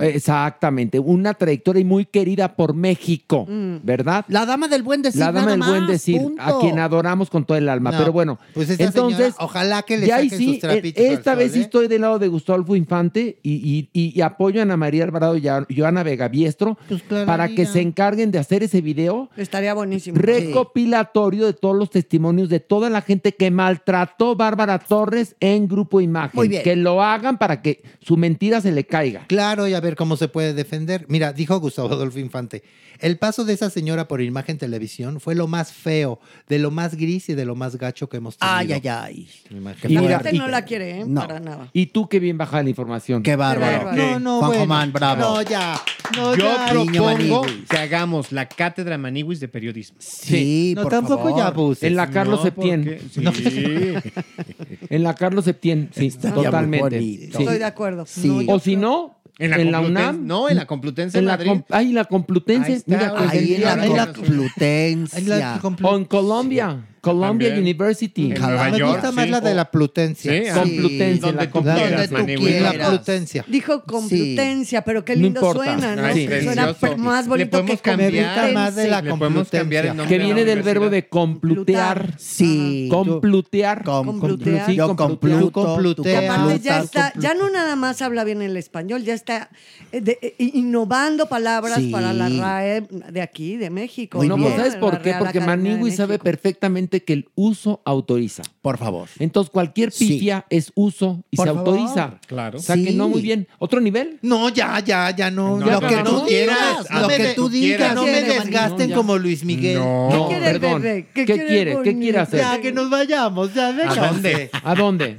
[0.00, 0.98] Exactamente.
[0.98, 4.24] Una trayectoria y muy querida por México, ¿verdad?
[4.28, 5.20] La dama del buen decir.
[5.20, 6.42] La dama nada del buen decir, punto.
[6.42, 7.92] a quien adoramos con todo el alma.
[7.92, 11.04] No, Pero bueno, pues esta entonces, señora, ojalá que le ya saquen sí, sus trapitos
[11.04, 11.62] eh, al esta sol, vez sí ¿eh?
[11.62, 15.36] estoy del lado de Gustavo Infante y, y- y- y apoyo a Ana María Alvarado
[15.36, 19.74] y a Joana Vega Biestro claro, para que se encarguen de hacer ese video Estaría
[19.74, 20.18] buenísimo.
[20.18, 26.00] recopilatorio de todos los testimonios de toda la gente que maltrató Bárbara Torres en Grupo
[26.00, 26.32] Imagen.
[26.34, 26.62] Muy bien.
[26.62, 29.26] Que lo hagan para que su mentira se le caiga.
[29.28, 31.04] Claro, y a ver cómo se puede defender.
[31.08, 32.62] Mira, dijo Gustavo Adolfo Infante,
[33.02, 36.94] el paso de esa señora por imagen televisión fue lo más feo, de lo más
[36.94, 38.56] gris y de lo más gacho que hemos tenido.
[38.56, 39.28] Ay, ay, ay.
[39.50, 40.08] Imagínate.
[40.08, 41.04] La gente y- no la quiere, ¿eh?
[41.06, 41.20] No.
[41.20, 41.68] Para nada.
[41.72, 43.22] Y tú qué bien baja la información.
[43.22, 43.84] Qué bárbaro.
[43.86, 43.96] bárbaro.
[43.96, 44.66] No, no, Juanjo bueno.
[44.66, 45.20] Man, bravo.
[45.20, 45.80] No, ya.
[46.16, 46.66] No, Yo ya.
[46.70, 49.96] propongo que hagamos la cátedra Maniwis de periodismo.
[50.00, 51.38] Sí, No, por tampoco favor.
[51.38, 51.84] ya abuses.
[51.84, 52.84] En la Carlos No, Septién.
[53.24, 54.10] porque- Sí.
[54.90, 57.00] En la Carlos Septién, sí, totalmente.
[57.00, 57.28] Sí.
[57.32, 58.04] Estoy de acuerdo.
[58.06, 58.28] Sí.
[58.46, 60.26] No, O si no, En la, en la UNAM.
[60.26, 61.48] No, en la Complutense En la Madrid.
[61.50, 62.66] com- ay, la Complutense.
[62.72, 65.18] Ahí está, mira, ahí en la- la Complutense.
[65.18, 66.84] En la complu- O en Colombia.
[67.02, 67.64] Colombia También.
[67.64, 68.30] University.
[68.30, 69.30] En Nueva Me York, gusta más sí.
[69.32, 70.32] la de la Plutencia.
[70.32, 72.76] Sí, Complutense, donde la tú quieras, Donde tú quieras.
[72.76, 73.44] La Plutencia.
[73.48, 76.04] Dijo Complutencia, pero qué lindo suena, ¿no?
[76.04, 76.96] Ay, Suena precioso.
[76.98, 78.52] más bonito que cambiar.
[78.54, 82.14] Más de la Le podemos cambiar el nombre Que viene del verbo de complutear.
[82.18, 82.86] Sí.
[82.88, 83.82] Complutear.
[83.82, 84.70] Complutear.
[84.70, 89.50] Yo compluto, aparte ya está, ya no nada más habla bien el español, ya está
[89.90, 94.22] eh, eh, innovando palabras para la RAE de aquí, de México.
[94.22, 94.44] no, ¿no?
[94.44, 95.14] pues ¿sabes por qué?
[95.18, 98.42] Porque Manigui sabe perfectamente que el uso autoriza.
[98.60, 99.08] Por favor.
[99.18, 100.06] Entonces, cualquier Sí.
[100.08, 101.68] pifia es uso y Por se favor.
[101.78, 102.18] autoriza.
[102.26, 102.58] Claro.
[102.58, 102.94] O sea, que Sí.
[102.96, 103.48] no muy bien.
[103.58, 104.18] ¿Otro nivel?
[104.22, 105.58] No, ya, ya, ya no.
[105.58, 107.88] No, lo no, que no, tú no, digas, no lo que tú digas.
[107.90, 109.78] Que no me ¿Qué quiere, desgasten como Luis Miguel.
[109.78, 110.82] No, No, ¿Qué quiere el perdón.
[110.82, 111.70] ¿Qué ¿Qué quiere quiere?
[111.70, 111.98] ¿Qué bonito?
[112.00, 112.40] quiere hacer?
[112.40, 114.00] Ya, que nos vayamos, ya, vénganse.
[114.00, 114.50] dónde?
[114.62, 115.16] ¿A dónde?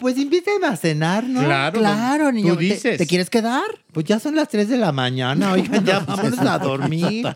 [0.00, 1.42] Pues invítame a cenar, ¿no?
[1.44, 2.52] Claro, Claro, niño.
[2.54, 2.98] Tú ¿Te- dices.
[2.98, 3.62] ¿Te, quieres quedar?
[3.92, 7.26] Pues ya son las 3 de la mañana, oigan, ya vámonos a dormir.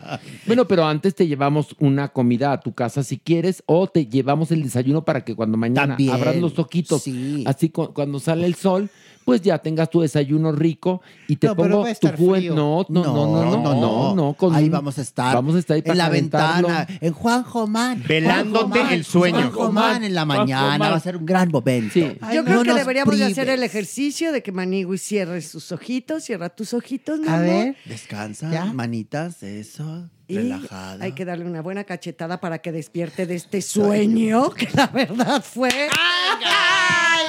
[0.45, 4.51] Bueno, pero antes te llevamos una comida a tu casa si quieres o te llevamos
[4.51, 7.03] el desayuno para que cuando mañana También, abras los ojitos,
[7.45, 8.89] así cu- cuando sale el sol,
[9.25, 12.53] pues ya tengas tu desayuno rico y te No, pero pongo va a tu frío.
[12.55, 15.33] no, no, no, no, no, no, no, con ahí un- vamos a estar.
[15.35, 16.67] Vamos a estar ahí en la para calentarlo.
[16.67, 18.03] ventana, en Juanjo Man.
[18.07, 19.37] Velándote el sueño.
[19.51, 21.99] Juanjo Man en la mañana va a ser un gran momento.
[22.33, 26.49] Yo creo que deberíamos de hacer el ejercicio de que Manigui cierre sus ojitos, cierra
[26.49, 27.45] tus ojitos, mi A amor.
[27.47, 31.03] ver, descansa, manitas, eso, Y relajada.
[31.03, 35.43] hay que darle una buena cachetada para que despierte de este sueño, que la verdad
[35.43, 35.69] fue.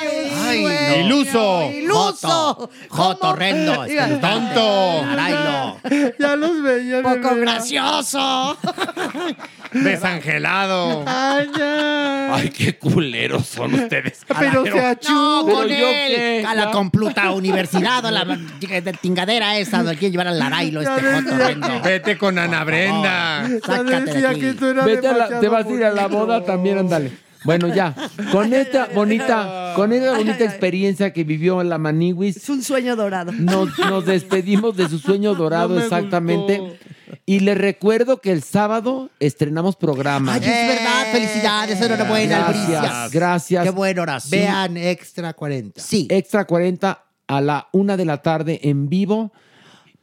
[0.09, 0.97] Ay, sueño no.
[1.07, 1.71] Iluso.
[1.73, 2.71] ¡Iluso!
[2.89, 3.85] Joto, horrendo,
[4.21, 5.03] tonto.
[5.05, 5.77] Arailo.
[6.19, 7.03] Ya los veía.
[7.03, 8.57] Poco gracioso.
[9.73, 11.05] Desangelado.
[11.07, 12.35] Ay, ya.
[12.35, 14.21] Ay, qué culeros son ustedes.
[14.39, 15.13] Pero se achú.
[15.13, 15.77] No, con él.
[15.79, 18.39] qué, A la compluta universidad, a la
[19.01, 21.81] tingadera esa, donde quiere llevar al Arailo este joto horrendo.
[21.83, 23.47] Vete con Ana Brenda.
[23.65, 24.57] Sácate de aquí.
[24.85, 27.26] Vete a la- te vas a ir a la boda también, ándale.
[27.47, 27.95] Bueno, ya.
[28.33, 32.37] Con esta bonita, con esta bonita experiencia que vivió la Maniwis.
[32.37, 33.33] Es un sueño dorado.
[33.33, 36.79] Nos, nos despedimos de su sueño dorado, No exactamente.
[37.25, 40.35] Y les recuerdo que el sábado estrenamos programa.
[40.35, 43.13] Ay, es verdad, felicidades, enhorabuena, Gracias, Albricias.
[43.13, 43.65] gracias.
[43.65, 44.31] Qué buena oración.
[44.43, 45.81] Vean Extra 40.
[45.81, 46.07] Sí.
[46.11, 49.33] Extra 40 a la una de la tarde en vivo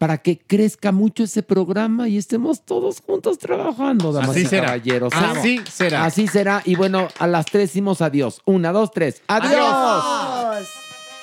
[0.04, 4.66] para que crezca mucho ese programa y estemos todos juntos trabajando, damas Así y será.
[4.66, 5.14] caballeros.
[5.16, 6.04] Así será.
[6.04, 6.62] Así será.
[6.66, 8.42] Y bueno, a las tres decimos adiós.
[8.44, 9.22] Una, dos, tres.
[9.28, 10.68] ¡Adiós!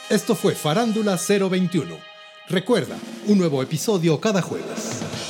[0.09, 1.94] Esto fue Farándula 021.
[2.49, 5.30] Recuerda, un nuevo episodio cada jueves.